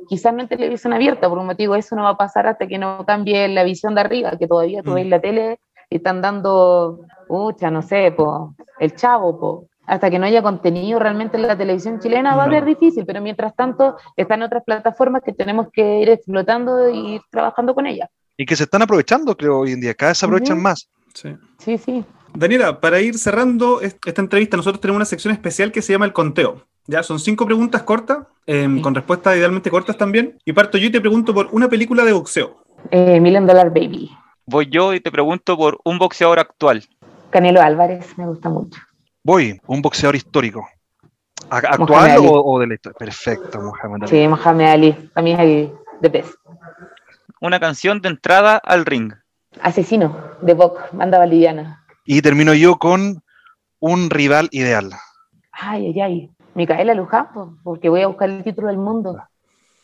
quizás 0.09 0.33
no 0.33 0.41
en 0.41 0.49
televisión 0.49 0.91
abierta, 0.91 1.29
por 1.29 1.37
un 1.37 1.45
motivo 1.45 1.75
eso 1.75 1.95
no 1.95 2.03
va 2.03 2.09
a 2.09 2.17
pasar 2.17 2.45
hasta 2.45 2.67
que 2.67 2.77
no 2.77 3.05
cambie 3.05 3.47
la 3.47 3.63
visión 3.63 3.95
de 3.95 4.01
arriba, 4.01 4.37
que 4.37 4.47
todavía 4.47 4.83
tú 4.83 4.91
mm. 4.91 4.95
ves 4.95 5.07
la 5.07 5.21
tele 5.21 5.59
y 5.89 5.95
están 5.95 6.21
dando, 6.21 6.99
pucha, 7.27 7.71
no 7.71 7.81
sé, 7.81 8.11
po, 8.11 8.53
el 8.79 8.93
chavo, 8.95 9.39
po, 9.39 9.67
hasta 9.85 10.09
que 10.09 10.19
no 10.19 10.25
haya 10.25 10.41
contenido 10.41 10.99
realmente 10.99 11.37
en 11.37 11.47
la 11.47 11.57
televisión 11.57 11.99
chilena 11.99 12.35
va 12.35 12.43
a 12.43 12.49
ser 12.49 12.65
difícil, 12.65 13.05
pero 13.05 13.21
mientras 13.21 13.55
tanto 13.55 13.95
están 14.17 14.41
otras 14.41 14.63
plataformas 14.65 15.21
que 15.23 15.31
tenemos 15.31 15.67
que 15.71 16.01
ir 16.01 16.09
explotando 16.09 16.89
y 16.89 17.15
ir 17.15 17.21
trabajando 17.31 17.73
con 17.73 17.87
ellas. 17.87 18.09
Y 18.35 18.45
que 18.45 18.57
se 18.57 18.63
están 18.63 18.81
aprovechando, 18.81 19.37
creo, 19.37 19.59
hoy 19.59 19.71
en 19.71 19.79
día, 19.79 19.93
cada 19.93 20.11
vez 20.11 20.17
se 20.17 20.25
aprovechan 20.25 20.61
más. 20.61 20.89
Sí. 21.13 21.33
sí, 21.57 21.77
sí. 21.77 22.05
Daniela, 22.33 22.79
para 22.79 22.99
ir 23.01 23.17
cerrando 23.17 23.81
esta 23.81 24.21
entrevista, 24.21 24.57
nosotros 24.57 24.81
tenemos 24.81 24.97
una 24.97 25.05
sección 25.05 25.33
especial 25.33 25.71
que 25.71 25.81
se 25.81 25.93
llama 25.93 26.05
el 26.05 26.13
conteo. 26.13 26.63
Ya, 26.85 27.03
son 27.03 27.19
cinco 27.19 27.45
preguntas 27.45 27.83
cortas, 27.83 28.19
em, 28.45 28.81
con 28.81 28.95
respuestas 28.95 29.35
idealmente 29.35 29.69
cortas 29.69 29.97
también. 29.97 30.37
Y 30.45 30.53
parto 30.53 30.77
yo 30.77 30.87
y 30.87 30.91
te 30.91 31.01
pregunto 31.01 31.33
por 31.33 31.49
una 31.51 31.67
película 31.67 32.05
de 32.05 32.13
boxeo. 32.13 32.63
Eh, 32.91 33.19
Million 33.19 33.45
Dollar 33.45 33.69
Baby. 33.69 34.09
Voy 34.45 34.69
yo 34.69 34.93
y 34.93 35.01
te 35.01 35.11
pregunto 35.11 35.57
por 35.57 35.79
un 35.83 35.99
boxeador 35.99 36.39
actual. 36.39 36.83
Canelo 37.29 37.61
Álvarez, 37.61 38.17
me 38.17 38.25
gusta 38.25 38.47
mucho. 38.47 38.79
Voy, 39.23 39.59
un 39.67 39.81
boxeador 39.81 40.15
histórico. 40.15 40.65
¿Actual 41.49 42.19
o, 42.21 42.59
de 42.59 42.67
la 42.67 42.73
historia? 42.75 42.97
Perfecto, 42.97 43.59
Mohamed 43.59 44.03
Ali. 44.03 44.07
Sí, 44.07 44.27
Mohamed 44.27 44.65
Ali. 44.65 45.09
También 45.13 45.39
es 45.39 45.69
de 45.99 46.09
best. 46.09 46.35
Una 47.41 47.59
canción 47.59 48.01
de 48.01 48.09
entrada 48.09 48.55
al 48.57 48.85
ring. 48.85 49.13
Asesino, 49.61 50.15
de 50.41 50.53
Bok, 50.53 50.79
banda 50.93 51.17
validiana. 51.17 51.85
Y 52.09 52.21
termino 52.21 52.53
yo 52.53 52.77
con 52.77 53.21
un 53.79 54.09
rival 54.09 54.47
ideal. 54.51 54.91
Ay, 55.51 55.87
ay, 55.87 56.01
ay. 56.01 56.31
Micaela 56.55 56.93
Luján, 56.93 57.27
porque 57.63 57.89
voy 57.89 58.01
a 58.01 58.07
buscar 58.07 58.29
el 58.29 58.45
título 58.45 58.69
del 58.69 58.77
mundo. 58.77 59.21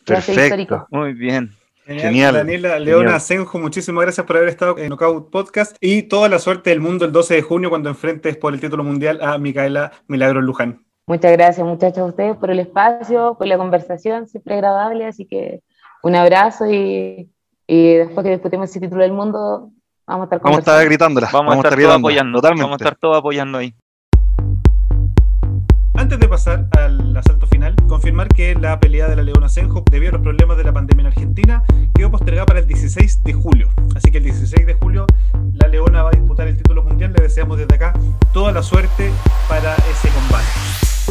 Perfecto. 0.06 0.86
Muy 0.90 1.12
bien. 1.12 1.50
Genial. 1.84 2.34
Daniela 2.34 2.78
Leona 2.78 3.20
Senjo, 3.20 3.58
muchísimas 3.58 4.04
gracias 4.04 4.26
por 4.26 4.38
haber 4.38 4.48
estado 4.48 4.78
en 4.78 4.88
Knockout 4.88 5.30
Podcast 5.30 5.76
y 5.82 6.04
toda 6.04 6.30
la 6.30 6.38
suerte 6.38 6.70
del 6.70 6.80
mundo 6.80 7.04
el 7.04 7.12
12 7.12 7.34
de 7.34 7.42
junio 7.42 7.68
cuando 7.68 7.90
enfrentes 7.90 8.38
por 8.38 8.54
el 8.54 8.60
título 8.60 8.82
mundial 8.82 9.18
a 9.20 9.36
Micaela 9.36 9.92
Milagro 10.08 10.40
Luján. 10.40 10.82
Muchas 11.06 11.32
gracias 11.32 11.66
muchachos 11.66 11.98
a 11.98 12.04
ustedes 12.06 12.36
por 12.38 12.50
el 12.50 12.60
espacio, 12.60 13.36
por 13.36 13.46
la 13.46 13.58
conversación, 13.58 14.26
siempre 14.26 14.54
agradable, 14.54 15.04
así 15.04 15.26
que 15.26 15.60
un 16.02 16.14
abrazo 16.14 16.64
y, 16.70 17.30
después 17.68 18.24
que 18.24 18.30
discutemos 18.30 18.70
ese 18.70 18.80
título 18.80 19.02
del 19.02 19.12
mundo, 19.12 19.70
vamos 20.06 20.22
a 20.22 20.24
estar 20.24 20.40
Vamos 20.42 20.58
a 20.58 20.60
estar 20.60 20.84
gritándola. 20.84 21.30
Vamos, 21.32 21.54
a 21.54 21.56
estar, 21.56 21.76
todos 21.76 21.96
apoyando. 21.96 22.40
Vamos 22.40 22.72
a 22.72 22.74
estar 22.76 22.96
todos 22.96 23.18
apoyando 23.18 23.58
ahí. 23.58 23.74
Antes 25.96 26.18
de 26.18 26.28
pasar 26.28 26.66
al 26.72 27.16
asalto 27.16 27.46
final, 27.46 27.76
confirmar 27.86 28.26
que 28.28 28.54
la 28.56 28.80
pelea 28.80 29.06
de 29.08 29.14
la 29.14 29.22
Leona 29.22 29.48
Senjo, 29.48 29.84
debido 29.90 30.10
a 30.10 30.12
los 30.14 30.22
problemas 30.22 30.56
de 30.56 30.64
la 30.64 30.72
pandemia 30.72 31.02
en 31.02 31.06
Argentina, 31.06 31.62
quedó 31.94 32.10
postergada 32.10 32.46
para 32.46 32.58
el 32.58 32.66
16 32.66 33.22
de 33.22 33.32
julio. 33.32 33.68
Así 33.94 34.10
que 34.10 34.18
el 34.18 34.24
16 34.24 34.66
de 34.66 34.74
julio 34.74 35.06
la 35.52 35.68
Leona 35.68 36.02
va 36.02 36.08
a 36.08 36.12
disputar 36.12 36.48
el 36.48 36.56
título 36.56 36.82
mundial. 36.82 37.14
Le 37.16 37.22
deseamos 37.22 37.58
desde 37.58 37.76
acá 37.76 37.94
toda 38.32 38.50
la 38.50 38.62
suerte 38.62 39.10
para 39.48 39.76
ese 39.76 40.08
combate. 40.08 40.46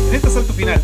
En 0.09 0.15
este 0.15 0.27
asalto 0.27 0.53
final 0.53 0.81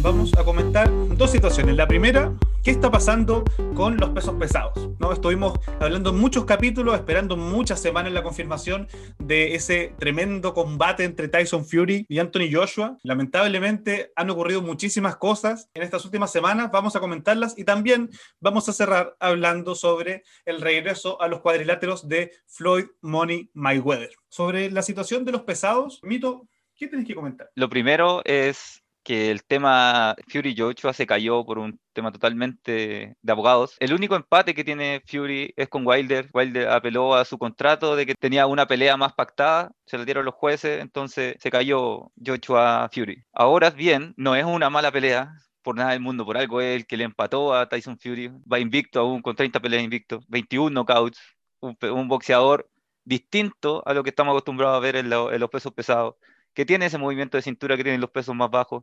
vamos 0.00 0.32
a 0.38 0.42
comentar 0.42 0.90
dos 1.16 1.30
situaciones. 1.30 1.76
La 1.76 1.86
primera, 1.86 2.32
¿qué 2.66 2.72
está 2.72 2.90
pasando 2.90 3.44
con 3.76 3.96
los 3.96 4.10
pesos 4.10 4.34
pesados? 4.40 4.90
¿No? 4.98 5.12
Estuvimos 5.12 5.56
hablando 5.78 6.10
en 6.10 6.18
muchos 6.18 6.46
capítulos, 6.46 6.96
esperando 6.96 7.36
muchas 7.36 7.80
semanas 7.80 8.12
la 8.12 8.24
confirmación 8.24 8.88
de 9.20 9.54
ese 9.54 9.94
tremendo 10.00 10.52
combate 10.52 11.04
entre 11.04 11.28
Tyson 11.28 11.64
Fury 11.64 12.06
y 12.08 12.18
Anthony 12.18 12.50
Joshua. 12.52 12.98
Lamentablemente 13.04 14.10
han 14.16 14.30
ocurrido 14.30 14.62
muchísimas 14.62 15.14
cosas 15.14 15.70
en 15.74 15.84
estas 15.84 16.04
últimas 16.04 16.32
semanas, 16.32 16.72
vamos 16.72 16.96
a 16.96 17.00
comentarlas 17.00 17.56
y 17.56 17.62
también 17.62 18.10
vamos 18.40 18.68
a 18.68 18.72
cerrar 18.72 19.14
hablando 19.20 19.76
sobre 19.76 20.24
el 20.44 20.60
regreso 20.60 21.22
a 21.22 21.28
los 21.28 21.42
cuadriláteros 21.42 22.08
de 22.08 22.32
Floyd 22.48 22.86
Money 23.00 23.48
Mayweather. 23.54 24.10
Sobre 24.28 24.72
la 24.72 24.82
situación 24.82 25.24
de 25.24 25.30
los 25.30 25.42
pesados, 25.42 26.00
Mito, 26.02 26.48
¿Qué 26.76 26.88
tienes 26.88 27.06
que 27.06 27.14
comentar? 27.14 27.50
Lo 27.54 27.70
primero 27.70 28.20
es 28.26 28.84
que 29.06 29.30
el 29.30 29.44
tema 29.44 30.16
Fury 30.26 30.56
Joshua 30.58 30.92
se 30.92 31.06
cayó 31.06 31.44
por 31.46 31.58
un 31.60 31.78
tema 31.92 32.10
totalmente 32.10 33.14
de 33.22 33.32
abogados. 33.32 33.76
El 33.78 33.94
único 33.94 34.16
empate 34.16 34.52
que 34.52 34.64
tiene 34.64 35.00
Fury 35.06 35.54
es 35.56 35.68
con 35.68 35.86
Wilder. 35.86 36.28
Wilder 36.34 36.68
apeló 36.70 37.14
a 37.14 37.24
su 37.24 37.38
contrato 37.38 37.94
de 37.94 38.04
que 38.04 38.16
tenía 38.16 38.48
una 38.48 38.66
pelea 38.66 38.96
más 38.96 39.12
pactada, 39.12 39.70
se 39.86 39.96
le 39.96 40.06
dieron 40.06 40.24
los 40.24 40.34
jueces, 40.34 40.80
entonces 40.82 41.36
se 41.38 41.50
cayó 41.52 42.10
Joshua 42.24 42.90
Fury. 42.92 43.22
Ahora 43.32 43.70
bien, 43.70 44.12
no 44.16 44.34
es 44.34 44.44
una 44.44 44.70
mala 44.70 44.90
pelea, 44.90 45.32
por 45.62 45.76
nada 45.76 45.92
del 45.92 46.00
mundo, 46.00 46.24
por 46.24 46.36
algo 46.36 46.60
es 46.60 46.74
el 46.74 46.86
que 46.86 46.96
le 46.96 47.04
empató 47.04 47.54
a 47.54 47.68
Tyson 47.68 48.00
Fury, 48.00 48.32
va 48.52 48.58
invicto 48.58 48.98
aún 48.98 49.22
con 49.22 49.36
30 49.36 49.60
peleas 49.60 49.84
invicto, 49.84 50.18
21 50.26 50.70
knockouts, 50.70 51.20
un, 51.60 52.08
boxeador 52.08 52.68
distinto 53.04 53.84
a 53.86 53.94
lo 53.94 54.02
que 54.02 54.10
estamos 54.10 54.32
acostumbrados 54.32 54.76
a 54.76 54.80
ver 54.80 54.96
en 54.96 55.08
los 55.10 55.50
pesos 55.50 55.72
pesados 55.72 56.16
que 56.56 56.64
tiene 56.64 56.86
ese 56.86 56.96
movimiento 56.96 57.36
de 57.36 57.42
cintura 57.42 57.76
que 57.76 57.84
tienen 57.84 58.00
los 58.00 58.10
pesos 58.10 58.34
más 58.34 58.50
bajos, 58.50 58.82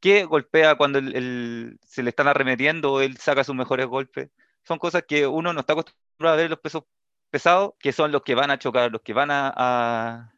que 0.00 0.24
golpea 0.24 0.76
cuando 0.76 1.00
se 1.00 2.02
le 2.04 2.10
están 2.10 2.28
arremetiendo, 2.28 3.00
él 3.00 3.16
saca 3.16 3.42
sus 3.42 3.56
mejores 3.56 3.86
golpes. 3.86 4.30
Son 4.62 4.78
cosas 4.78 5.02
que 5.06 5.26
uno 5.26 5.52
no 5.52 5.60
está 5.60 5.72
acostumbrado 5.72 6.34
a 6.34 6.36
ver 6.36 6.48
los 6.48 6.60
pesos 6.60 6.84
pesados, 7.28 7.72
que 7.80 7.90
son 7.92 8.12
los 8.12 8.22
que 8.22 8.36
van 8.36 8.52
a 8.52 8.58
chocar, 8.60 8.92
los 8.92 9.02
que 9.02 9.14
van 9.14 9.30
a, 9.32 10.32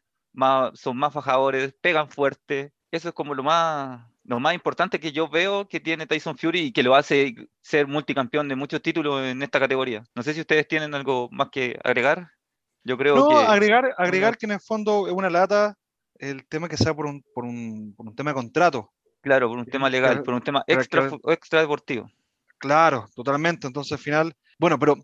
son 0.73 0.97
más 0.97 1.13
fajadores, 1.13 1.71
pegan 1.81 2.09
fuerte. 2.09 2.73
Eso 2.89 3.09
es 3.09 3.13
como 3.13 3.35
lo 3.35 3.43
más, 3.43 4.03
lo 4.23 4.39
más 4.39 4.55
importante 4.55 4.99
que 4.99 5.11
yo 5.11 5.29
veo 5.29 5.67
que 5.67 5.79
tiene 5.79 6.07
Tyson 6.07 6.35
Fury 6.35 6.61
y 6.61 6.71
que 6.71 6.81
lo 6.81 6.95
hace 6.95 7.35
ser 7.61 7.85
multicampeón 7.85 8.47
de 8.47 8.55
muchos 8.55 8.81
títulos 8.81 9.23
en 9.23 9.43
esta 9.43 9.59
categoría. 9.59 10.03
No 10.15 10.23
sé 10.23 10.33
si 10.33 10.41
ustedes 10.41 10.67
tienen 10.67 10.95
algo 10.95 11.29
más 11.31 11.49
que 11.51 11.79
agregar. 11.83 12.31
Yo 12.83 12.97
creo 12.97 13.15
no, 13.15 13.29
que. 13.29 13.35
agregar, 13.35 13.93
agregar 13.99 14.35
que 14.35 14.47
en 14.47 14.53
el 14.53 14.59
fondo 14.59 15.05
es 15.05 15.13
una 15.13 15.29
lata 15.29 15.77
el 16.21 16.45
tema 16.45 16.69
que 16.69 16.77
sea 16.77 16.93
por 16.93 17.07
un, 17.07 17.23
por 17.33 17.43
un, 17.43 17.93
por 17.97 18.07
un 18.07 18.15
tema 18.15 18.31
de 18.31 18.35
contrato. 18.35 18.91
Claro, 19.21 19.49
por 19.49 19.57
un 19.57 19.65
tema 19.65 19.89
legal, 19.89 20.23
por 20.23 20.33
un 20.33 20.41
tema 20.41 20.63
extra, 20.67 21.09
extra 21.25 21.61
deportivo. 21.61 22.09
Claro, 22.57 23.07
totalmente. 23.15 23.67
Entonces 23.67 23.91
al 23.91 23.99
final, 23.99 24.35
bueno, 24.59 24.79
pero 24.79 24.97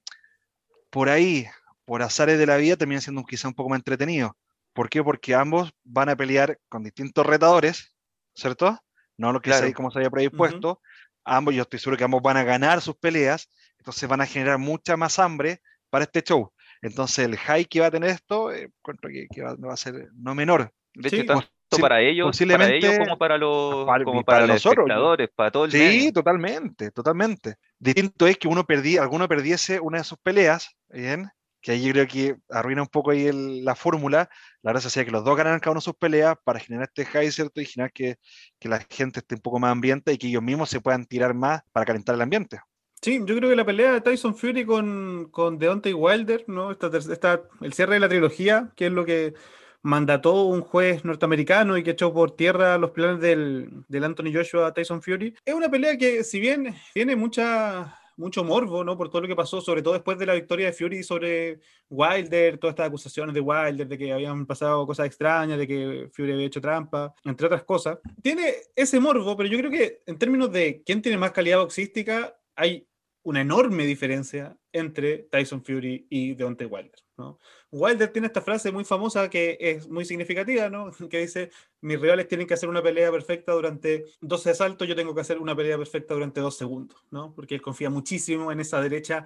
por 0.90 1.10
ahí, 1.10 1.48
por 1.86 2.02
azares 2.02 2.38
de 2.38 2.46
la 2.46 2.58
vida, 2.58 2.78
termina 2.78 3.02
siendo 3.02 3.24
quizá 3.24 3.48
un 3.48 3.56
poco 3.56 3.70
más 3.70 3.80
entretenido. 3.80 4.38
¿Por 4.74 4.90
qué? 4.90 5.04
Porque 5.04 5.34
ambos 5.34 5.74
van 5.84 6.10
a 6.10 6.16
pelear 6.16 6.60
con 6.70 6.84
distintos 6.84 7.26
retadores, 7.26 7.94
¿cierto? 8.36 8.80
No 9.18 9.34
lo 9.34 9.42
que 9.42 9.52
sea 9.52 9.74
como 9.74 9.90
se 9.90 10.00
había 10.00 10.12
predispuesto. 10.12 10.82
Ambos, 11.26 11.56
yo 11.56 11.64
estoy 11.64 11.80
seguro 11.80 11.98
que 11.98 12.04
ambos 12.04 12.22
van 12.22 12.38
a 12.38 12.44
ganar 12.44 12.80
sus 12.82 12.96
peleas, 12.96 13.50
entonces 13.80 14.08
van 14.08 14.22
a 14.22 14.28
generar 14.28 14.60
mucha 14.60 14.96
más 14.96 15.18
hambre 15.18 15.62
para 15.90 16.06
este 16.06 16.22
show. 16.22 16.54
Entonces 16.82 17.26
el 17.26 17.38
high 17.38 17.66
que 17.66 17.80
va 17.80 17.88
a 17.88 17.92
tener 17.92 18.12
esto, 18.12 18.52
eh, 18.52 18.72
encuentro 18.78 19.10
que, 19.10 19.42
va, 19.42 19.56
va, 19.56 19.74
a 19.74 19.78
ser 19.78 20.10
no 20.14 20.36
menor. 20.36 20.72
De 20.98 21.10
hecho, 21.10 21.26
tanto 21.26 21.48
para 21.80 22.02
ellos, 22.02 22.36
para 22.48 22.70
ellos 22.74 22.98
como 22.98 23.18
para 23.18 23.38
los, 23.38 23.86
como 24.04 24.24
para, 24.24 24.48
los 24.48 24.66
espectadores, 24.66 25.30
para 25.36 25.52
todo 25.52 25.66
el 25.66 25.72
Sí, 25.72 26.12
totalmente, 26.12 26.90
totalmente. 26.92 27.56
Distinto 27.78 28.26
es 28.26 28.38
que 28.38 28.48
uno 28.48 28.66
perdí, 28.66 28.98
alguno 28.98 29.28
perdiese 29.28 29.80
una 29.80 30.00
de 30.00 30.04
sus 30.04 30.18
peleas, 30.18 30.76
bien, 30.90 31.30
que 31.62 31.74
ahí 31.74 31.84
yo 31.84 31.92
creo 31.92 32.08
que 32.08 32.36
arruina 32.50 32.82
un 32.82 32.88
poco 32.88 33.12
ahí 33.12 33.30
la 33.62 33.76
fórmula. 33.76 34.28
La 34.64 34.74
verdad 34.74 34.88
es 34.88 35.06
que 35.06 35.12
los 35.12 35.24
dos 35.24 35.38
ganan 35.38 35.60
cada 35.60 35.74
uno 35.74 35.82
sus 35.82 35.96
peleas 35.96 36.36
para 36.44 36.60
generar 36.60 36.88
este 36.88 37.06
high, 37.06 37.32
¿cierto? 37.32 37.62
Y 37.62 37.66
generar 37.66 37.92
que, 37.92 38.18
que, 38.60 38.70
la 38.70 38.80
gente 38.90 39.20
esté 39.20 39.36
un 39.36 39.42
poco 39.42 39.60
más 39.60 39.72
ambiente 39.72 40.12
y 40.12 40.18
que 40.18 40.28
ellos 40.28 40.42
mismos 40.42 40.70
se 40.70 40.82
puedan 40.82 41.06
tirar 41.06 41.36
más 41.36 41.62
para 41.72 41.86
calentar 41.86 42.16
el 42.16 42.22
ambiente. 42.22 42.60
Sí, 43.02 43.20
yo 43.24 43.36
creo 43.36 43.50
que 43.50 43.56
la 43.56 43.66
pelea 43.66 43.94
de 43.94 44.02
Tyson 44.02 44.36
Fury 44.36 44.66
con, 44.66 45.30
con 45.30 45.60
Deontay 45.60 45.94
Wilder, 45.94 46.46
¿no? 46.48 46.72
Esta, 46.72 46.90
esta, 46.98 47.44
el 47.62 47.74
cierre 47.74 47.94
de 47.94 48.00
la 48.00 48.10
trilogía, 48.10 48.72
que 48.76 48.88
es 48.88 48.92
lo 48.92 49.06
que 49.06 49.36
mandató 49.84 50.44
un 50.46 50.62
juez 50.62 51.06
norteamericano 51.06 51.78
y 51.78 51.84
que 51.84 51.92
echó 51.92 52.14
por 52.14 52.36
tierra 52.36 52.78
los 52.78 52.92
planes 52.92 53.22
del, 53.22 53.70
del 53.88 54.04
Anthony 54.04 54.34
Joshua 54.34 54.74
Tyson 54.74 55.02
Fury. 55.02 55.36
Es 55.46 55.54
una 55.54 55.70
pelea 55.70 55.98
que, 55.98 56.24
si 56.24 56.40
bien 56.40 56.76
tiene 56.94 57.16
mucha, 57.16 57.98
mucho 58.18 58.44
morbo, 58.44 58.84
¿no? 58.84 58.98
Por 58.98 59.10
todo 59.10 59.22
lo 59.22 59.28
que 59.28 59.36
pasó, 59.36 59.62
sobre 59.62 59.82
todo 59.82 59.94
después 59.94 60.18
de 60.18 60.26
la 60.26 60.34
victoria 60.34 60.66
de 60.68 60.74
Fury 60.74 61.04
sobre 61.04 61.60
Wilder, 61.90 62.58
todas 62.58 62.74
estas 62.74 62.88
acusaciones 62.88 63.34
de 63.34 63.42
Wilder, 63.42 63.88
de 63.88 63.98
que 63.98 64.12
habían 64.12 64.46
pasado 64.46 64.86
cosas 64.86 65.06
extrañas, 65.06 65.58
de 65.58 65.68
que 65.68 66.10
Fury 66.12 66.34
había 66.34 66.48
hecho 66.48 66.60
trampa, 66.60 67.14
entre 67.24 67.46
otras 67.46 67.64
cosas. 67.64 68.00
Tiene 68.22 68.56
ese 68.76 69.00
morbo, 69.00 69.38
pero 69.38 69.48
yo 69.48 69.58
creo 69.60 69.72
que 69.72 70.02
en 70.06 70.18
términos 70.18 70.52
de 70.52 70.82
quién 70.84 71.02
tiene 71.02 71.18
más 71.18 71.32
calidad 71.32 71.60
boxística, 71.60 72.36
hay 72.56 72.88
una 73.24 73.42
enorme 73.42 73.86
diferencia 73.86 74.58
entre 74.72 75.28
Tyson 75.30 75.64
Fury 75.64 76.08
y 76.10 76.34
Deontay 76.34 76.68
Wilder, 76.68 77.00
¿no? 77.18 77.40
Wilder 77.72 78.10
tiene 78.10 78.28
esta 78.28 78.42
frase 78.42 78.72
muy 78.72 78.86
famosa 78.86 79.30
que 79.30 79.58
es 79.60 79.90
muy 79.90 80.06
significativa, 80.06 80.70
¿no? 80.70 80.92
Que 81.10 81.20
dice, 81.20 81.52
mis 81.82 82.00
rivales 82.00 82.28
tienen 82.28 82.48
que 82.48 82.54
hacer 82.54 82.70
una 82.70 82.82
pelea 82.82 83.12
perfecta 83.12 83.52
durante 83.52 84.06
12 84.22 84.52
asaltos, 84.52 84.88
yo 84.88 84.96
tengo 84.96 85.14
que 85.14 85.22
hacer 85.22 85.40
una 85.40 85.56
pelea 85.56 85.78
perfecta 85.78 86.14
durante 86.14 86.42
dos 86.42 86.58
segundos, 86.58 87.04
¿no? 87.12 87.34
Porque 87.34 87.56
él 87.56 87.62
confía 87.62 87.90
muchísimo 87.90 88.52
en 88.52 88.60
esa 88.60 88.82
derecha 88.82 89.26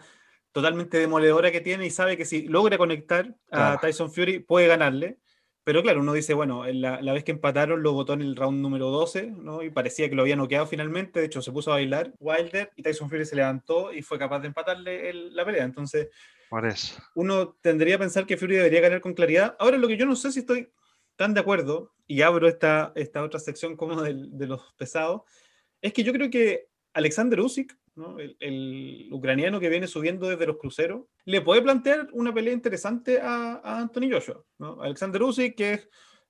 totalmente 0.52 0.98
demoledora 0.98 1.52
que 1.52 1.62
tiene 1.62 1.86
y 1.86 1.92
sabe 1.92 2.18
que 2.18 2.26
si 2.26 2.48
logra 2.48 2.78
conectar 2.78 3.36
a 3.52 3.78
Tyson 3.80 4.12
Fury 4.12 4.40
puede 4.40 4.68
ganarle. 4.68 5.18
Pero 5.64 5.84
claro, 5.84 6.02
uno 6.02 6.14
dice, 6.14 6.34
bueno, 6.34 6.66
la, 6.66 7.14
vez 7.14 7.24
que 7.24 7.32
empataron 7.32 7.84
lo 7.84 7.94
votó 7.94 8.14
en 8.14 8.22
el 8.22 8.36
round 8.36 8.62
número 8.62 8.90
12, 8.90 9.32
¿no? 9.38 9.62
Y 9.62 9.70
parecía 9.70 10.10
que 10.10 10.16
lo 10.16 10.24
había 10.24 10.36
noqueado 10.36 10.66
finalmente. 10.66 11.20
De 11.20 11.28
hecho, 11.28 11.42
se 11.42 11.52
puso 11.52 11.72
a 11.72 11.76
bailar 11.76 12.14
Wilder 12.20 12.72
y 12.76 12.82
Tyson 12.82 13.10
Fury 13.10 13.26
se 13.26 13.36
levantó 13.36 13.94
y 13.94 14.02
fue 14.02 14.18
capaz 14.18 14.40
de 14.40 14.48
empatarle 14.48 15.14
la 15.14 15.46
pelea. 15.46 15.64
Entonces, 15.64 16.10
uno 17.16 17.58
tendría 17.62 17.96
que 17.96 18.00
pensar 18.00 18.26
que 18.26 18.38
Fury 18.38 18.58
debería 18.58 18.82
ganar 18.82 19.02
con 19.02 19.14
claridad. 19.14 19.56
Ahora, 19.60 19.78
lo 19.78 19.88
que 19.88 19.98
yo 19.98 20.06
no 20.06 20.16
sé 20.16 20.32
si 20.32 20.40
estoy 20.40 20.72
tan 21.16 21.34
de 21.34 21.40
acuerdo, 21.40 21.94
y 22.08 22.22
abro 22.22 22.48
esta, 22.48 22.92
esta 22.96 23.24
otra 23.24 23.40
sección 23.40 23.78
como 23.78 24.02
de, 24.02 24.16
de 24.16 24.48
los 24.48 24.74
pesados, 24.74 25.22
es 25.82 25.94
que 25.94 26.04
yo 26.04 26.12
creo 26.12 26.30
que 26.30 26.68
Alexander 26.94 27.40
Usyk 27.40 27.78
el, 28.40 29.10
ucraniano 29.12 29.60
que 29.60 29.70
viene 29.70 29.88
subiendo 29.88 30.28
desde 30.28 30.48
los 30.48 30.58
cruceros, 30.58 31.06
le 31.26 31.42
puede 31.42 31.62
plantear 31.62 32.08
una 32.14 32.34
pelea 32.34 32.54
interesante 32.54 33.20
a, 33.22 33.62
Anthony 33.64 34.12
Joshua. 34.12 34.44
Alexander 34.82 35.22
Usyk, 35.22 35.56
que 35.56 35.74
es 35.74 35.90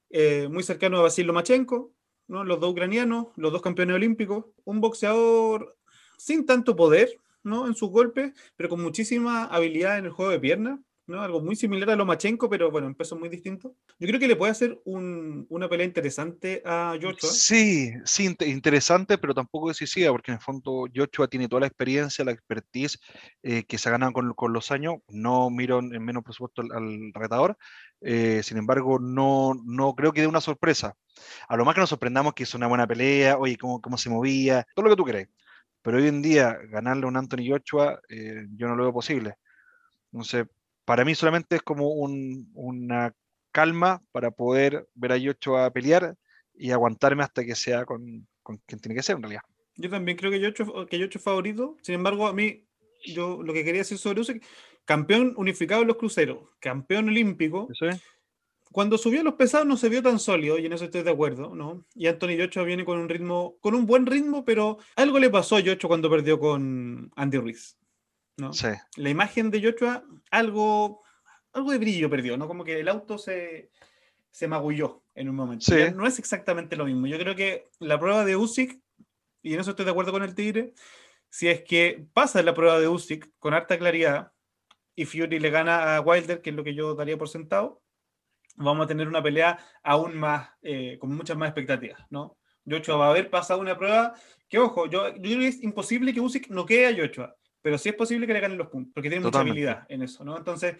eh, 0.09 0.47
muy 0.49 0.63
cercano 0.63 0.97
a 0.97 1.03
Basil 1.03 1.27
Lomachenko, 1.27 1.93
¿no? 2.27 2.43
los 2.43 2.59
dos 2.59 2.71
ucranianos, 2.71 3.27
los 3.35 3.51
dos 3.51 3.61
campeones 3.61 3.95
olímpicos, 3.95 4.45
un 4.63 4.81
boxeador 4.81 5.77
sin 6.17 6.45
tanto 6.45 6.75
poder 6.75 7.17
¿no? 7.43 7.67
en 7.67 7.75
sus 7.75 7.89
golpes, 7.89 8.33
pero 8.55 8.69
con 8.69 8.81
muchísima 8.81 9.45
habilidad 9.45 9.97
en 9.97 10.05
el 10.05 10.11
juego 10.11 10.31
de 10.31 10.39
piernas. 10.39 10.79
Algo 11.07 11.41
muy 11.41 11.57
similar 11.57 11.89
a 11.89 11.95
Lomachenko, 11.97 12.49
pero 12.49 12.71
bueno, 12.71 12.87
en 12.87 12.95
peso 12.95 13.17
muy 13.17 13.27
distinto. 13.27 13.75
Yo 13.99 14.07
creo 14.07 14.19
que 14.19 14.29
le 14.29 14.37
puede 14.37 14.51
hacer 14.51 14.79
una 14.85 15.67
pelea 15.67 15.85
interesante 15.85 16.61
a 16.63 16.97
Joshua. 17.01 17.29
Sí, 17.29 17.91
sí, 18.05 18.33
interesante, 18.45 19.17
pero 19.17 19.33
tampoco 19.33 19.67
decisiva, 19.67 20.11
porque 20.11 20.31
en 20.31 20.37
el 20.37 20.41
fondo 20.41 20.85
Joshua 20.95 21.27
tiene 21.27 21.49
toda 21.49 21.61
la 21.61 21.67
experiencia, 21.67 22.23
la 22.23 22.31
expertise 22.31 22.97
eh, 23.43 23.63
que 23.63 23.77
se 23.77 23.89
ha 23.89 23.91
ganado 23.91 24.13
con, 24.13 24.53
los 24.53 24.71
años. 24.71 24.95
No 25.09 25.49
miro 25.49 25.79
en 25.79 26.01
menos 26.01 26.23
presupuesto 26.23 26.61
al, 26.61 26.71
al 26.71 27.11
retador, 27.13 27.57
eh, 28.01 28.41
sin 28.43 28.57
embargo, 28.57 28.99
no, 28.99 29.53
no 29.65 29.93
creo 29.95 30.11
que 30.11 30.21
dé 30.21 30.27
una 30.27 30.41
sorpresa. 30.41 30.95
A 31.47 31.55
lo 31.55 31.65
más 31.65 31.75
que 31.75 31.81
nos 31.81 31.89
sorprendamos 31.89 32.33
que 32.33 32.43
es 32.43 32.53
una 32.53 32.67
buena 32.67 32.87
pelea, 32.87 33.37
oye, 33.37 33.57
cómo, 33.57 33.81
cómo 33.81 33.97
se 33.97 34.09
movía, 34.09 34.65
todo 34.75 34.85
lo 34.85 34.91
que 34.91 34.97
tú 34.97 35.05
crees. 35.05 35.29
Pero 35.81 35.97
hoy 35.97 36.07
en 36.07 36.21
día, 36.21 36.57
ganarle 36.69 37.05
a 37.05 37.07
un 37.07 37.17
Anthony 37.17 37.49
Joshua, 37.49 37.99
eh, 38.09 38.45
yo 38.55 38.67
no 38.67 38.75
lo 38.75 38.83
veo 38.83 38.93
posible. 38.93 39.35
Sé, 40.21 40.45
para 40.85 41.05
mí 41.05 41.15
solamente 41.15 41.55
es 41.55 41.61
como 41.61 41.89
una 41.89 43.13
calma 43.51 44.01
para 44.11 44.31
poder 44.31 44.87
ver 44.93 45.11
a 45.11 45.17
Yocho 45.17 45.57
a 45.57 45.71
pelear 45.71 46.15
y 46.53 46.71
aguantarme 46.71 47.23
hasta 47.23 47.43
que 47.43 47.55
sea 47.55 47.85
con, 47.85 48.27
quien 48.43 48.79
tiene 48.79 48.95
que 48.95 49.03
ser 49.03 49.15
en 49.15 49.23
realidad. 49.23 49.41
Yo 49.75 49.89
también 49.89 50.17
creo 50.17 50.31
que 50.31 50.39
Yocho, 50.39 50.85
que 50.85 50.99
Yocho 50.99 51.17
es 51.17 51.23
favorito. 51.23 51.77
Sin 51.81 51.95
embargo, 51.95 52.27
a 52.27 52.33
mí, 52.33 52.67
yo 53.05 53.41
lo 53.41 53.53
que 53.53 53.63
quería 53.63 53.81
decir 53.81 53.97
sobre 53.97 54.21
eso 54.21 54.33
campeón 54.85 55.33
unificado 55.37 55.81
en 55.81 55.87
los 55.87 55.97
cruceros, 55.97 56.39
campeón 56.59 57.09
olímpico. 57.09 57.69
Cuando 58.71 58.97
subió 58.97 59.21
a 59.21 59.23
los 59.23 59.33
pesados 59.33 59.67
no 59.67 59.77
se 59.77 59.89
vio 59.89 60.01
tan 60.01 60.19
sólido, 60.19 60.57
y 60.57 60.65
en 60.65 60.73
eso 60.73 60.85
estoy 60.85 61.03
de 61.03 61.11
acuerdo, 61.11 61.55
¿no? 61.55 61.85
Y 61.93 62.07
Anthony 62.07 62.37
Yocho 62.37 62.63
viene 62.63 62.85
con 62.85 62.99
un 62.99 63.09
ritmo, 63.09 63.57
con 63.59 63.75
un 63.75 63.85
buen 63.85 64.05
ritmo, 64.05 64.45
pero 64.45 64.77
algo 64.95 65.19
le 65.19 65.29
pasó 65.29 65.57
a 65.57 65.59
Yocho 65.59 65.87
cuando 65.87 66.09
perdió 66.09 66.39
con 66.39 67.11
Andy 67.15 67.37
Ruiz. 67.37 67.77
La 68.95 69.09
imagen 69.09 69.51
de 69.51 69.61
Joshua, 69.61 70.03
algo, 70.31 71.03
algo 71.53 71.71
de 71.71 71.77
brillo 71.77 72.09
perdió, 72.09 72.37
¿no? 72.37 72.47
Como 72.47 72.63
que 72.63 72.79
el 72.79 72.87
auto 72.87 73.17
se, 73.17 73.69
se 74.31 74.47
magulló 74.47 75.03
en 75.15 75.29
un 75.29 75.35
momento. 75.35 75.65
No 75.93 76.07
es 76.07 76.17
exactamente 76.17 76.75
lo 76.75 76.85
mismo. 76.85 77.07
Yo 77.07 77.19
creo 77.19 77.35
que 77.35 77.69
la 77.79 77.99
prueba 77.99 78.25
de 78.25 78.35
Usyk, 78.35 78.79
y 79.43 79.53
en 79.53 79.59
eso 79.59 79.71
estoy 79.71 79.85
de 79.85 79.91
acuerdo 79.91 80.11
con 80.11 80.23
el 80.23 80.33
Tigre, 80.33 80.73
si 81.29 81.47
es 81.47 81.61
que 81.61 82.05
pasa 82.13 82.41
la 82.41 82.53
prueba 82.53 82.79
de 82.79 82.87
Usyk 82.87 83.31
con 83.37 83.53
harta 83.53 83.77
claridad 83.77 84.31
y 84.95 85.05
Fury 85.05 85.39
le 85.39 85.49
gana 85.49 85.95
a 85.95 86.01
Wilder, 86.01 86.41
que 86.41 86.49
es 86.49 86.55
lo 86.55 86.63
que 86.63 86.75
yo 86.75 86.95
daría 86.95 87.17
por 87.17 87.29
sentado, 87.29 87.81
vamos 88.55 88.85
a 88.85 88.87
tener 88.87 89.07
una 89.07 89.23
pelea 89.23 89.57
aún 89.83 90.17
más, 90.17 90.49
eh, 90.61 90.97
con 90.99 91.15
muchas 91.15 91.37
más 91.37 91.49
expectativas, 91.49 92.01
¿no? 92.09 92.37
Joshua 92.69 92.95
va 92.95 93.07
a 93.07 93.09
haber 93.09 93.29
pasado 93.29 93.59
una 93.59 93.77
prueba 93.77 94.13
que, 94.47 94.59
ojo, 94.59 94.87
yo, 94.87 95.09
yo 95.15 95.21
creo 95.21 95.39
que 95.39 95.47
es 95.47 95.63
imposible 95.63 96.13
que 96.13 96.19
Usyk 96.19 96.49
no 96.49 96.65
quede 96.65 96.87
a 96.87 96.95
Joshua 96.95 97.35
pero 97.61 97.77
sí 97.77 97.89
es 97.89 97.95
posible 97.95 98.27
que 98.27 98.33
le 98.33 98.39
ganen 98.39 98.57
los 98.57 98.67
puntos, 98.67 98.91
porque 98.93 99.09
tiene 99.09 99.23
mucha 99.23 99.39
habilidad 99.39 99.85
en 99.89 100.01
eso, 100.01 100.23
¿no? 100.23 100.37
Entonces, 100.37 100.75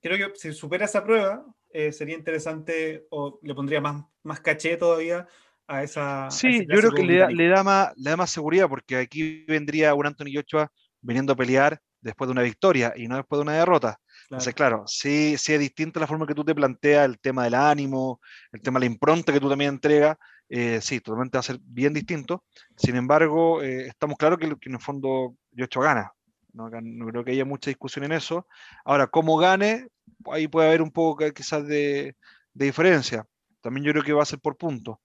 creo 0.00 0.16
que 0.32 0.38
si 0.38 0.52
supera 0.52 0.84
esa 0.84 1.02
prueba, 1.02 1.44
eh, 1.70 1.92
sería 1.92 2.16
interesante 2.16 3.06
o 3.10 3.38
le 3.42 3.54
pondría 3.54 3.80
más, 3.80 4.04
más 4.22 4.40
caché 4.40 4.76
todavía 4.76 5.26
a 5.66 5.82
esa. 5.82 6.30
Sí, 6.30 6.66
yo 6.68 6.78
creo 6.78 6.92
que 6.92 7.02
le 7.04 7.48
da, 7.48 7.64
más, 7.64 7.92
le 7.96 8.10
da 8.10 8.16
más 8.16 8.30
seguridad, 8.30 8.68
porque 8.68 8.96
aquí 8.96 9.44
vendría 9.46 9.94
un 9.94 10.06
Anthony 10.06 10.38
Ochoa 10.38 10.70
viniendo 11.00 11.32
a 11.32 11.36
pelear 11.36 11.80
después 12.00 12.28
de 12.28 12.32
una 12.32 12.42
victoria 12.42 12.92
y 12.94 13.08
no 13.08 13.16
después 13.16 13.38
de 13.38 13.42
una 13.42 13.54
derrota. 13.54 13.98
Entonces, 14.32 14.54
claro, 14.54 14.84
sí, 14.86 15.36
sí 15.36 15.52
es 15.52 15.60
distinta 15.60 16.00
la 16.00 16.06
forma 16.06 16.26
que 16.26 16.34
tú 16.34 16.42
te 16.42 16.54
planteas 16.54 17.04
el 17.04 17.20
tema 17.20 17.44
del 17.44 17.54
ánimo, 17.54 18.18
el 18.50 18.62
tema 18.62 18.78
de 18.80 18.86
la 18.86 18.92
impronta 18.92 19.30
que 19.30 19.40
tú 19.40 19.50
también 19.50 19.74
entregas. 19.74 20.16
Eh, 20.48 20.80
sí, 20.80 21.00
totalmente 21.00 21.36
va 21.36 21.40
a 21.40 21.42
ser 21.42 21.58
bien 21.62 21.92
distinto. 21.92 22.42
Sin 22.74 22.96
embargo, 22.96 23.62
eh, 23.62 23.88
estamos 23.88 24.16
claros 24.16 24.38
que, 24.38 24.48
que, 24.56 24.70
en 24.70 24.74
el 24.74 24.80
fondo 24.80 25.34
Yocho 25.50 25.80
gana. 25.80 26.12
¿no? 26.54 26.70
no 26.70 27.06
creo 27.08 27.24
que 27.24 27.32
haya 27.32 27.44
mucha 27.44 27.70
discusión 27.70 28.06
en 28.06 28.12
eso. 28.12 28.46
Ahora, 28.86 29.06
cómo 29.06 29.36
gane, 29.36 29.88
ahí 30.32 30.48
puede 30.48 30.68
haber 30.68 30.80
un 30.80 30.90
poco 30.90 31.24
quizás 31.32 31.66
de, 31.66 32.16
de 32.54 32.64
diferencia. 32.64 33.26
También 33.60 33.84
yo 33.84 33.92
creo 33.92 34.04
que 34.04 34.12
va 34.14 34.22
a 34.22 34.26
ser 34.26 34.40
por 34.40 34.56
puntos, 34.56 34.96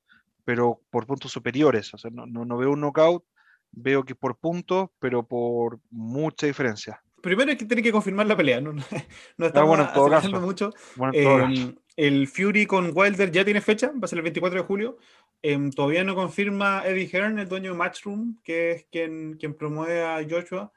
pero 0.46 0.82
por 0.90 1.06
puntos 1.06 1.34
superiores. 1.34 1.94
O 1.94 1.98
sea, 1.98 2.12
no, 2.12 2.26
no, 2.26 2.58
veo 2.58 2.72
un 2.72 2.80
knockout, 2.80 3.26
veo 3.72 4.04
que 4.06 4.16
por 4.16 4.38
puntos, 4.38 4.90
pero 5.00 5.28
por 5.28 5.80
mucha 5.90 6.48
diferencia. 6.48 7.02
Primero 7.28 7.52
hay 7.52 7.58
que 7.58 7.66
tener 7.66 7.84
que 7.84 7.92
confirmar 7.92 8.26
la 8.26 8.38
pelea, 8.38 8.62
no, 8.62 8.72
no, 8.72 8.84
ah, 8.90 9.48
estamos 9.48 9.68
bueno, 9.68 9.92
todo 9.94 10.10
caso. 10.10 10.40
mucho. 10.40 10.74
Bueno, 10.96 11.12
eh, 11.14 11.76
el 11.98 12.26
Fury 12.30 12.66
con 12.66 12.92
Wilder 12.96 13.30
ya 13.30 13.44
tiene 13.44 13.60
fecha, 13.60 13.88
va 13.88 14.00
a 14.04 14.08
ser 14.08 14.20
el 14.20 14.24
24 14.24 14.62
de 14.62 14.66
julio. 14.66 14.98
Em, 15.42 15.70
todavía 15.70 16.06
no 16.06 16.16
confirma 16.16 16.84
Eddie 16.86 17.10
Hearn, 17.12 17.38
el 17.38 17.50
dueño 17.50 17.72
de 17.72 17.78
Matchroom, 17.78 18.38
que 18.46 18.72
es 18.72 18.86
quien, 18.90 19.34
quien 19.34 19.56
promueve 19.56 20.06
a 20.06 20.26
Joshua, 20.28 20.72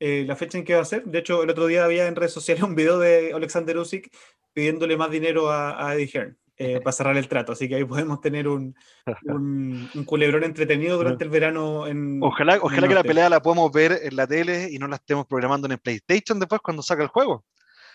eh, 0.00 0.24
la 0.26 0.34
fecha 0.34 0.58
en 0.58 0.64
que 0.64 0.74
va 0.74 0.82
a 0.82 0.84
ser. 0.84 1.04
De 1.04 1.20
hecho, 1.20 1.44
el 1.44 1.50
otro 1.50 1.68
día 1.68 1.84
había 1.84 2.08
en 2.08 2.16
redes 2.16 2.32
sociales 2.32 2.64
un 2.64 2.74
video 2.74 2.98
de 2.98 3.32
Alexander 3.32 3.78
Usyk 3.78 4.10
pidiéndole 4.52 4.96
más 4.96 5.12
dinero 5.12 5.48
a, 5.48 5.94
Eddie 5.94 6.10
Hearn 6.12 6.38
eh, 6.56 6.80
para 6.80 6.92
cerrar 6.92 7.16
el 7.16 7.28
trato. 7.28 7.52
Así 7.52 7.68
que 7.68 7.76
ahí 7.76 7.84
podemos 7.84 8.20
tener 8.20 8.46
un, 8.48 8.76
un, 9.24 10.04
culebrón 10.06 10.44
entretenido 10.44 10.96
durante 10.96 11.24
el 11.24 11.30
verano. 11.30 11.86
En, 11.86 12.22
ojalá 12.22 12.58
ojalá 12.60 12.88
que 12.88 12.94
la 12.94 13.02
pelea 13.02 13.28
la 13.28 13.42
podamos 13.42 13.72
ver 13.72 14.00
en 14.02 14.16
la 14.16 14.26
tele 14.26 14.68
y 14.70 14.78
no 14.78 14.86
la 14.86 14.96
estemos 14.96 15.26
programando 15.26 15.66
en 15.66 15.72
el 15.72 15.78
PlayStation 15.78 16.38
después 16.38 16.60
cuando 16.60 16.82
saca 16.82 17.02
el 17.02 17.08
juego. 17.08 17.44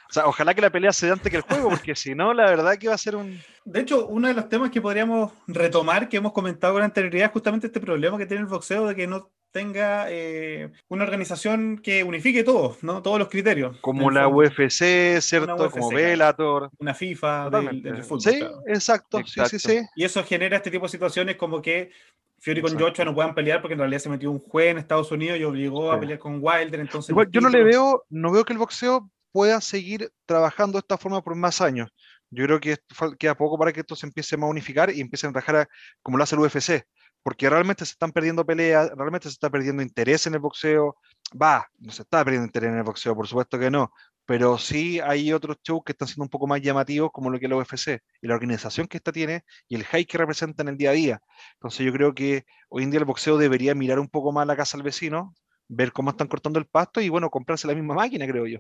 O 0.10 0.14
sea, 0.14 0.26
ojalá 0.26 0.56
que 0.56 0.62
la 0.62 0.72
pelea 0.72 0.92
se 0.92 1.06
dé 1.06 1.12
antes 1.12 1.30
que 1.30 1.38
el 1.38 1.44
juego, 1.44 1.70
porque 1.70 1.94
si 1.96 2.16
no, 2.16 2.34
la 2.34 2.46
verdad 2.46 2.78
que 2.78 2.88
va 2.88 2.96
a 2.96 2.98
ser 2.98 3.16
un. 3.16 3.40
De 3.64 3.80
hecho, 3.80 4.08
uno 4.08 4.28
de 4.28 4.34
los 4.34 4.50
temas 4.50 4.72
que 4.72 4.82
podríamos 4.82 5.32
retomar, 5.46 6.10
que 6.10 6.18
hemos 6.18 6.34
comentado 6.34 6.74
con 6.74 6.82
anterioridad, 6.82 7.28
es 7.28 7.32
justamente 7.32 7.68
este 7.68 7.80
problema 7.80 8.18
que 8.18 8.26
tiene 8.26 8.42
el 8.42 8.48
boxeo 8.48 8.88
de 8.88 8.96
que 8.96 9.06
no 9.06 9.30
tenga 9.52 10.06
eh, 10.10 10.72
una 10.88 11.04
organización 11.04 11.80
que 11.80 12.04
unifique 12.04 12.44
todos, 12.44 12.84
¿no? 12.84 13.02
Todos 13.02 13.20
los 13.20 13.30
criterios. 13.30 13.78
Como 13.82 14.12
la 14.12 14.28
UFC, 14.28 15.20
¿cierto? 15.22 15.70
Como 15.72 15.90
Bellator. 15.90 16.70
Una 16.78 16.94
FIFA 16.94 17.50
del, 17.50 18.04
fútbol. 18.04 18.22
Sí, 18.22 18.40
exacto. 18.68 19.22
Sí, 19.26 19.42
sí, 19.50 19.60
sí. 19.60 19.80
Y 19.96 20.04
eso 20.04 20.24
genera 20.24 20.58
este 20.58 20.72
tipo 20.72 20.86
de 20.86 20.92
situaciones 20.92 21.36
como 21.36 21.62
que 21.62 21.92
Fury 22.40 22.62
con 22.62 22.80
Joshua 22.80 23.06
no 23.06 23.14
puedan 23.14 23.36
pelear 23.36 23.62
porque 23.62 23.74
en 23.74 23.80
realidad 23.80 24.00
se 24.00 24.10
metió 24.10 24.32
un 24.32 24.40
juez 24.40 24.72
en 24.72 24.78
Estados 24.78 25.12
Unidos 25.12 25.40
y 25.40 25.44
obligó 25.44 25.92
a 25.92 26.00
pelear 26.00 26.20
con 26.20 26.40
Wilder. 26.42 26.80
Entonces 26.80 27.16
yo 27.32 27.42
no 27.42 27.50
le 27.50 27.64
veo, 27.64 28.06
no 28.10 28.32
veo 28.32 28.46
que 28.46 28.54
el 28.54 28.60
boxeo 28.60 29.10
pueda 29.32 29.62
seguir 29.62 30.12
trabajando 30.26 30.78
de 30.78 30.80
esta 30.80 30.98
forma 30.98 31.22
por 31.22 31.36
más 31.36 31.62
años. 31.62 31.90
Yo 32.32 32.46
creo 32.46 32.60
que 32.60 32.78
queda 33.18 33.36
poco 33.36 33.58
para 33.58 33.74
que 33.74 33.80
esto 33.82 33.96
se 33.96 34.06
empiece 34.06 34.36
a 34.36 34.46
unificar 34.46 34.92
y 34.92 35.02
empiecen 35.02 35.32
a 35.32 35.34
trabajar 35.34 35.68
como 36.02 36.18
lo 36.18 36.24
hace 36.24 36.36
el 36.36 36.42
UFC, 36.42 36.86
porque 37.24 37.50
realmente 37.50 37.86
se 37.86 37.92
están 37.92 38.12
perdiendo 38.12 38.46
peleas, 38.46 38.92
realmente 38.96 39.28
se 39.28 39.34
está 39.34 39.50
perdiendo 39.50 39.84
interés 39.84 40.28
en 40.28 40.34
el 40.34 40.40
boxeo. 40.40 40.96
Va, 41.40 41.68
no 41.78 41.92
se 41.92 42.04
está 42.04 42.24
perdiendo 42.24 42.46
interés 42.46 42.72
en 42.72 42.78
el 42.78 42.84
boxeo, 42.84 43.16
por 43.16 43.28
supuesto 43.28 43.60
que 43.60 43.70
no, 43.70 43.92
pero 44.30 44.60
sí 44.60 45.00
hay 45.00 45.34
otros 45.34 45.58
shows 45.64 45.82
que 45.84 45.92
están 45.92 46.08
siendo 46.08 46.24
un 46.24 46.30
poco 46.30 46.46
más 46.46 46.62
llamativos, 46.62 47.10
como 47.12 47.32
lo 47.32 47.40
que 47.40 47.48
es 47.48 47.50
la 47.50 47.58
UFC, 47.58 48.00
y 48.22 48.28
la 48.28 48.36
organización 48.36 48.88
que 48.88 48.98
esta 48.98 49.12
tiene 49.12 49.44
y 49.68 49.76
el 49.76 49.86
hype 49.86 50.06
que 50.06 50.20
representa 50.20 50.62
en 50.62 50.70
el 50.70 50.78
día 50.78 50.92
a 50.92 50.94
día. 50.94 51.22
Entonces 51.54 51.84
yo 51.86 51.92
creo 51.92 52.14
que 52.14 52.46
hoy 52.70 52.84
en 52.84 52.92
día 52.92 53.00
el 53.00 53.06
boxeo 53.06 53.38
debería 53.38 53.74
mirar 53.74 54.00
un 54.00 54.08
poco 54.08 54.32
más 54.32 54.46
la 54.46 54.56
casa 54.56 54.78
al 54.78 54.84
vecino, 54.84 55.34
ver 55.68 55.92
cómo 55.92 56.12
están 56.12 56.28
cortando 56.28 56.60
el 56.60 56.68
pasto 56.68 57.02
y 57.02 57.10
bueno, 57.10 57.32
comprarse 57.32 57.68
la 57.68 57.74
misma 57.74 57.96
máquina, 57.96 58.28
creo 58.28 58.46
yo. 58.46 58.60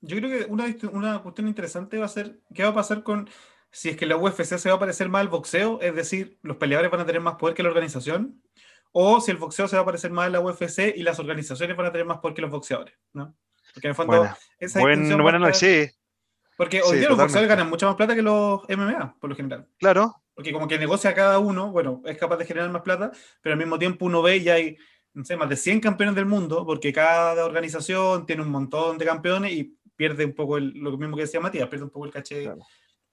Yo 0.00 0.16
creo 0.16 0.30
que 0.30 0.50
una, 0.50 0.64
una 0.92 1.22
cuestión 1.22 1.46
interesante 1.46 1.98
va 1.98 2.06
a 2.06 2.08
ser 2.08 2.40
qué 2.54 2.62
va 2.62 2.70
a 2.70 2.74
pasar 2.74 3.02
con 3.02 3.28
si 3.72 3.88
es 3.88 3.96
que 3.96 4.06
la 4.06 4.16
UFC 4.16 4.44
se 4.58 4.68
va 4.68 4.76
a 4.76 4.78
parecer 4.78 5.08
más 5.08 5.22
al 5.22 5.28
boxeo, 5.28 5.80
es 5.80 5.94
decir, 5.96 6.38
los 6.42 6.58
peleadores 6.58 6.90
van 6.90 7.00
a 7.00 7.06
tener 7.06 7.20
más 7.22 7.34
poder 7.36 7.54
que 7.56 7.62
la 7.62 7.70
organización, 7.70 8.40
o 8.92 9.20
si 9.20 9.30
el 9.30 9.38
boxeo 9.38 9.66
se 9.66 9.76
va 9.76 9.82
a 9.82 9.86
parecer 9.86 10.10
más 10.12 10.26
a 10.26 10.30
la 10.30 10.40
UFC 10.40 10.92
y 10.94 11.02
las 11.02 11.18
organizaciones 11.18 11.76
van 11.76 11.86
a 11.86 11.92
tener 11.92 12.06
más 12.06 12.18
poder 12.18 12.34
que 12.34 12.42
los 12.42 12.50
boxeadores, 12.50 12.94
¿no? 13.14 13.34
Porque 13.74 13.86
en 13.88 13.90
el 13.90 13.94
fondo, 13.96 14.28
esa 14.58 14.80
bueno, 14.80 15.22
bueno, 15.22 15.38
no, 15.38 15.52
sí. 15.54 15.88
Porque 16.58 16.82
hoy 16.82 16.90
Sí, 16.90 16.96
día 16.98 17.08
los 17.08 17.16
boxeadores 17.18 17.32
totalmente. 17.32 17.48
ganan 17.48 17.70
mucha 17.70 17.86
más 17.86 17.96
plata 17.96 18.14
que 18.14 18.20
los 18.22 18.60
MMA, 18.68 19.16
por 19.18 19.30
lo 19.30 19.36
general. 19.36 19.66
Claro, 19.78 20.14
Porque 20.34 20.52
como 20.52 20.68
que 20.68 20.78
negocia 20.78 21.14
cada 21.14 21.38
uno, 21.38 21.72
bueno, 21.72 22.02
es 22.04 22.16
capaz 22.18 22.36
de 22.36 22.44
generar 22.44 22.70
más 22.70 22.82
plata, 22.82 23.10
pero 23.40 23.54
al 23.54 23.58
mismo 23.58 23.78
tiempo 23.78 24.04
uno 24.04 24.20
ve 24.22 24.36
y 24.36 24.48
hay, 24.50 24.76
no 25.14 25.24
sé, 25.24 25.36
más 25.36 25.48
de 25.48 25.56
100 25.56 25.80
campeones 25.80 26.14
del 26.14 26.26
mundo, 26.26 26.64
porque 26.66 26.92
cada 26.92 27.44
organización 27.44 28.26
tiene 28.26 28.42
un 28.42 28.50
montón 28.50 28.98
de 28.98 29.04
campeones 29.06 29.52
y 29.52 29.78
pierde 29.96 30.24
un 30.26 30.34
poco 30.34 30.58
el- 30.58 30.72
lo 30.74 30.96
mismo 30.98 31.16
que 31.16 31.22
decía 31.22 31.40
Matías, 31.40 31.68
pierde 31.68 31.84
un 31.84 31.90
poco 31.90 32.04
el 32.06 32.12
caché 32.12 32.42
Claro. 32.44 32.60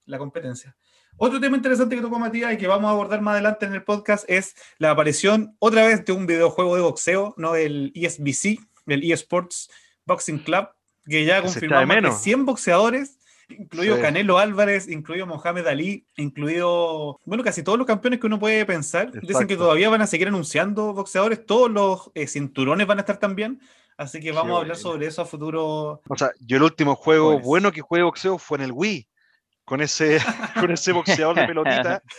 La 0.06 0.18
competencia. 0.18 0.76
Otro 1.16 1.40
tema 1.40 1.56
interesante 1.56 1.96
que 1.96 2.02
tocó 2.02 2.18
Matías 2.18 2.52
y 2.52 2.56
que 2.56 2.66
vamos 2.66 2.88
a 2.88 2.92
abordar 2.92 3.20
más 3.20 3.32
adelante 3.32 3.66
en 3.66 3.74
el 3.74 3.82
podcast 3.82 4.24
es 4.28 4.54
la 4.78 4.90
aparición 4.90 5.56
otra 5.58 5.84
vez 5.86 6.04
de 6.04 6.12
un 6.12 6.26
videojuego 6.26 6.76
de 6.76 6.82
boxeo, 6.82 7.34
¿no? 7.36 7.56
El 7.56 7.92
ESBC, 7.94 8.58
el 8.86 9.10
eSports 9.12 9.70
Boxing 10.06 10.38
Club, 10.38 10.68
que 11.06 11.24
ya 11.24 11.42
confirmó 11.42 11.76
más 11.76 11.88
de 11.88 11.94
menos. 11.94 12.22
100 12.22 12.46
boxeadores, 12.46 13.18
incluido 13.48 13.96
Sí. 13.96 14.02
Canelo 14.02 14.38
Álvarez, 14.38 14.88
incluido 14.88 15.26
Mohamed 15.26 15.66
Ali, 15.66 16.06
incluido, 16.16 17.18
bueno, 17.24 17.42
casi 17.44 17.62
todos 17.62 17.76
los 17.78 17.86
campeones 17.86 18.20
que 18.20 18.26
uno 18.26 18.38
puede 18.38 18.64
pensar. 18.64 19.06
Dicen 19.08 19.20
que 19.26 19.32
Exacto. 19.32 19.56
todavía 19.58 19.90
van 19.90 20.02
a 20.02 20.06
seguir 20.06 20.28
anunciando 20.28 20.94
boxeadores, 20.94 21.44
todos 21.44 21.70
los 21.70 22.10
eh, 22.14 22.26
cinturones 22.26 22.86
van 22.86 22.98
a 22.98 23.00
estar 23.02 23.18
también. 23.18 23.60
Así 23.96 24.20
que 24.20 24.32
vamos 24.32 24.52
a 24.56 24.60
hablar 24.60 24.76
bueno. 24.76 24.90
sobre 24.90 25.06
eso 25.06 25.20
a 25.20 25.26
futuro. 25.26 26.00
o 26.08 26.16
sea, 26.16 26.30
yo 26.40 26.56
el 26.56 26.62
último 26.62 26.94
juego 26.96 27.26
Jóvenes. 27.26 27.46
bueno 27.46 27.72
que 27.72 27.82
jugué 27.82 28.02
boxeo 28.02 28.38
fue 28.38 28.56
en 28.58 28.64
el 28.64 28.72
Wii, 28.72 29.06
con 29.70 29.80
ese, 29.80 30.18
con 30.60 30.72
ese 30.72 30.90
boxeador 30.90 31.36
de 31.36 31.46
pelotita. 31.46 32.02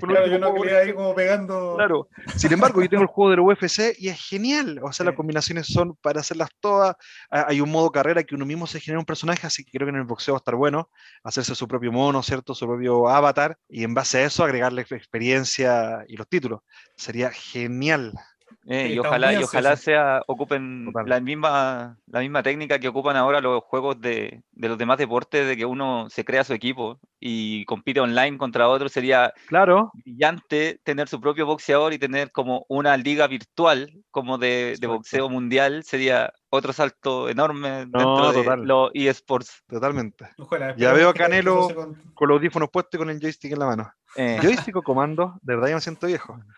Claro, 0.00 0.26
yo 0.26 0.38
no 0.38 0.50
juego 0.50 0.62
quería 0.64 0.84
ir 0.84 0.94
como 0.94 1.14
pegando. 1.14 1.74
Claro. 1.76 2.08
Sin 2.36 2.52
embargo, 2.52 2.82
yo 2.82 2.88
tengo 2.88 3.02
el 3.02 3.08
juego 3.08 3.30
del 3.30 3.40
UFC 3.40 3.94
y 3.98 4.08
es 4.08 4.20
genial. 4.20 4.78
O 4.82 4.92
sea, 4.92 5.06
las 5.06 5.14
combinaciones 5.14 5.66
son 5.66 5.96
para 6.02 6.20
hacerlas 6.20 6.50
todas. 6.60 6.96
Hay 7.30 7.60
un 7.60 7.70
modo 7.70 7.90
carrera 7.90 8.24
que 8.24 8.34
uno 8.34 8.44
mismo 8.44 8.66
se 8.66 8.80
genera 8.80 8.98
un 8.98 9.06
personaje, 9.06 9.46
así 9.46 9.64
que 9.64 9.70
creo 9.70 9.86
que 9.86 9.90
en 9.90 10.00
el 10.00 10.04
boxeo 10.04 10.34
va 10.34 10.38
a 10.38 10.40
estar 10.40 10.56
bueno. 10.56 10.90
Hacerse 11.24 11.54
su 11.54 11.66
propio 11.66 11.92
mono, 11.92 12.22
¿cierto? 12.22 12.54
Su 12.54 12.66
propio 12.66 13.08
avatar. 13.08 13.56
Y 13.68 13.84
en 13.84 13.94
base 13.94 14.18
a 14.18 14.24
eso 14.24 14.44
agregarle 14.44 14.82
experiencia 14.82 16.04
y 16.08 16.16
los 16.16 16.28
títulos. 16.28 16.60
Sería 16.96 17.30
genial. 17.30 18.12
Eh, 18.66 18.90
y 18.94 18.98
ojalá, 18.98 19.32
y 19.32 19.42
ojalá 19.42 19.76
sea, 19.76 20.22
ocupen 20.26 20.84
Total. 20.86 21.08
la 21.08 21.20
misma, 21.20 21.98
la 22.06 22.20
misma 22.20 22.42
técnica 22.42 22.78
que 22.78 22.88
ocupan 22.88 23.16
ahora 23.16 23.40
los 23.40 23.62
juegos 23.64 24.00
de, 24.00 24.42
de 24.52 24.68
los 24.68 24.78
demás 24.78 24.98
deportes, 24.98 25.46
de 25.46 25.56
que 25.56 25.64
uno 25.66 26.08
se 26.10 26.24
crea 26.24 26.44
su 26.44 26.52
equipo 26.52 27.00
y 27.18 27.64
compite 27.64 28.00
online 28.00 28.38
contra 28.38 28.68
otro. 28.68 28.88
Sería 28.88 29.32
Claro. 29.48 29.90
brillante 30.04 30.80
tener 30.84 31.08
su 31.08 31.20
propio 31.20 31.46
boxeador 31.46 31.92
y 31.92 31.98
tener 31.98 32.30
como 32.32 32.64
una 32.68 32.96
liga 32.96 33.26
virtual 33.26 33.90
como 34.10 34.38
de, 34.38 34.76
de 34.80 34.86
boxeo 34.86 35.28
mundial. 35.28 35.82
Sería 35.84 36.32
otro 36.50 36.72
salto 36.72 37.28
enorme 37.28 37.86
No, 37.86 37.98
dentro 37.98 38.32
de 38.32 38.38
total. 38.44 38.64
los 38.66 38.90
eSports. 38.94 39.62
Totalmente. 39.68 40.28
Ojalá, 40.38 40.74
Ya 40.76 40.92
veo 40.92 41.08
a 41.10 41.14
Canelo 41.14 41.68
Con 42.14 42.28
los 42.28 42.36
audífonos 42.36 42.68
puestos 42.70 42.94
y 42.94 42.98
con 42.98 43.10
el 43.10 43.20
joystick 43.20 43.52
en 43.52 43.58
la 43.58 43.66
mano. 43.66 43.92
Eh, 44.16 44.38
Joystick 44.42 44.74
o 44.76 44.82
comando, 44.82 45.34
de 45.40 45.54
verdad 45.54 45.68
yo 45.68 45.74
me 45.76 45.80
siento 45.80 46.06
viejo. 46.06 46.38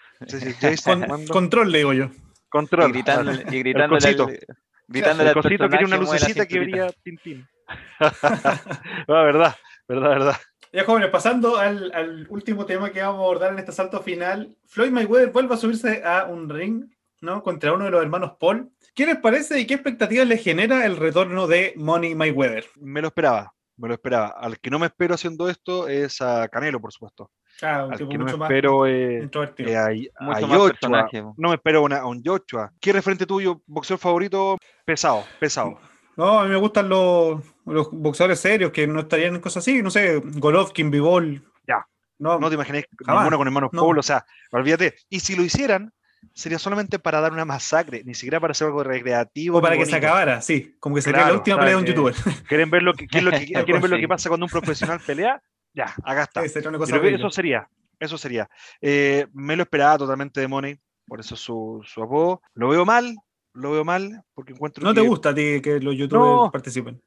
Con- 0.85 1.27
control, 1.27 1.73
le 1.73 1.79
digo 1.79 1.93
yo. 1.93 2.05
y 2.05 2.49
control. 2.49 2.93
gritándole, 2.93 3.45
y 3.51 3.59
gritándole 3.61 4.01
cosito. 4.01 4.27
al, 4.27 4.39
gritándole 4.87 5.31
El 5.31 5.37
al 5.37 5.43
cosito 5.43 5.69
que 5.69 5.85
una 5.85 5.97
lucecita 5.97 6.47
que 6.47 6.61
brilla 6.61 6.89
tintín. 7.03 7.47
Ah, 8.01 9.23
verdad, 9.23 9.57
verdad, 9.89 10.09
verdad. 10.11 10.37
Ya 10.73 10.85
jóvenes, 10.85 11.11
pasando 11.11 11.59
al, 11.59 11.93
al 11.95 12.27
último 12.31 12.65
tema 12.67 12.91
que 12.91 13.01
vamos 13.01 13.17
a 13.21 13.23
abordar 13.25 13.53
en 13.53 13.59
este 13.59 13.73
salto 13.73 14.01
final, 14.03 14.57
Floyd 14.67 14.91
Mayweather 14.91 15.31
vuelve 15.31 15.55
a 15.55 15.59
subirse 15.59 16.03
a 16.05 16.25
un 16.25 16.49
ring, 16.49 16.91
¿no? 17.21 17.43
Contra 17.43 17.73
uno 17.73 17.85
de 17.85 17.91
los 17.91 18.03
hermanos 18.03 18.33
Paul. 18.41 18.71
¿Qué 18.95 19.07
les 19.07 19.17
parece 19.19 19.61
y 19.61 19.67
qué 19.67 19.75
expectativas 19.75 20.27
les 20.27 20.43
genera 20.43 20.85
el 20.87 20.97
retorno 20.97 21.47
de 21.47 21.73
Money 21.77 22.15
Mayweather? 22.15 22.67
Me 22.77 23.01
lo 23.03 23.09
esperaba, 23.09 23.53
me 23.77 23.89
lo 23.89 23.95
esperaba. 23.95 24.29
Al 24.29 24.59
que 24.61 24.71
no 24.71 24.79
me 24.79 24.87
espero 24.87 25.15
haciendo 25.15 25.49
esto 25.49 25.89
es 25.89 26.21
a 26.21 26.49
Canelo, 26.49 26.81
por 26.81 26.93
supuesto. 26.93 27.31
Ah, 27.61 27.85
un 27.85 27.97
tipo 27.97 28.13
no 28.15 28.25
mucho 28.25 28.39
más 28.39 28.51
espero 28.51 28.87
eh, 28.87 29.29
eh, 29.59 29.77
a, 29.77 29.87
a 29.87 30.25
Mucho 30.25 30.47
más 30.49 30.59
Joshua. 30.59 31.09
No 31.37 31.49
me 31.51 31.55
espero 31.57 31.83
una- 31.83 31.99
a 31.99 32.07
un 32.07 32.23
Joshua. 32.25 32.73
¿Qué 32.81 32.93
referente 32.93 33.27
tuyo, 33.27 33.63
boxeador 33.67 34.01
favorito? 34.01 34.59
Pesado, 34.85 35.25
pesado. 35.39 35.79
No, 36.17 36.41
a 36.41 36.45
mí 36.45 36.51
me 36.51 36.57
gustan 36.57 36.89
los, 36.89 37.41
los 37.67 37.91
boxeadores 37.91 38.39
serios 38.41 38.71
que 38.73 38.87
no 38.87 39.01
estarían 39.01 39.35
en 39.35 39.41
cosas 39.41 39.63
así, 39.63 39.83
no 39.83 39.91
sé, 39.91 40.21
Golovkin, 40.25 40.91
Bivol. 40.91 41.43
Ya. 41.67 41.87
No, 42.19 42.39
No 42.39 42.49
te 42.49 42.55
imaginé 42.55 42.85
Jamás. 43.05 43.23
ninguno 43.23 43.39
con 43.39 43.47
hermanos 43.49 43.71
No. 43.73 43.83
Paul, 43.83 43.99
o 43.99 44.03
sea, 44.03 44.25
olvídate. 44.51 44.95
Y 45.09 45.21
si 45.21 45.35
lo 45.37 45.43
hicieran, 45.43 45.93
sería 46.35 46.59
solamente 46.59 46.99
para 46.99 47.21
dar 47.21 47.33
una 47.33 47.45
masacre, 47.45 48.03
ni 48.05 48.15
siquiera 48.15 48.39
para 48.41 48.53
hacer 48.53 48.67
algo 48.67 48.85
recreativo. 48.85 49.59
o 49.59 49.63
para 49.63 49.77
que 49.77 49.87
se 49.87 49.93
bonito. 49.93 50.07
acabara, 50.07 50.41
sí, 50.43 50.77
como 50.81 50.97
que 50.97 51.03
sería 51.03 51.19
la 51.21 51.25
Claro, 51.27 51.39
última 51.39 51.57
o 51.57 51.59
sea, 51.59 51.63
pelea 51.65 51.77
de 51.77 51.79
un 51.81 51.85
que- 51.85 51.91
youtuber. 51.93 52.15
¿Quieren 52.49 52.71
ver 52.71 52.83
lo 52.83 52.95
que, 52.95 53.07
qué 53.07 53.19
es 53.19 53.25
lo 53.25 53.31
que, 53.31 53.45
quieren 53.67 53.81
ver 53.83 53.91
lo 53.91 53.97
que 53.99 54.09
pasa 54.09 54.29
cuando 54.29 54.47
un 54.47 54.51
profesional 54.51 55.01
pelea? 55.07 55.41
Ya, 55.75 55.95
acá 56.05 56.25
está. 56.25 56.43
Sí, 56.43 56.49
sería 56.49 56.71
creo 56.71 57.01
que 57.01 57.15
eso 57.15 57.31
sería, 57.31 57.69
eso 57.99 58.19
sería. 58.19 58.51
Eh, 58.81 59.27
me 59.33 59.57
lo 59.57 59.63
esperaba 59.63 59.99
totalmente 59.99 60.41
de 60.41 60.49
Money, 60.49 60.79
por 61.07 61.21
eso 61.21 61.37
su, 61.37 61.81
su 61.85 62.03
apodo. 62.03 62.43
Lo 62.55 62.69
veo 62.69 62.85
mal, 62.85 63.17
lo 63.55 63.71
veo 63.73 63.85
mal, 63.85 64.23
porque 64.35 64.53
encuentro 64.53 64.85
¿No 64.85 64.91
que 64.93 65.01
te 65.01 65.07
gusta 65.07 65.31
a 65.31 65.35
ti 65.35 65.61
que 65.63 65.81
los 65.81 65.97
youtubers 65.97 66.43
No. 66.43 66.51
participen? 66.51 67.01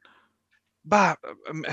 Va, 0.91 1.17
em, 1.47 1.63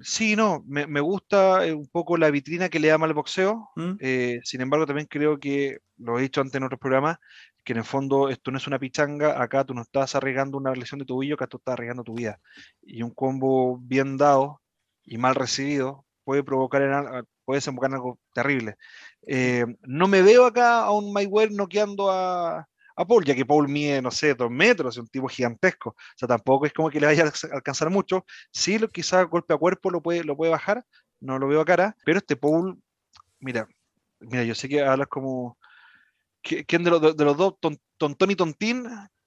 sí, 0.00 0.36
no, 0.36 0.64
me, 0.66 0.86
me 0.86 1.00
gusta 1.00 1.66
eh, 1.66 1.74
un 1.74 1.86
poco 1.88 2.16
la 2.16 2.30
vitrina 2.30 2.68
que 2.68 2.80
le 2.80 2.88
da 2.88 2.94
al 2.94 3.14
boxeo. 3.14 3.70
¿Mm? 3.76 3.92
eh, 4.00 4.40
sin 4.42 4.60
embargo, 4.60 4.86
también 4.86 5.06
creo 5.08 5.38
que, 5.38 5.78
lo 5.98 6.18
he 6.18 6.22
dicho 6.22 6.40
antes 6.40 6.56
en 6.56 6.64
otros 6.64 6.80
programas, 6.80 7.18
que 7.62 7.72
en 7.72 7.78
el 7.78 7.84
fondo 7.84 8.28
esto 8.28 8.50
no 8.50 8.58
es 8.58 8.66
una 8.66 8.78
pichanga, 8.78 9.42
acá 9.42 9.64
tú 9.64 9.74
no 9.74 9.82
estás 9.82 10.14
arriesgando 10.14 10.58
una 10.58 10.72
lesión 10.72 10.98
de 10.98 11.06
tobillo, 11.06 11.34
acá 11.34 11.46
tú 11.46 11.58
estás 11.58 11.74
arriesgando 11.74 12.04
tu 12.04 12.14
vida. 12.14 12.40
Y 12.82 13.02
un 13.02 13.10
combo 13.10 13.78
bien 13.78 14.16
dado 14.16 14.60
y 15.02 15.18
mal 15.18 15.34
recibido 15.34 16.04
puede 16.24 16.42
provocar, 16.44 16.82
en 16.82 17.24
puede 17.44 17.58
desembocar 17.58 17.90
en 17.90 17.94
algo 17.96 18.18
terrible. 18.32 18.76
Eh, 19.26 19.64
no 19.82 20.08
me 20.08 20.22
veo 20.22 20.46
acá 20.46 20.80
a 20.84 20.90
un 20.92 21.12
Mayweather 21.12 21.52
noqueando 21.52 22.10
a, 22.10 22.66
a 22.96 23.06
Paul, 23.06 23.24
ya 23.24 23.34
que 23.34 23.46
Paul 23.46 23.68
mide, 23.68 24.00
no 24.02 24.10
sé, 24.10 24.34
dos 24.34 24.50
metros, 24.50 24.94
es 24.96 25.00
un 25.00 25.08
tipo 25.08 25.28
gigantesco. 25.28 25.90
O 25.90 25.94
sea, 26.16 26.28
tampoco 26.28 26.66
es 26.66 26.72
como 26.72 26.90
que 26.90 27.00
le 27.00 27.06
vaya 27.06 27.24
a 27.24 27.26
alca- 27.26 27.48
alcanzar 27.52 27.90
mucho. 27.90 28.24
Sí, 28.52 28.78
lo- 28.78 28.88
quizás 28.88 29.26
golpe 29.28 29.54
a 29.54 29.58
cuerpo 29.58 29.90
lo 29.90 30.02
puede, 30.02 30.24
lo 30.24 30.36
puede 30.36 30.52
bajar, 30.52 30.84
no 31.20 31.38
lo 31.38 31.48
veo 31.48 31.60
a 31.60 31.64
cara, 31.64 31.96
pero 32.04 32.18
este 32.18 32.36
Paul, 32.36 32.78
mira, 33.40 33.68
mira, 34.20 34.44
yo 34.44 34.54
sé 34.54 34.68
que 34.68 34.82
hablas 34.82 35.08
como, 35.08 35.58
¿qui- 36.42 36.64
¿quién 36.66 36.84
de 36.84 36.90
los, 36.90 37.16
de 37.16 37.24
los 37.24 37.36
dos, 37.36 37.54
Ton- 37.60 37.78
Tontón 37.98 38.30
y 38.30 38.36
Tontín, 38.36 38.86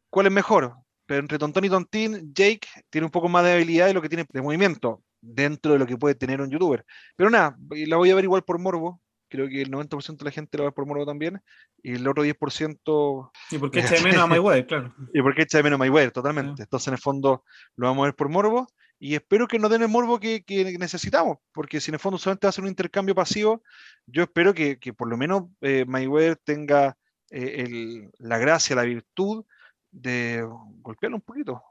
cuál 0.10 0.28
es 0.28 0.32
mejor? 0.34 0.76
Pero 1.06 1.22
entre 1.22 1.38
Tontón 1.40 1.66
y 1.66 1.70
Tontín, 1.70 2.34
Jake 2.34 2.68
tiene 2.90 3.06
un 3.06 3.12
poco 3.12 3.30
más 3.30 3.44
de 3.46 3.54
habilidad 3.54 3.88
de 3.88 3.94
lo 3.94 4.02
que 4.02 4.10
tiene 4.10 4.26
de 4.30 4.42
movimiento, 4.42 5.04
dentro 5.28 5.74
de 5.74 5.80
lo 5.80 5.86
que 5.88 5.98
puede 5.98 6.16
tener 6.16 6.42
un 6.42 6.50
youtuber. 6.50 6.86
Pero 7.16 7.30
nada, 7.30 7.58
la 7.70 7.98
voy 7.98 8.10
a 8.12 8.16
ver 8.16 8.24
igual 8.24 8.44
por 8.44 8.60
morbo. 8.60 9.02
Creo 9.30 9.50
que 9.50 9.62
el 9.62 9.70
90% 9.72 10.18
de 10.20 10.26
la 10.26 10.32
gente 10.32 10.58
la 10.58 10.64
va 10.66 10.72
por 10.72 10.86
morbo 10.86 11.06
también. 11.06 11.42
Y 11.84 11.96
el 11.96 12.08
otro 12.08 12.24
10%, 12.24 13.32
¿Y 13.52 13.58
por 13.58 13.72
qué 13.72 13.80
echa 13.96 13.96
de 13.96 14.02
menos 14.02 14.22
a 14.24 14.28
Mayweather? 14.28 14.66
Claro. 14.68 14.96
y 15.14 15.22
porque 15.22 15.42
echa 15.44 15.58
de 15.58 15.64
menos 15.64 15.78
a 15.78 15.80
Mayweather, 15.80 16.12
totalmente. 16.12 16.64
Entonces, 16.64 16.88
en 16.88 16.94
el 16.94 17.00
fondo, 17.00 17.44
lo 17.76 17.88
vamos 17.88 18.04
a 18.04 18.08
ver 18.08 18.16
por 18.16 18.30
morbo. 18.30 18.68
Y 19.00 19.14
espero 19.14 19.48
que 19.48 19.60
nos 19.60 19.70
den 19.70 19.84
el 19.84 19.90
morbo 19.90 20.20
que, 20.20 20.44
que 20.44 20.76
necesitamos, 20.80 21.38
porque 21.52 21.80
si 21.80 21.92
en 21.92 21.96
el 21.96 22.00
fondo 22.00 22.18
solamente 22.18 22.48
va 22.48 22.50
a 22.50 22.54
ser 22.54 22.64
un 22.64 22.70
intercambio 22.70 23.14
pasivo, 23.14 23.62
yo 24.08 24.24
espero 24.24 24.56
que, 24.56 24.80
que 24.80 24.92
por 24.92 25.08
lo 25.08 25.18
menos 25.18 25.44
eh, 25.62 25.86
Mayweather 25.88 26.38
tenga 26.44 26.98
eh, 27.30 27.64
el- 27.68 28.10
la 28.18 28.40
gracia, 28.40 28.76
la 28.76 28.82
virtud 28.84 29.46
de 29.92 30.44
golpearlo 30.82 31.18
un 31.18 31.22
poquito. 31.22 31.62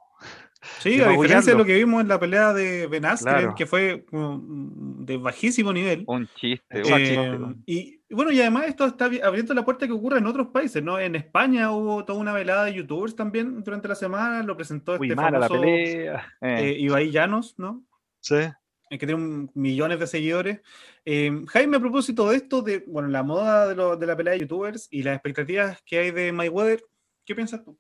Sí, 0.79 0.97
de 0.99 1.05
a 1.05 1.09
diferencia 1.11 1.53
de 1.53 1.59
lo 1.59 1.65
que 1.65 1.75
vimos 1.75 2.01
en 2.01 2.09
la 2.09 2.19
pelea 2.21 2.53
de 2.53 2.87
Ben 2.87 3.05
Askren, 3.05 3.35
Claro. 3.37 3.55
que 3.57 3.67
fue 3.67 4.05
mm, 4.11 5.05
de 5.05 5.17
bajísimo 5.17 5.73
nivel. 5.73 6.05
Un 6.07 6.29
chiste. 6.37 6.65
un 6.71 6.79
Exacto. 6.79 7.05
chiste, 7.05 7.23
Eh, 7.25 8.01
y 8.09 8.15
bueno, 8.15 8.31
y 8.33 8.41
además 8.41 8.67
esto 8.69 8.87
está 8.87 9.07
abriendo 9.25 9.53
la 9.55 9.65
puerta 9.65 9.87
que 9.87 9.93
ocurra 9.93 10.19
en 10.19 10.27
otros 10.27 10.49
países, 10.49 10.83
¿no? 10.83 10.99
En 10.99 11.17
España 11.17 11.73
hubo 11.73 12.05
toda 12.05 12.19
una 12.19 12.33
velada 12.33 12.65
de 12.65 12.75
youtubers 12.75 13.17
también 13.17 13.63
durante 13.65 13.89
la 13.89 13.95
semana, 13.95 14.43
lo 14.43 14.57
presentó 14.57 14.97
Muy 14.99 15.09
este 15.09 15.17
mala 15.17 15.39
la 15.39 15.49
famoso 15.49 15.63
pelea. 15.65 16.27
Eh, 16.41 16.57
eh, 16.61 16.77
Ibai 16.79 17.11
Llanos, 17.11 17.55
¿no? 17.59 17.85
Sí. 18.21 18.37
Eh, 18.37 18.99
que 18.99 19.07
tiene 19.07 19.15
un- 19.15 19.51
millones 19.55 19.99
de 19.99 20.07
seguidores. 20.07 20.61
Eh, 21.05 21.33
Jaime, 21.49 21.77
a 21.77 21.81
propósito 21.81 22.29
de 22.31 22.37
esto, 22.37 22.63
de 22.63 22.85
bueno, 22.87 23.09
la 23.09 23.25
moda 23.25 23.67
de, 23.69 23.75
lo- 23.75 23.97
de 23.97 24.07
la 24.07 24.17
pelea 24.17 24.35
de 24.35 24.41
youtubers 24.41 24.87
y 24.93 25.03
las 25.03 25.15
expectativas 25.15 25.83
que 25.85 25.99
hay 25.99 26.11
de 26.13 26.31
Mayweather, 26.33 26.83
¿qué 27.25 27.35
piensas 27.35 27.65
tú? 27.65 27.77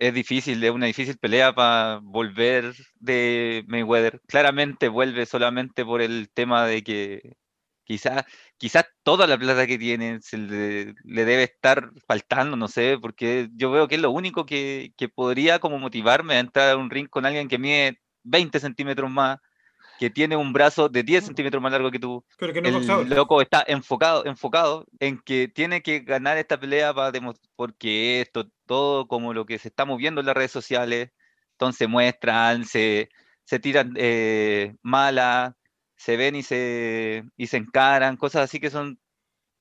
Es 0.00 0.14
difícil, 0.14 0.64
es 0.64 0.70
una 0.70 0.86
difícil 0.86 1.18
pelea 1.18 1.54
para 1.54 2.00
volver 2.02 2.74
de 2.96 3.64
Mayweather. 3.68 4.20
Claramente 4.26 4.88
vuelve 4.88 5.26
solamente 5.26 5.84
por 5.84 6.00
el 6.02 6.30
tema 6.32 6.66
de 6.66 6.82
que 6.82 7.36
quizás 7.84 8.24
quizás 8.56 8.86
toda 9.02 9.26
la 9.26 9.38
plata 9.38 9.66
que 9.66 9.78
tiene 9.78 10.20
se 10.22 10.38
le, 10.38 10.94
le 11.04 11.24
debe 11.26 11.44
estar 11.44 11.90
faltando, 12.08 12.56
no 12.56 12.68
sé, 12.68 12.98
porque 13.00 13.48
yo 13.54 13.70
veo 13.70 13.88
que 13.88 13.96
es 13.96 14.00
lo 14.00 14.10
único 14.10 14.46
que, 14.46 14.92
que 14.96 15.08
podría 15.08 15.58
como 15.60 15.78
motivarme 15.78 16.34
a 16.34 16.40
entrar 16.40 16.70
a 16.70 16.76
un 16.76 16.90
ring 16.90 17.08
con 17.08 17.26
alguien 17.26 17.48
que 17.48 17.58
mide 17.58 18.00
20 18.24 18.60
centímetros 18.60 19.10
más, 19.10 19.38
que 20.00 20.08
tiene 20.08 20.34
un 20.34 20.54
brazo 20.54 20.88
de 20.88 21.02
10 21.02 21.26
centímetros 21.26 21.62
más 21.62 21.72
largo 21.72 21.90
que 21.90 21.98
tú, 21.98 22.24
Pero 22.38 22.54
que 22.54 22.62
no 22.62 22.68
el 22.68 22.74
boxeador. 22.76 23.06
loco 23.06 23.42
está 23.42 23.62
enfocado, 23.66 24.24
enfocado 24.24 24.86
en 24.98 25.18
que 25.18 25.46
tiene 25.46 25.82
que 25.82 26.00
ganar 26.00 26.38
esta 26.38 26.58
pelea 26.58 26.94
para 26.94 27.12
porque 27.54 28.22
esto, 28.22 28.48
todo 28.64 29.06
como 29.06 29.34
lo 29.34 29.44
que 29.44 29.58
se 29.58 29.68
está 29.68 29.84
moviendo 29.84 30.22
en 30.22 30.26
las 30.26 30.34
redes 30.34 30.52
sociales, 30.52 31.10
entonces 31.52 31.86
muestran, 31.86 32.64
se, 32.64 33.10
se 33.44 33.58
tiran 33.58 33.92
eh, 33.98 34.74
malas, 34.80 35.52
se 35.96 36.16
ven 36.16 36.34
y 36.34 36.44
se, 36.44 37.22
y 37.36 37.48
se 37.48 37.58
encaran, 37.58 38.16
cosas 38.16 38.44
así 38.44 38.58
que 38.58 38.70
son 38.70 38.98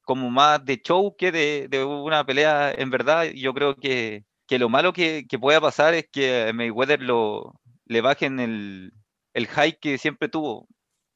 como 0.03 0.29
más 0.31 0.63
de 0.63 0.81
show 0.81 1.17
que 1.17 1.33
de, 1.33 1.67
de 1.69 1.83
una 1.83 2.25
pelea 2.25 2.71
en 2.71 2.89
verdad. 2.89 3.25
Yo 3.25 3.53
creo 3.53 3.75
que, 3.75 4.23
que 4.47 4.57
lo 4.57 4.69
malo 4.69 4.93
que, 4.93 5.25
que, 5.27 5.37
pueda 5.37 5.59
pasar 5.59 5.95
es 5.95 6.07
que 6.09 6.53
Mayweather 6.53 7.01
lo, 7.01 7.59
le 7.87 7.99
bajen 7.99 8.39
el, 8.39 8.93
el 9.34 9.47
high 9.47 9.77
que 9.80 9.97
siempre 9.97 10.30
tuvo. 10.30 10.67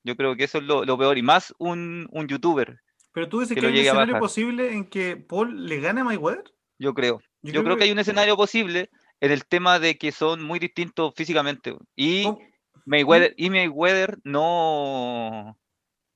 Yo 0.03 0.15
creo 0.15 0.35
que 0.35 0.43
eso 0.43 0.57
es 0.57 0.63
lo, 0.63 0.85
lo 0.85 0.97
peor. 0.97 1.17
Y 1.17 1.21
más 1.21 1.53
un, 1.57 2.07
un, 2.11 2.27
youtuber. 2.27 2.81
Pero 3.13 3.29
tú 3.29 3.39
dices 3.39 3.55
que, 3.55 3.61
que 3.61 3.67
hay 3.67 3.73
un 3.73 3.79
escenario 3.79 4.19
posible 4.19 4.73
en 4.73 4.85
que 4.85 5.15
Paul 5.17 5.65
le 5.65 5.79
gane 5.79 6.01
a 6.01 6.03
Mayweather. 6.03 6.43
Yo 6.79 6.93
creo. 6.93 7.19
Yo, 7.41 7.53
Yo 7.53 7.61
creo, 7.61 7.63
creo 7.63 7.75
que... 7.75 7.79
que... 7.79 7.83
hay 7.85 7.91
un 7.91 7.99
escenario 7.99 8.35
posible 8.35 8.89
en 9.21 9.31
el 9.31 9.45
tema 9.45 9.79
de 9.79 9.97
que 9.97 10.11
son 10.11 10.43
muy 10.43 10.59
distintos 10.59 11.13
físicamente. 11.15 11.75
Y 11.95 12.25
oh. 12.25 12.39
Mayweather, 12.85 13.33
y 13.37 13.49
Mayweather 13.49 14.19
no 14.23 15.57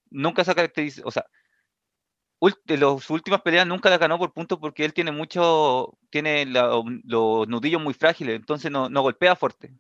nunca 0.10 0.44
se 0.44 0.52
ha 0.52 0.56
caracterizado, 0.56 1.08
o 1.08 1.12
sea, 1.12 1.26
las 2.40 3.10
últimas 3.10 3.42
peleas 3.42 3.68
nunca 3.68 3.90
la 3.90 3.98
ganó 3.98 4.18
por 4.18 4.34
puntos 4.34 4.60
porque 4.60 4.86
él 4.86 4.94
tiene 4.94 5.12
mucho, 5.12 5.98
tiene 6.10 6.46
la, 6.46 6.82
los 7.04 7.48
nudillos 7.48 7.82
muy 7.82 7.94
frágiles, 7.94 8.36
entonces 8.36 8.72
no, 8.72 8.90
no, 8.90 9.02
golpea 9.02 9.36
fuerte. 9.36 9.74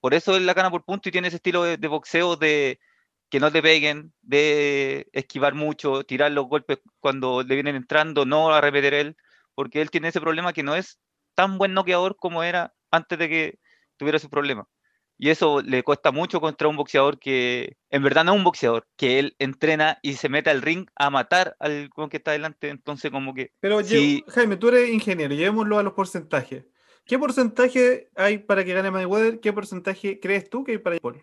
Por 0.00 0.14
eso 0.14 0.36
él 0.36 0.46
la 0.46 0.54
gana 0.54 0.70
por 0.70 0.84
puntos 0.84 1.08
y 1.08 1.12
tiene 1.12 1.28
ese 1.28 1.36
estilo 1.36 1.62
de, 1.62 1.76
de, 1.76 1.88
boxeo 1.88 2.36
de 2.36 2.80
que 3.28 3.40
no 3.40 3.52
te 3.52 3.62
peguen, 3.62 4.12
de 4.22 5.08
esquivar 5.12 5.54
mucho, 5.54 6.04
tirar 6.04 6.32
los 6.32 6.46
golpes 6.46 6.80
cuando 6.98 7.42
le 7.42 7.54
vienen 7.54 7.76
entrando, 7.76 8.24
no 8.24 8.52
a 8.52 8.60
repetir 8.60 8.94
él, 8.94 9.16
porque 9.54 9.80
él 9.80 9.90
tiene 9.90 10.08
ese 10.08 10.20
problema 10.20 10.52
que 10.52 10.62
no 10.62 10.74
es 10.74 10.98
tan 11.34 11.58
buen 11.58 11.74
noqueador 11.74 12.16
como 12.16 12.42
era 12.42 12.74
antes 12.90 13.18
de 13.18 13.28
que 13.28 13.58
tuviera 13.96 14.18
su 14.18 14.28
problema. 14.28 14.68
Y 15.22 15.28
eso 15.28 15.60
le 15.60 15.82
cuesta 15.82 16.12
mucho 16.12 16.40
contra 16.40 16.66
un 16.66 16.76
boxeador 16.76 17.18
que 17.18 17.76
en 17.90 18.02
verdad 18.02 18.24
no 18.24 18.32
es 18.32 18.38
un 18.38 18.44
boxeador, 18.44 18.86
que 18.96 19.18
él 19.18 19.36
entrena 19.38 19.98
y 20.00 20.14
se 20.14 20.30
mete 20.30 20.48
al 20.48 20.62
ring 20.62 20.86
a 20.96 21.10
matar 21.10 21.56
al 21.60 21.90
que 22.10 22.16
está 22.16 22.32
delante. 22.32 22.70
Entonces, 22.70 23.10
como 23.10 23.34
que. 23.34 23.52
Pero, 23.60 23.84
si... 23.84 24.24
Jaime, 24.28 24.56
tú 24.56 24.68
eres 24.68 24.88
ingeniero, 24.88 25.34
llevémoslo 25.34 25.78
a 25.78 25.82
los 25.82 25.92
porcentajes. 25.92 26.64
¿Qué 27.10 27.18
porcentaje 27.18 28.08
hay 28.14 28.38
para 28.38 28.64
que 28.64 28.72
gane 28.72 28.88
Mayweather? 28.88 29.40
¿Qué 29.40 29.52
porcentaje 29.52 30.20
crees 30.20 30.48
tú 30.48 30.62
que 30.62 30.70
hay 30.70 30.78
para 30.78 30.96
Paul? 31.00 31.20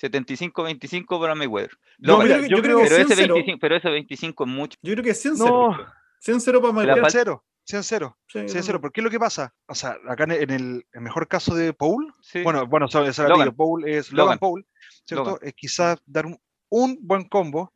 75-25 0.00 1.20
para 1.20 1.34
Mayweather. 1.34 1.76
No, 1.98 2.22
mira, 2.22 2.38
yo, 2.42 2.46
yo, 2.46 2.62
creo, 2.62 2.78
pero, 2.84 2.94
ese 2.94 3.16
25, 3.16 3.58
pero 3.60 3.74
ese 3.74 3.90
25 3.90 4.44
es 4.44 4.48
mucho. 4.48 4.78
Yo 4.80 4.92
creo 4.92 5.02
que 5.02 5.10
es 5.10 5.26
100-0. 5.26 5.38
No. 5.38 5.76
100-0 6.24 6.60
para 6.60 6.72
Mayweather. 6.72 7.10
100 7.10 7.36
sean 7.64 7.82
cero. 7.82 8.16
Sí, 8.28 8.48
sean 8.48 8.62
cero. 8.62 8.80
¿Por 8.80 8.92
qué 8.92 9.00
es 9.00 9.04
lo 9.04 9.10
que 9.10 9.18
pasa? 9.18 9.52
O 9.66 9.74
sea, 9.74 9.98
acá 10.08 10.22
en 10.22 10.30
el, 10.52 10.86
el 10.92 11.00
mejor 11.00 11.26
caso 11.26 11.52
de 11.52 11.72
Paul, 11.72 12.14
sí. 12.22 12.44
bueno, 12.44 12.64
bueno, 12.68 12.86
es 12.86 13.18
Logan. 13.18 13.56
Paul 13.56 13.88
es 13.88 14.12
Logan, 14.12 14.24
Logan 14.24 14.38
Paul, 14.38 14.66
¿cierto? 15.04 15.24
Logan. 15.24 15.48
Es 15.48 15.54
quizás 15.54 15.98
dar 16.06 16.26
un, 16.26 16.38
un, 16.68 16.96
buen 17.02 17.24
combo, 17.24 17.74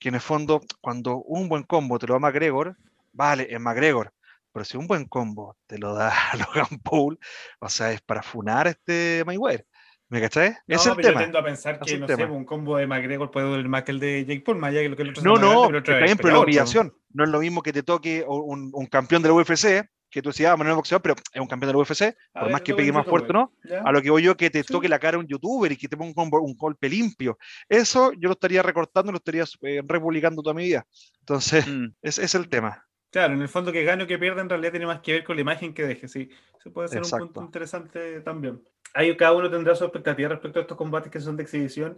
que 0.00 0.08
en 0.08 0.16
el 0.16 0.20
fondo, 0.20 0.60
cuando 0.80 1.18
un 1.18 1.48
buen 1.48 1.62
combo 1.62 2.00
te 2.00 2.08
lo 2.08 2.14
da 2.14 2.18
McGregor, 2.18 2.76
vale, 3.12 3.46
es 3.48 3.60
McGregor. 3.60 4.12
Pero 4.54 4.64
si 4.64 4.76
un 4.76 4.86
buen 4.86 5.06
combo 5.06 5.56
te 5.66 5.78
lo 5.78 5.94
da 5.94 6.14
Logan 6.38 6.78
Paul, 6.78 7.18
o 7.58 7.68
sea, 7.68 7.92
es 7.92 8.00
para 8.00 8.22
funar 8.22 8.68
este 8.68 9.24
Mayweather. 9.26 9.66
¿Me 10.08 10.20
cachai? 10.20 10.54
No, 10.68 10.76
es 10.76 10.86
el 10.86 10.94
pero 10.94 11.08
tema. 11.08 11.20
yo 11.20 11.24
tiendo 11.24 11.38
a 11.40 11.44
pensar 11.44 11.80
que, 11.80 11.98
no 11.98 12.06
sé, 12.06 12.24
un 12.26 12.44
combo 12.44 12.76
de 12.76 12.86
McGregor 12.86 13.32
puede 13.32 13.48
doler 13.48 13.68
más 13.68 13.82
que 13.82 13.90
el 13.90 13.98
de 13.98 14.24
Jake 14.24 14.42
Paul, 14.42 14.58
más 14.58 14.70
allá 14.70 14.82
que 14.82 14.88
lo 14.90 14.96
que 14.96 15.02
el 15.02 15.10
otro 15.10 15.22
No, 15.24 15.36
no, 15.36 15.62
grande, 15.62 15.82
pero 15.82 15.98
también, 15.98 16.18
pero 16.18 16.34
la 16.34 16.40
humillación. 16.40 16.94
No 17.12 17.24
es 17.24 17.30
lo 17.30 17.40
mismo 17.40 17.62
que 17.62 17.72
te 17.72 17.82
toque 17.82 18.24
un, 18.28 18.70
un 18.72 18.86
campeón 18.86 19.22
de 19.22 19.28
la 19.28 19.34
UFC, 19.34 19.88
que 20.14 20.22
tú 20.22 20.28
decías, 20.28 20.56
ah, 20.56 20.68
es 20.68 20.74
boxeador, 20.76 21.02
pero 21.02 21.14
es 21.32 21.40
un 21.40 21.48
campeón 21.48 21.70
de 21.70 21.72
la 21.72 21.78
UFC, 21.80 22.02
a 22.02 22.14
por 22.34 22.42
ver, 22.44 22.52
más 22.52 22.60
que 22.60 22.74
pegue 22.74 22.92
más 22.92 23.04
fuerte, 23.04 23.32
¿no? 23.32 23.52
¿Ya? 23.64 23.80
A 23.80 23.90
lo 23.90 24.00
que 24.00 24.10
voy 24.10 24.22
yo, 24.22 24.36
que 24.36 24.50
te 24.50 24.62
sí. 24.62 24.72
toque 24.72 24.88
la 24.88 25.00
cara 25.00 25.16
a 25.16 25.20
un 25.20 25.26
youtuber 25.26 25.72
y 25.72 25.76
que 25.76 25.88
te 25.88 25.96
ponga 25.96 26.22
un, 26.22 26.30
un, 26.32 26.54
golpe 26.54 26.88
limpio. 26.88 27.36
Eso 27.68 28.12
yo 28.12 28.28
lo 28.28 28.34
estaría 28.34 28.62
recortando, 28.62 29.10
lo 29.10 29.18
estaría 29.18 29.44
eh, 29.62 29.82
republicando 29.84 30.40
toda 30.42 30.54
mi 30.54 30.64
vida. 30.64 30.86
Entonces, 31.18 31.66
mm. 31.66 31.86
ese 32.02 32.24
es 32.24 32.34
el 32.36 32.48
tema. 32.48 32.86
Claro, 33.14 33.34
en 33.34 33.42
el 33.42 33.48
fondo 33.48 33.70
que 33.70 33.84
gane 33.84 34.02
o 34.02 34.06
que 34.08 34.18
pierda 34.18 34.42
en 34.42 34.48
realidad 34.48 34.72
tiene 34.72 34.86
más 34.86 34.98
que 34.98 35.12
ver 35.12 35.22
con 35.22 35.36
la 35.36 35.42
imagen 35.42 35.72
que 35.72 35.86
deje, 35.86 36.08
sí. 36.08 36.28
Eso 36.58 36.72
puede 36.72 36.88
ser 36.88 36.98
Exacto. 36.98 37.26
un 37.26 37.32
punto 37.32 37.46
interesante 37.46 38.20
también. 38.22 38.60
Ahí 38.92 39.16
cada 39.16 39.34
uno 39.34 39.48
tendrá 39.48 39.76
su 39.76 39.84
expectativa 39.84 40.30
respecto 40.30 40.58
a 40.58 40.62
estos 40.62 40.76
combates 40.76 41.12
que 41.12 41.20
son 41.20 41.36
de 41.36 41.44
exhibición. 41.44 41.96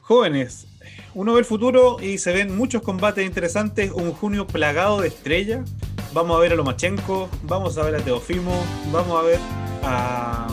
Jóvenes, 0.00 0.66
uno 1.14 1.32
ve 1.32 1.38
el 1.38 1.46
futuro 1.46 1.96
y 1.98 2.18
se 2.18 2.34
ven 2.34 2.54
muchos 2.54 2.82
combates 2.82 3.24
interesantes. 3.24 3.90
Un 3.90 4.12
junio 4.12 4.46
plagado 4.46 5.00
de 5.00 5.08
estrellas. 5.08 5.66
Vamos 6.12 6.36
a 6.36 6.40
ver 6.40 6.52
a 6.52 6.56
Lomachenko, 6.56 7.30
vamos 7.44 7.78
a 7.78 7.84
ver 7.84 7.94
a 7.94 7.98
Teofimo, 8.00 8.62
vamos 8.92 9.18
a 9.18 9.22
ver 9.22 9.40
a. 9.82 10.46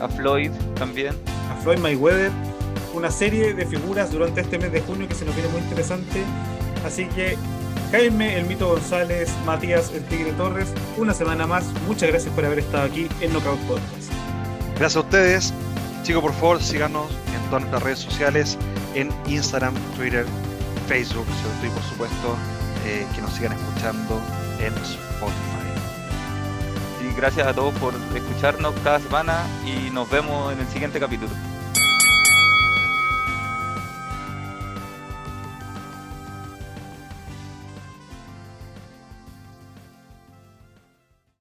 A 0.00 0.08
Floyd 0.08 0.50
también. 0.74 1.14
A 1.48 1.54
Floyd 1.62 1.78
Mayweather. 1.78 2.32
Una 2.92 3.12
serie 3.12 3.54
de 3.54 3.66
figuras 3.66 4.10
durante 4.10 4.40
este 4.40 4.58
mes 4.58 4.72
de 4.72 4.80
junio 4.80 5.06
que 5.06 5.14
se 5.14 5.24
nos 5.24 5.36
viene 5.36 5.48
muy 5.50 5.60
interesante. 5.60 6.24
Así 6.84 7.06
que 7.06 7.36
Jaime, 7.90 8.38
el 8.38 8.46
Mito 8.46 8.68
González, 8.68 9.32
Matías, 9.44 9.92
el 9.92 10.02
Tigre 10.04 10.32
Torres, 10.32 10.72
una 10.96 11.14
semana 11.14 11.46
más. 11.46 11.64
Muchas 11.86 12.08
gracias 12.08 12.34
por 12.34 12.44
haber 12.44 12.58
estado 12.58 12.84
aquí 12.84 13.08
en 13.20 13.32
Knockout 13.32 13.60
Podcast. 13.60 14.10
Gracias 14.76 14.96
a 14.96 15.00
ustedes. 15.00 15.54
Chicos, 16.02 16.22
por 16.22 16.32
favor, 16.32 16.62
síganos 16.62 17.10
en 17.34 17.42
todas 17.48 17.62
nuestras 17.62 17.82
redes 17.82 17.98
sociales, 18.00 18.58
en 18.94 19.10
Instagram, 19.28 19.74
Twitter, 19.96 20.26
Facebook, 20.88 21.26
y 21.64 21.68
por 21.68 21.82
supuesto, 21.84 22.36
eh, 22.84 23.06
que 23.14 23.22
nos 23.22 23.32
sigan 23.32 23.52
escuchando 23.52 24.20
en 24.60 24.72
Spotify. 24.74 25.66
Y 27.02 27.16
gracias 27.16 27.46
a 27.46 27.54
todos 27.54 27.74
por 27.74 27.94
escucharnos 28.14 28.74
cada 28.82 28.98
semana 28.98 29.44
y 29.64 29.90
nos 29.90 30.10
vemos 30.10 30.52
en 30.52 30.60
el 30.60 30.68
siguiente 30.68 30.98
capítulo. 30.98 31.30